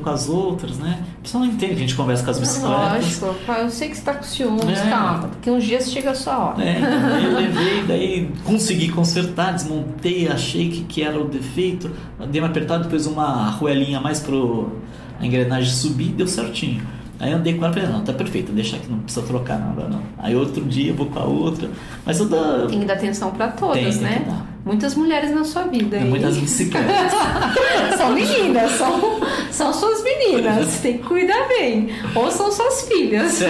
com 0.00 0.10
as 0.10 0.28
outras, 0.28 0.78
né? 0.78 1.02
A 1.18 1.22
pessoa 1.22 1.44
não 1.44 1.52
entende 1.52 1.72
que 1.72 1.78
a 1.78 1.80
gente 1.80 1.94
conversa 1.94 2.24
com 2.24 2.30
as 2.30 2.38
bicicletas. 2.38 3.20
Lógico, 3.20 3.52
eu 3.52 3.70
sei 3.70 3.88
que 3.88 3.94
você 3.94 4.00
está 4.00 4.14
com 4.14 4.22
ciúmes, 4.22 4.78
é. 4.78 4.90
calma, 4.90 5.28
porque 5.28 5.50
uns 5.50 5.64
dias 5.64 5.90
chega 5.90 6.10
a 6.10 6.14
sua 6.14 6.38
hora. 6.38 6.62
É, 6.62 6.78
eu 7.24 7.34
levei, 7.34 7.84
daí 7.86 8.30
consegui 8.44 8.88
consertar, 8.90 9.52
desmontei, 9.52 10.28
achei 10.28 10.70
que, 10.70 10.84
que 10.84 11.02
era 11.02 11.20
o 11.20 11.28
defeito, 11.28 11.90
dei 12.30 12.40
uma 12.40 12.48
apertada, 12.48 12.84
depois 12.84 13.06
uma 13.06 13.46
arruelinha 13.46 14.00
mais 14.00 14.20
pro 14.20 14.72
a 15.20 15.26
engrenagem 15.26 15.72
subir, 15.72 16.08
deu 16.08 16.26
certinho. 16.26 16.82
Aí 17.20 17.32
andei 17.32 17.54
com 17.54 17.64
ela 17.64 17.72
e 17.72 17.80
falei, 17.80 17.96
não, 17.96 18.04
tá 18.04 18.12
perfeito, 18.12 18.52
deixa 18.52 18.76
que 18.76 18.90
não 18.90 18.98
precisa 18.98 19.24
trocar 19.24 19.58
nada, 19.58 19.88
não. 19.88 20.02
Aí 20.18 20.34
outro 20.34 20.64
dia 20.64 20.90
eu 20.90 20.96
vou 20.96 21.06
com 21.06 21.18
a 21.18 21.24
outra. 21.24 21.70
Mas 22.04 22.18
eu 22.18 22.26
dou... 22.26 22.66
Tem 22.66 22.80
que 22.80 22.84
dar 22.84 22.94
atenção 22.94 23.30
para 23.30 23.48
todas, 23.48 23.96
tem, 23.96 24.02
né? 24.02 24.24
Tem 24.26 24.53
Muitas 24.64 24.94
mulheres 24.94 25.30
na 25.30 25.44
sua 25.44 25.64
vida. 25.64 25.98
Tem 25.98 26.08
muitas 26.08 26.38
bicicletas. 26.38 27.12
são 27.98 28.14
meninas, 28.14 28.70
são, 28.72 29.20
são 29.50 29.72
suas 29.74 30.02
meninas. 30.02 30.80
Tem 30.80 30.96
que 30.98 31.04
cuidar 31.04 31.46
bem. 31.48 31.90
Ou 32.14 32.30
são 32.30 32.50
suas 32.50 32.88
filhas. 32.88 33.40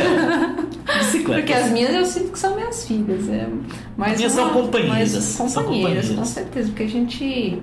Bicicletas. 0.98 1.44
Porque 1.44 1.52
as 1.52 1.70
minhas 1.70 1.94
eu 1.94 2.04
sinto 2.04 2.32
que 2.32 2.38
são 2.38 2.56
minhas 2.56 2.84
filhas. 2.84 3.28
É, 3.28 3.48
mas 3.96 4.16
minhas 4.16 4.32
são 4.32 4.50
companheiras. 4.50 5.10
São 5.10 5.46
companheiras, 5.46 6.10
com 6.10 6.24
certeza. 6.24 6.68
Porque 6.68 6.82
a 6.82 6.88
gente, 6.88 7.62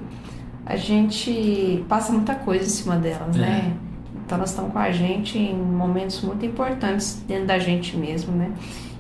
a 0.66 0.78
gente 0.78 1.84
passa 1.90 2.14
muita 2.14 2.36
coisa 2.36 2.64
em 2.64 2.70
cima 2.70 2.96
delas, 2.96 3.36
é. 3.36 3.40
né? 3.40 3.74
Então 4.26 4.38
elas 4.38 4.52
estão 4.52 4.70
com 4.70 4.80
a 4.80 4.92
gente 4.92 5.38
em 5.38 5.54
momentos 5.54 6.22
muito 6.22 6.46
importantes 6.46 7.22
dentro 7.28 7.48
da 7.48 7.60
gente 7.60 7.98
mesmo, 7.98 8.34
né? 8.34 8.50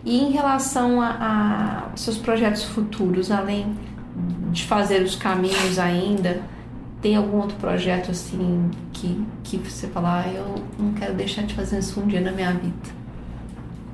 E 0.03 0.19
em 0.19 0.31
relação 0.31 0.99
a, 0.99 1.87
a 1.93 1.95
seus 1.95 2.17
projetos 2.17 2.65
futuros, 2.65 3.31
além 3.31 3.77
de 4.51 4.63
fazer 4.63 5.01
os 5.01 5.15
caminhos 5.15 5.79
ainda, 5.79 6.41
tem 7.01 7.15
algum 7.15 7.37
outro 7.37 7.57
projeto 7.57 8.11
assim 8.11 8.69
que, 8.93 9.25
que 9.43 9.57
você 9.57 9.87
falar, 9.87 10.25
ah, 10.27 10.31
eu 10.31 10.55
não 10.77 10.93
quero 10.93 11.13
deixar 11.15 11.43
de 11.43 11.53
fazer 11.53 11.79
isso 11.79 11.99
um 11.99 12.07
dia 12.07 12.21
na 12.21 12.31
minha 12.31 12.53
vida? 12.53 13.01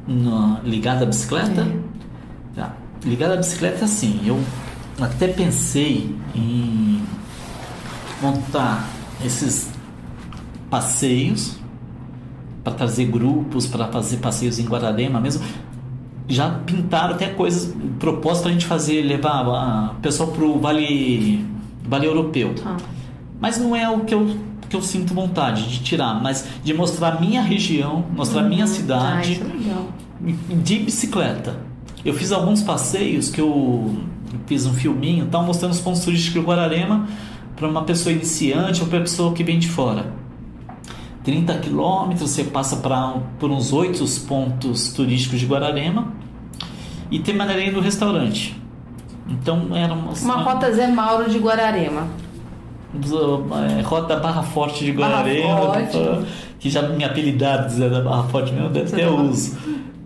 No, 0.08 0.60
ligado 0.64 1.04
à 1.04 1.06
bicicleta? 1.06 1.62
É. 1.62 2.60
Tá. 2.60 2.74
Ligado 3.04 3.34
à 3.34 3.38
bicicleta, 3.38 3.88
sim. 3.88 4.22
Eu 4.26 4.42
até 5.00 5.28
pensei 5.28 6.16
em 6.36 7.02
montar 8.22 8.88
esses 9.24 9.72
passeios 10.70 11.58
para 12.64 12.74
trazer 12.74 13.06
grupos 13.06 13.66
para 13.66 13.88
fazer 13.88 14.18
passeios 14.18 14.60
em 14.60 14.66
Guararema 14.66 15.22
mesmo 15.22 15.42
já 16.28 16.50
pintaram 16.50 17.14
até 17.14 17.28
coisas 17.28 17.74
propostas 18.00 18.42
para 18.42 18.50
a 18.50 18.54
gente 18.54 18.66
fazer 18.66 19.02
levar 19.02 19.48
o 19.48 19.96
pessoal 20.02 20.30
para 20.30 20.44
o 20.44 20.60
vale 20.60 21.46
vale 21.88 22.06
europeu 22.06 22.54
ah. 22.66 22.78
mas 23.40 23.58
não 23.58 23.76
é 23.76 23.90
o 23.90 24.02
que 24.02 24.14
eu 24.14 24.36
que 24.70 24.76
eu 24.76 24.82
sinto 24.82 25.14
vontade 25.14 25.70
de 25.70 25.80
tirar 25.82 26.22
mas 26.22 26.46
de 26.64 26.74
mostrar 26.74 27.16
a 27.16 27.22
minha 27.22 27.42
região 27.42 28.06
mostrar 28.14 28.42
a 28.42 28.44
minha 28.44 28.66
uhum. 28.66 28.72
cidade 28.72 29.42
ah, 29.42 30.30
é 30.52 30.56
de 30.56 30.80
bicicleta 30.80 31.58
eu 32.04 32.14
fiz 32.14 32.32
alguns 32.32 32.62
passeios 32.62 33.30
que 33.30 33.40
eu 33.40 33.96
fiz 34.46 34.66
um 34.66 34.74
filminho 34.74 35.28
tal 35.32 35.44
mostrando 35.44 35.72
os 35.72 35.80
pontos 35.80 36.04
turísticos 36.04 36.42
do 36.42 36.48
Guararema 36.48 37.08
para 37.56 37.68
uma 37.68 37.84
pessoa 37.84 38.12
iniciante 38.12 38.82
ou 38.82 38.88
para 38.88 39.00
pessoa 39.00 39.34
que 39.34 39.44
vem 39.44 39.58
de 39.58 39.70
fora 39.70 40.27
30 41.28 41.56
quilômetros, 41.56 42.30
você 42.30 42.46
passa 42.46 42.78
pra, 42.78 43.16
por 43.38 43.52
uns 43.52 43.74
oito 43.74 44.06
pontos 44.26 44.94
turísticos 44.94 45.42
de 45.42 45.46
Guararema 45.46 46.14
e 47.12 47.20
tem 47.20 47.36
maneirinha 47.36 47.74
no 47.74 47.82
restaurante. 47.82 48.58
Então 49.28 49.76
era 49.76 49.94
uma, 49.94 50.14
uma 50.14 50.36
rota 50.38 50.72
Zé 50.72 50.88
Mauro 50.88 51.30
de 51.30 51.38
Guararema. 51.38 52.08
É, 53.78 53.82
rota 53.82 54.16
Barra 54.16 54.42
Forte 54.42 54.86
de 54.86 54.94
Guararema, 54.94 55.74
Forte. 55.74 55.98
que 56.62 56.70
já 56.70 56.84
me 56.84 57.04
apelidaram 57.04 57.68
dizer 57.68 57.90
da 57.90 58.00
Barra 58.00 58.24
Forte 58.30 58.54
mesmo, 58.54 58.70
deve 58.70 58.96
ter 58.96 59.08
uso. 59.08 59.58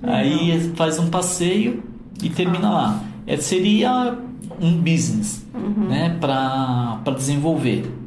Aí 0.02 0.74
faz 0.76 0.98
um 0.98 1.08
passeio 1.08 1.84
e 2.24 2.32
termina 2.32 2.68
ah. 2.68 2.72
lá. 2.72 3.00
É, 3.28 3.38
seria 3.38 4.18
um 4.60 4.76
business 4.76 5.46
uhum. 5.54 5.88
né, 5.88 6.18
para 6.20 7.14
desenvolver. 7.16 8.01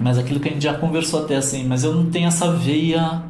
Mas 0.00 0.16
aquilo 0.16 0.40
que 0.40 0.48
a 0.48 0.52
gente 0.52 0.62
já 0.62 0.74
conversou 0.74 1.24
até 1.24 1.36
assim, 1.36 1.64
mas 1.64 1.84
eu 1.84 1.94
não 1.94 2.10
tenho 2.10 2.26
essa 2.26 2.50
veia 2.50 3.22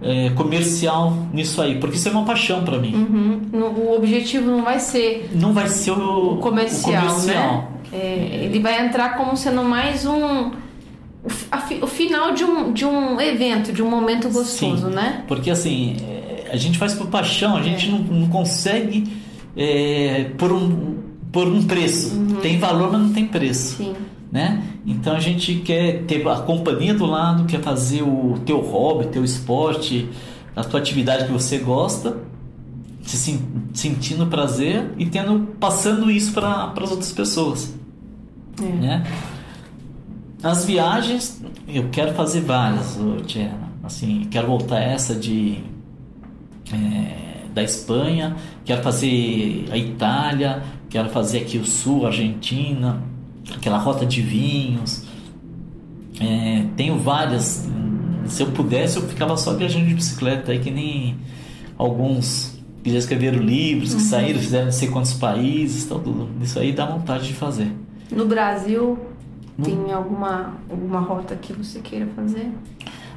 é, 0.00 0.30
comercial 0.30 1.12
nisso 1.32 1.60
aí, 1.60 1.78
porque 1.80 1.96
isso 1.96 2.08
é 2.08 2.12
uma 2.12 2.24
paixão 2.24 2.64
para 2.64 2.78
mim. 2.78 2.94
Uhum. 2.94 3.60
O 3.60 3.96
objetivo 3.96 4.48
não 4.48 4.62
vai 4.62 4.78
ser. 4.78 5.30
Não 5.34 5.52
vai 5.52 5.68
ser 5.68 5.90
o, 5.90 6.34
o 6.34 6.36
comercial, 6.36 7.04
o 7.04 7.08
comercial. 7.08 7.52
né? 7.52 7.68
É, 7.92 8.40
ele 8.44 8.60
vai 8.60 8.86
entrar 8.86 9.16
como 9.16 9.36
sendo 9.36 9.62
mais 9.62 10.06
um 10.06 10.52
o, 11.82 11.86
final 11.86 12.32
de 12.32 12.44
um, 12.44 12.72
de 12.72 12.84
um 12.84 13.20
evento, 13.20 13.72
de 13.72 13.82
um 13.82 13.90
momento 13.90 14.28
gostoso, 14.28 14.88
Sim, 14.88 14.94
né? 14.94 15.24
Porque 15.26 15.50
assim, 15.50 15.96
é, 16.02 16.50
a 16.52 16.56
gente 16.56 16.78
faz 16.78 16.94
por 16.94 17.08
paixão, 17.08 17.56
a 17.56 17.62
gente 17.62 17.88
é. 17.88 17.90
não, 17.90 17.98
não, 17.98 18.28
consegue 18.28 19.04
é, 19.56 20.30
por, 20.38 20.52
um, 20.52 20.98
por 21.32 21.48
um 21.48 21.62
preço. 21.64 22.14
Uhum. 22.14 22.36
Tem 22.36 22.58
valor, 22.58 22.92
mas 22.92 23.00
não 23.00 23.12
tem 23.12 23.26
preço. 23.26 23.76
Sim. 23.76 23.94
Né? 24.30 24.62
Então 24.84 25.14
a 25.14 25.20
gente 25.20 25.56
quer 25.56 26.04
ter 26.04 26.26
a 26.28 26.36
companhia 26.40 26.92
do 26.92 27.06
lado, 27.06 27.44
quer 27.44 27.60
fazer 27.60 28.02
o 28.02 28.40
teu 28.44 28.60
hobby, 28.60 29.06
teu 29.06 29.24
esporte, 29.24 30.08
a 30.54 30.64
tua 30.64 30.80
atividade 30.80 31.26
que 31.26 31.32
você 31.32 31.58
gosta, 31.58 32.16
se 33.02 33.40
sentindo 33.72 34.26
prazer 34.26 34.90
e 34.98 35.06
tendo 35.06 35.54
passando 35.60 36.10
isso 36.10 36.32
para 36.32 36.72
as 36.76 36.90
outras 36.90 37.12
pessoas. 37.12 37.74
É. 38.60 38.64
Né? 38.64 39.06
As 40.42 40.64
viagens, 40.64 41.42
eu 41.68 41.88
quero 41.90 42.14
fazer 42.14 42.40
várias, 42.40 42.98
Tiana. 43.26 43.70
Assim, 43.82 44.26
quero 44.30 44.48
voltar 44.48 44.80
essa 44.80 45.14
de 45.14 45.58
é, 46.72 47.48
da 47.54 47.62
Espanha, 47.62 48.36
quero 48.64 48.82
fazer 48.82 49.66
a 49.70 49.78
Itália, 49.78 50.62
quero 50.90 51.08
fazer 51.08 51.38
aqui 51.38 51.58
o 51.58 51.64
Sul, 51.64 52.06
Argentina, 52.06 53.02
aquela 53.54 53.78
rota 53.78 54.04
de 54.04 54.22
vinhos. 54.22 55.04
É, 56.20 56.64
tenho 56.76 56.98
várias. 56.98 57.68
Se 58.26 58.42
eu 58.42 58.48
pudesse, 58.48 58.96
eu 58.96 59.02
ficava 59.02 59.36
só 59.36 59.54
viajando 59.54 59.86
de 59.86 59.94
bicicleta, 59.94 60.52
aí 60.52 60.58
que 60.58 60.70
nem 60.70 61.16
alguns 61.78 62.56
que 62.82 62.90
já 62.90 62.98
escreveram 62.98 63.40
livros, 63.40 63.94
que 63.94 64.00
uhum. 64.00 64.08
saíram, 64.08 64.40
fizeram 64.40 64.64
não 64.66 64.72
sei 64.72 64.88
quantos 64.88 65.12
países, 65.14 65.86
tudo. 65.86 66.28
Isso 66.40 66.58
aí 66.58 66.72
dá 66.72 66.86
vontade 66.86 67.26
de 67.26 67.34
fazer. 67.34 67.70
No 68.10 68.26
Brasil, 68.26 68.98
tem 69.62 69.92
alguma, 69.92 70.54
alguma 70.70 71.00
rota 71.00 71.34
que 71.34 71.52
você 71.52 71.80
queira 71.80 72.06
fazer? 72.14 72.52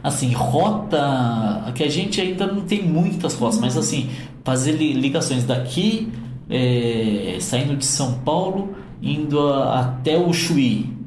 Assim, 0.04 0.32
rota. 0.32 1.72
Que 1.76 1.84
a 1.84 1.90
gente 1.90 2.20
ainda 2.20 2.48
não 2.48 2.62
tem 2.62 2.84
muitas 2.84 3.36
rotas, 3.36 3.58
uhum. 3.58 3.62
mas 3.62 3.78
assim, 3.78 4.10
fazer 4.44 4.72
ligações 4.72 5.44
daqui, 5.44 6.12
é, 6.50 7.38
saindo 7.40 7.76
de 7.76 7.86
São 7.86 8.14
Paulo, 8.20 8.76
indo 9.02 9.54
até 9.64 10.18
o 10.18 10.34
Chuí. 10.34 10.99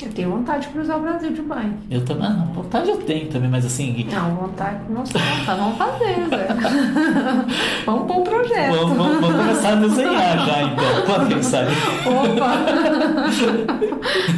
Eu 0.00 0.12
tenho 0.12 0.30
vontade 0.30 0.68
de 0.68 0.72
cruzar 0.72 0.96
o 0.96 1.02
Brasil 1.02 1.32
de 1.32 1.42
bike. 1.42 1.74
Eu 1.90 2.04
também, 2.04 2.30
não, 2.30 2.52
vontade 2.52 2.88
eu 2.88 2.98
tenho 2.98 3.26
também, 3.26 3.50
mas 3.50 3.66
assim. 3.66 4.06
Não, 4.08 4.36
vontade 4.36 4.78
não 4.88 5.04
vontade, 5.04 5.44
vamos 5.44 5.76
fazer, 5.76 6.14
Zé. 6.30 6.48
vamos 7.84 8.06
pôr 8.06 8.20
um 8.20 8.22
projeto. 8.22 8.76
Vamos, 8.76 8.96
vamos, 8.96 9.20
vamos, 9.20 9.36
começar 9.36 9.72
a 9.72 9.74
desenhar 9.74 10.46
já, 10.46 10.62
então. 10.62 11.28
Que 11.38 11.42
sai? 11.44 11.66
Opa! 12.06 12.52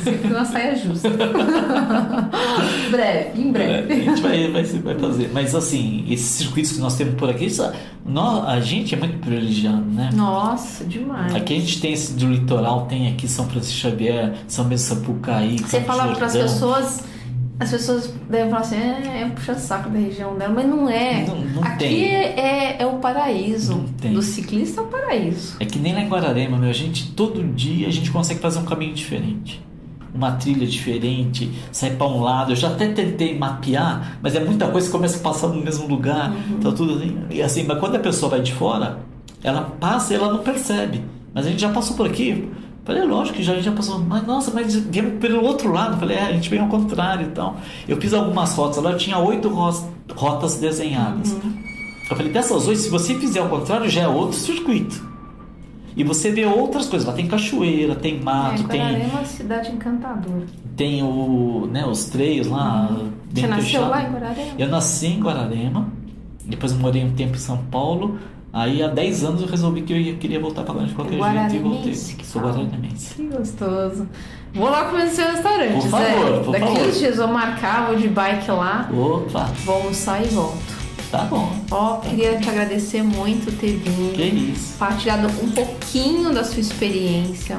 Sempre 0.02 0.32
uma 0.32 0.44
saia 0.46 0.74
justa. 0.74 1.10
breve, 2.90 3.42
em 3.42 3.52
breve. 3.52 3.92
É, 3.92 3.96
a 3.96 4.00
gente 4.00 4.22
vai, 4.22 4.50
vai, 4.50 4.62
vai 4.64 4.98
fazer. 4.98 5.30
Mas 5.32 5.54
assim, 5.54 6.06
esses 6.08 6.26
circuitos 6.26 6.72
que 6.72 6.80
nós 6.80 6.96
temos 6.96 7.16
por 7.16 7.28
aqui, 7.28 7.48
nós, 8.04 8.48
a 8.48 8.60
gente 8.60 8.94
é 8.94 8.98
muito 8.98 9.18
privilegiado, 9.18 9.84
né? 9.84 10.08
Nossa, 10.14 10.84
demais. 10.84 11.34
Aqui 11.34 11.54
a 11.54 11.60
gente 11.60 11.80
tem 11.80 11.92
esse 11.92 12.14
do 12.14 12.26
litoral, 12.26 12.86
tem 12.86 13.08
aqui 13.08 13.28
São 13.28 13.46
Francisco 13.46 13.76
Xavier, 13.78 14.32
São 14.48 14.64
Bento 14.64 14.80
Sapucaí 14.80 15.49
Você 15.58 15.80
fala 15.80 16.14
para 16.14 16.26
as 16.26 16.32
pessoas, 16.32 17.04
as 17.58 17.70
pessoas 17.70 18.14
devem 18.28 18.50
falar 18.50 18.62
assim, 18.62 18.76
é, 18.76 19.22
é 19.22 19.28
puxa 19.34 19.54
saco 19.54 19.90
da 19.90 19.98
região 19.98 20.36
dela, 20.36 20.52
mas 20.54 20.66
não 20.66 20.88
é. 20.88 21.26
Não, 21.26 21.40
não 21.40 21.62
Aqui 21.62 21.78
tem. 21.78 22.04
É, 22.04 22.76
é, 22.80 22.86
o 22.86 22.98
paraíso. 22.98 23.84
Do 24.12 24.22
ciclista 24.22 24.80
é 24.80 24.84
o 24.84 24.86
paraíso. 24.86 25.56
É 25.60 25.64
que 25.64 25.78
nem 25.78 25.92
lá 25.92 26.00
em 26.00 26.08
Guararema, 26.08 26.56
meu. 26.56 26.70
A 26.70 26.72
gente, 26.72 27.10
todo 27.12 27.42
dia, 27.44 27.86
a 27.88 27.90
gente 27.90 28.10
consegue 28.10 28.40
fazer 28.40 28.58
um 28.58 28.64
caminho 28.64 28.94
diferente. 28.94 29.62
Uma 30.12 30.32
trilha 30.32 30.66
diferente, 30.66 31.52
sair 31.70 31.96
para 31.96 32.06
um 32.06 32.20
lado. 32.20 32.52
Eu 32.52 32.56
já 32.56 32.68
até 32.68 32.88
tentei 32.88 33.38
mapear, 33.38 34.18
mas 34.20 34.34
é 34.34 34.40
muita 34.42 34.66
coisa 34.68 34.86
que 34.86 34.92
começa 34.92 35.18
a 35.18 35.20
passar 35.20 35.48
no 35.48 35.62
mesmo 35.62 35.86
lugar. 35.86 36.30
Uhum. 36.30 36.56
Então, 36.58 36.74
tudo 36.74 36.94
assim. 36.94 37.18
E 37.30 37.42
assim, 37.42 37.64
mas 37.64 37.78
quando 37.78 37.96
a 37.96 38.00
pessoa 38.00 38.30
vai 38.30 38.40
de 38.40 38.52
fora, 38.52 38.98
ela 39.44 39.62
passa 39.78 40.12
e 40.12 40.16
ela 40.16 40.32
não 40.32 40.40
percebe. 40.40 41.04
Mas 41.32 41.46
a 41.46 41.50
gente 41.50 41.60
já 41.60 41.70
passou 41.70 41.96
por 41.96 42.06
aqui 42.06 42.48
Falei, 42.90 43.04
lógico 43.04 43.36
que 43.36 43.44
já, 43.44 43.52
a 43.52 43.54
gente 43.54 43.66
já 43.66 43.72
passou, 43.72 44.00
mas 44.00 44.26
nossa, 44.26 44.50
mas 44.50 44.74
viemos 44.74 45.20
pelo 45.20 45.44
outro 45.44 45.70
lado. 45.70 45.96
Falei, 45.96 46.16
é, 46.16 46.22
a 46.22 46.32
gente 46.32 46.50
veio 46.50 46.62
ao 46.62 46.68
contrário 46.68 47.28
e 47.28 47.30
tal. 47.30 47.56
Eu 47.86 47.96
fiz 48.00 48.12
algumas 48.12 48.52
rotas 48.52 48.82
lá, 48.82 48.90
eu 48.90 48.98
tinha 48.98 49.16
oito 49.16 49.48
rotas 49.48 50.56
desenhadas. 50.56 51.30
Uhum. 51.30 51.54
Eu 52.10 52.16
falei, 52.16 52.32
dessas 52.32 52.66
oito, 52.66 52.80
se 52.80 52.88
você 52.88 53.14
fizer 53.14 53.38
ao 53.38 53.48
contrário, 53.48 53.88
já 53.88 54.00
é 54.02 54.08
outro 54.08 54.36
circuito. 54.36 55.08
E 55.96 56.02
você 56.02 56.32
vê 56.32 56.44
outras 56.44 56.88
coisas. 56.88 57.06
Lá 57.06 57.14
tem 57.14 57.28
cachoeira, 57.28 57.94
tem 57.94 58.20
mato, 58.20 58.64
é, 58.64 58.66
tem. 58.66 58.80
é 58.80 59.08
uma 59.08 59.24
cidade 59.24 59.70
encantadora. 59.70 60.46
Tem 60.74 61.00
o, 61.00 61.68
né, 61.70 61.86
os 61.86 62.06
treios 62.06 62.48
lá. 62.48 62.88
Uhum. 62.90 63.12
Você 63.32 63.46
nasceu 63.46 63.88
lá 63.88 64.02
em 64.02 64.10
Guararema? 64.10 64.52
Eu 64.58 64.68
nasci 64.68 65.06
em 65.06 65.20
Guararema. 65.20 65.86
Depois 66.44 66.72
morei 66.72 67.04
um 67.04 67.12
tempo 67.12 67.36
em 67.36 67.40
São 67.40 67.58
Paulo. 67.70 68.18
Aí 68.52 68.82
há 68.82 68.88
10 68.88 69.24
anos 69.24 69.42
eu 69.42 69.46
resolvi 69.46 69.82
que 69.82 69.92
eu 69.92 70.16
queria 70.16 70.40
voltar 70.40 70.64
para 70.64 70.74
lá 70.74 70.84
de 70.84 70.92
qualquer 70.94 71.20
jeito 71.20 71.54
e 71.54 71.58
voltei. 71.58 71.94
Sou 71.94 72.42
guaranimense. 72.42 73.14
Que 73.14 73.26
gostoso. 73.26 74.08
Vou 74.52 74.68
lá 74.68 74.86
comer 74.86 75.04
no 75.04 75.10
seu 75.12 75.26
restaurante, 75.30 75.72
por 75.74 75.88
favor, 75.88 76.08
Zé. 76.08 76.42
Por 76.44 76.52
Daqui 76.52 76.66
favor. 76.66 76.88
uns 76.88 76.98
dias 76.98 77.16
vou 77.16 77.28
marcar, 77.28 77.86
vou 77.86 77.96
de 77.96 78.08
bike 78.08 78.50
lá. 78.50 78.90
Opa. 78.92 79.44
Vou 79.64 79.76
almoçar 79.76 80.24
e 80.24 80.28
volto. 80.28 80.80
Tá 81.12 81.24
bom. 81.24 81.52
Ó, 81.70 81.96
queria 81.98 82.38
te 82.38 82.48
agradecer 82.48 83.02
muito 83.02 83.56
ter 83.58 83.76
vindo. 83.76 84.14
Que 84.14 84.22
isso. 84.22 84.76
Partilhado 84.78 85.28
um 85.42 85.50
pouquinho 85.50 86.32
da 86.32 86.42
sua 86.42 86.60
experiência. 86.60 87.56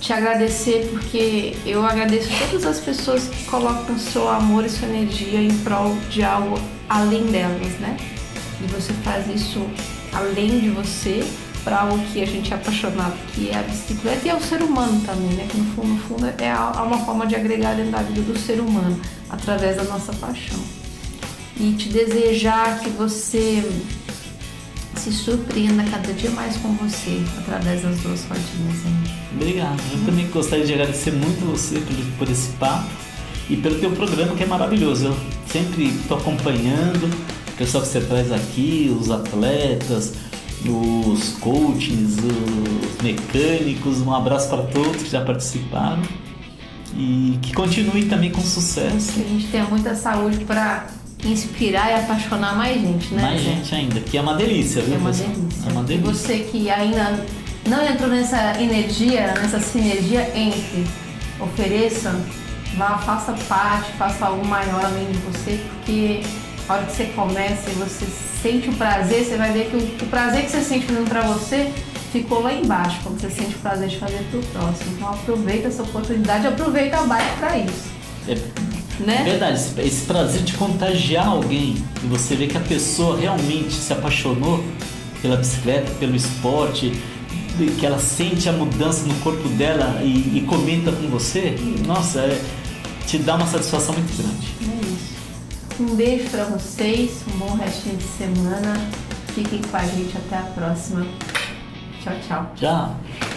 Te 0.00 0.12
agradecer 0.12 0.88
porque 0.92 1.56
eu 1.66 1.84
agradeço 1.84 2.28
todas 2.38 2.66
as 2.66 2.78
pessoas 2.78 3.26
que 3.28 3.44
colocam 3.44 3.98
seu 3.98 4.28
amor 4.28 4.64
e 4.64 4.68
sua 4.68 4.88
energia 4.88 5.40
em 5.40 5.56
prol 5.58 5.96
de 6.10 6.22
algo 6.22 6.56
além 6.88 7.24
delas, 7.26 7.72
né? 7.80 7.96
E 8.60 8.66
você 8.66 8.92
faz 9.02 9.26
isso 9.28 9.66
além 10.14 10.60
de 10.60 10.70
você 10.70 11.24
para 11.64 11.80
algo 11.80 11.98
que 12.12 12.22
a 12.22 12.26
gente 12.26 12.52
é 12.52 12.56
apaixonado, 12.56 13.16
que 13.34 13.48
é 13.48 13.56
a 13.56 13.62
bicicleta 13.62 14.26
e 14.26 14.30
é 14.30 14.34
o 14.34 14.40
ser 14.40 14.62
humano 14.62 15.00
também, 15.04 15.30
né? 15.30 15.46
Que 15.48 15.56
no 15.56 15.64
fundo, 15.74 15.88
no 15.88 15.98
fundo 16.00 16.26
é 16.26 16.54
uma 16.54 16.98
forma 16.98 17.26
de 17.26 17.34
agregar 17.34 17.74
dentro 17.74 17.92
da 17.92 18.02
vida 18.02 18.20
do 18.20 18.38
ser 18.38 18.60
humano 18.60 19.00
através 19.30 19.76
da 19.76 19.84
nossa 19.84 20.12
paixão. 20.12 20.60
E 21.58 21.72
te 21.72 21.88
desejar 21.88 22.80
que 22.80 22.90
você 22.90 23.62
se 24.96 25.12
surpreenda 25.12 25.84
cada 25.84 26.12
dia 26.12 26.30
mais 26.30 26.56
com 26.56 26.72
você 26.74 27.22
através 27.38 27.82
das 27.82 27.98
duas 28.00 28.24
rodinhas. 28.24 28.86
Hein? 28.86 29.04
Obrigado. 29.34 29.82
Eu 29.92 30.04
também 30.04 30.28
gostaria 30.28 30.64
de 30.64 30.72
agradecer 30.72 31.12
muito 31.12 31.44
você 31.50 31.78
por, 31.80 31.96
por 32.18 32.30
esse 32.30 32.48
papo 32.52 32.88
e 33.48 33.56
pelo 33.56 33.78
teu 33.78 33.90
programa 33.90 34.34
que 34.34 34.42
é 34.42 34.46
maravilhoso. 34.46 35.06
Eu 35.06 35.16
sempre 35.46 35.88
estou 35.88 36.18
acompanhando 36.18 37.06
o 37.06 37.43
pessoal 37.56 37.82
que 37.82 37.90
você 37.90 38.00
traz 38.00 38.32
aqui, 38.32 38.96
os 38.98 39.10
atletas, 39.10 40.14
os 40.64 41.30
coaches, 41.40 42.16
os 42.18 43.02
mecânicos. 43.02 44.00
Um 44.00 44.14
abraço 44.14 44.48
para 44.48 44.62
todos 44.62 45.02
que 45.02 45.10
já 45.10 45.24
participaram 45.24 46.02
e 46.96 47.38
que 47.42 47.52
continue 47.52 48.06
também 48.06 48.30
com 48.30 48.40
sucesso. 48.40 49.12
Que 49.12 49.22
a 49.22 49.28
gente 49.28 49.46
tenha 49.48 49.64
muita 49.64 49.94
saúde 49.94 50.44
para 50.44 50.86
inspirar 51.24 51.90
e 51.90 51.94
apaixonar 52.04 52.56
mais 52.56 52.80
gente, 52.80 53.14
né? 53.14 53.22
Mais 53.22 53.40
gente 53.40 53.74
ainda, 53.74 54.00
que 54.00 54.16
é 54.16 54.20
uma 54.20 54.34
delícia, 54.34 54.82
viu? 54.82 54.94
É 54.94 54.98
uma 54.98 55.10
delícia. 55.10 55.68
É 55.68 55.72
uma 55.72 55.82
delícia. 55.82 56.10
E 56.10 56.14
você 56.14 56.38
que 56.50 56.70
ainda 56.70 57.24
não 57.68 57.86
entrou 57.86 58.10
nessa 58.10 58.60
energia, 58.60 59.32
nessa 59.34 59.58
sinergia 59.58 60.30
entre 60.36 60.86
ofereça, 61.40 62.14
vá, 62.76 62.98
faça 62.98 63.32
parte, 63.48 63.92
faça 63.92 64.26
algo 64.26 64.46
maior 64.46 64.84
além 64.84 65.10
de 65.10 65.18
você, 65.18 65.58
porque 65.68 66.20
a 66.68 66.74
hora 66.74 66.86
que 66.86 66.92
você 66.92 67.04
começa 67.06 67.70
e 67.70 67.74
você 67.74 68.06
sente 68.42 68.68
o 68.68 68.72
prazer, 68.74 69.24
você 69.24 69.36
vai 69.36 69.52
ver 69.52 69.70
que 69.70 69.76
o, 69.76 70.04
o 70.04 70.08
prazer 70.08 70.44
que 70.44 70.50
você 70.50 70.60
sente 70.60 70.86
fazendo 70.86 71.08
para 71.08 71.22
você 71.22 71.72
ficou 72.12 72.42
lá 72.42 72.54
embaixo, 72.54 73.00
quando 73.02 73.20
você 73.20 73.28
sente 73.28 73.56
o 73.56 73.58
prazer 73.58 73.88
de 73.88 73.98
fazer 73.98 74.24
pro 74.30 74.40
próximo. 74.40 74.92
Então 74.96 75.08
aproveita 75.08 75.68
essa 75.68 75.82
oportunidade, 75.82 76.46
aproveita 76.46 76.98
a 76.98 77.02
bike 77.02 77.36
para 77.38 77.58
isso. 77.58 77.94
É, 78.28 78.34
né? 79.00 79.22
verdade, 79.24 79.60
esse, 79.78 80.06
prazer 80.06 80.42
de 80.42 80.54
contagiar 80.54 81.26
alguém 81.26 81.74
e 82.02 82.06
você 82.06 82.36
vê 82.36 82.46
que 82.46 82.56
a 82.56 82.60
pessoa 82.60 83.18
realmente 83.18 83.74
se 83.74 83.92
apaixonou 83.92 84.64
pela 85.20 85.36
bicicleta, 85.36 85.90
pelo 85.98 86.14
esporte, 86.14 86.92
que 87.78 87.84
ela 87.84 87.98
sente 87.98 88.48
a 88.48 88.52
mudança 88.52 89.04
no 89.06 89.14
corpo 89.16 89.48
dela 89.50 90.00
e, 90.02 90.38
e 90.38 90.44
comenta 90.46 90.92
com 90.92 91.08
você, 91.08 91.56
nossa, 91.86 92.20
é, 92.20 92.40
te 93.06 93.18
dá 93.18 93.34
uma 93.34 93.46
satisfação 93.46 93.94
muito 93.94 94.16
grande. 94.16 94.63
Um 95.80 95.96
beijo 95.96 96.30
para 96.30 96.44
vocês, 96.44 97.24
um 97.26 97.38
bom 97.38 97.56
restinho 97.56 97.96
de 97.96 98.04
semana. 98.04 98.74
Fiquem 99.34 99.60
com 99.60 99.76
a 99.76 99.84
gente 99.84 100.16
até 100.16 100.36
a 100.36 100.42
próxima. 100.42 101.04
Tchau, 102.00 102.14
tchau. 102.28 102.52
Tchau. 102.54 103.33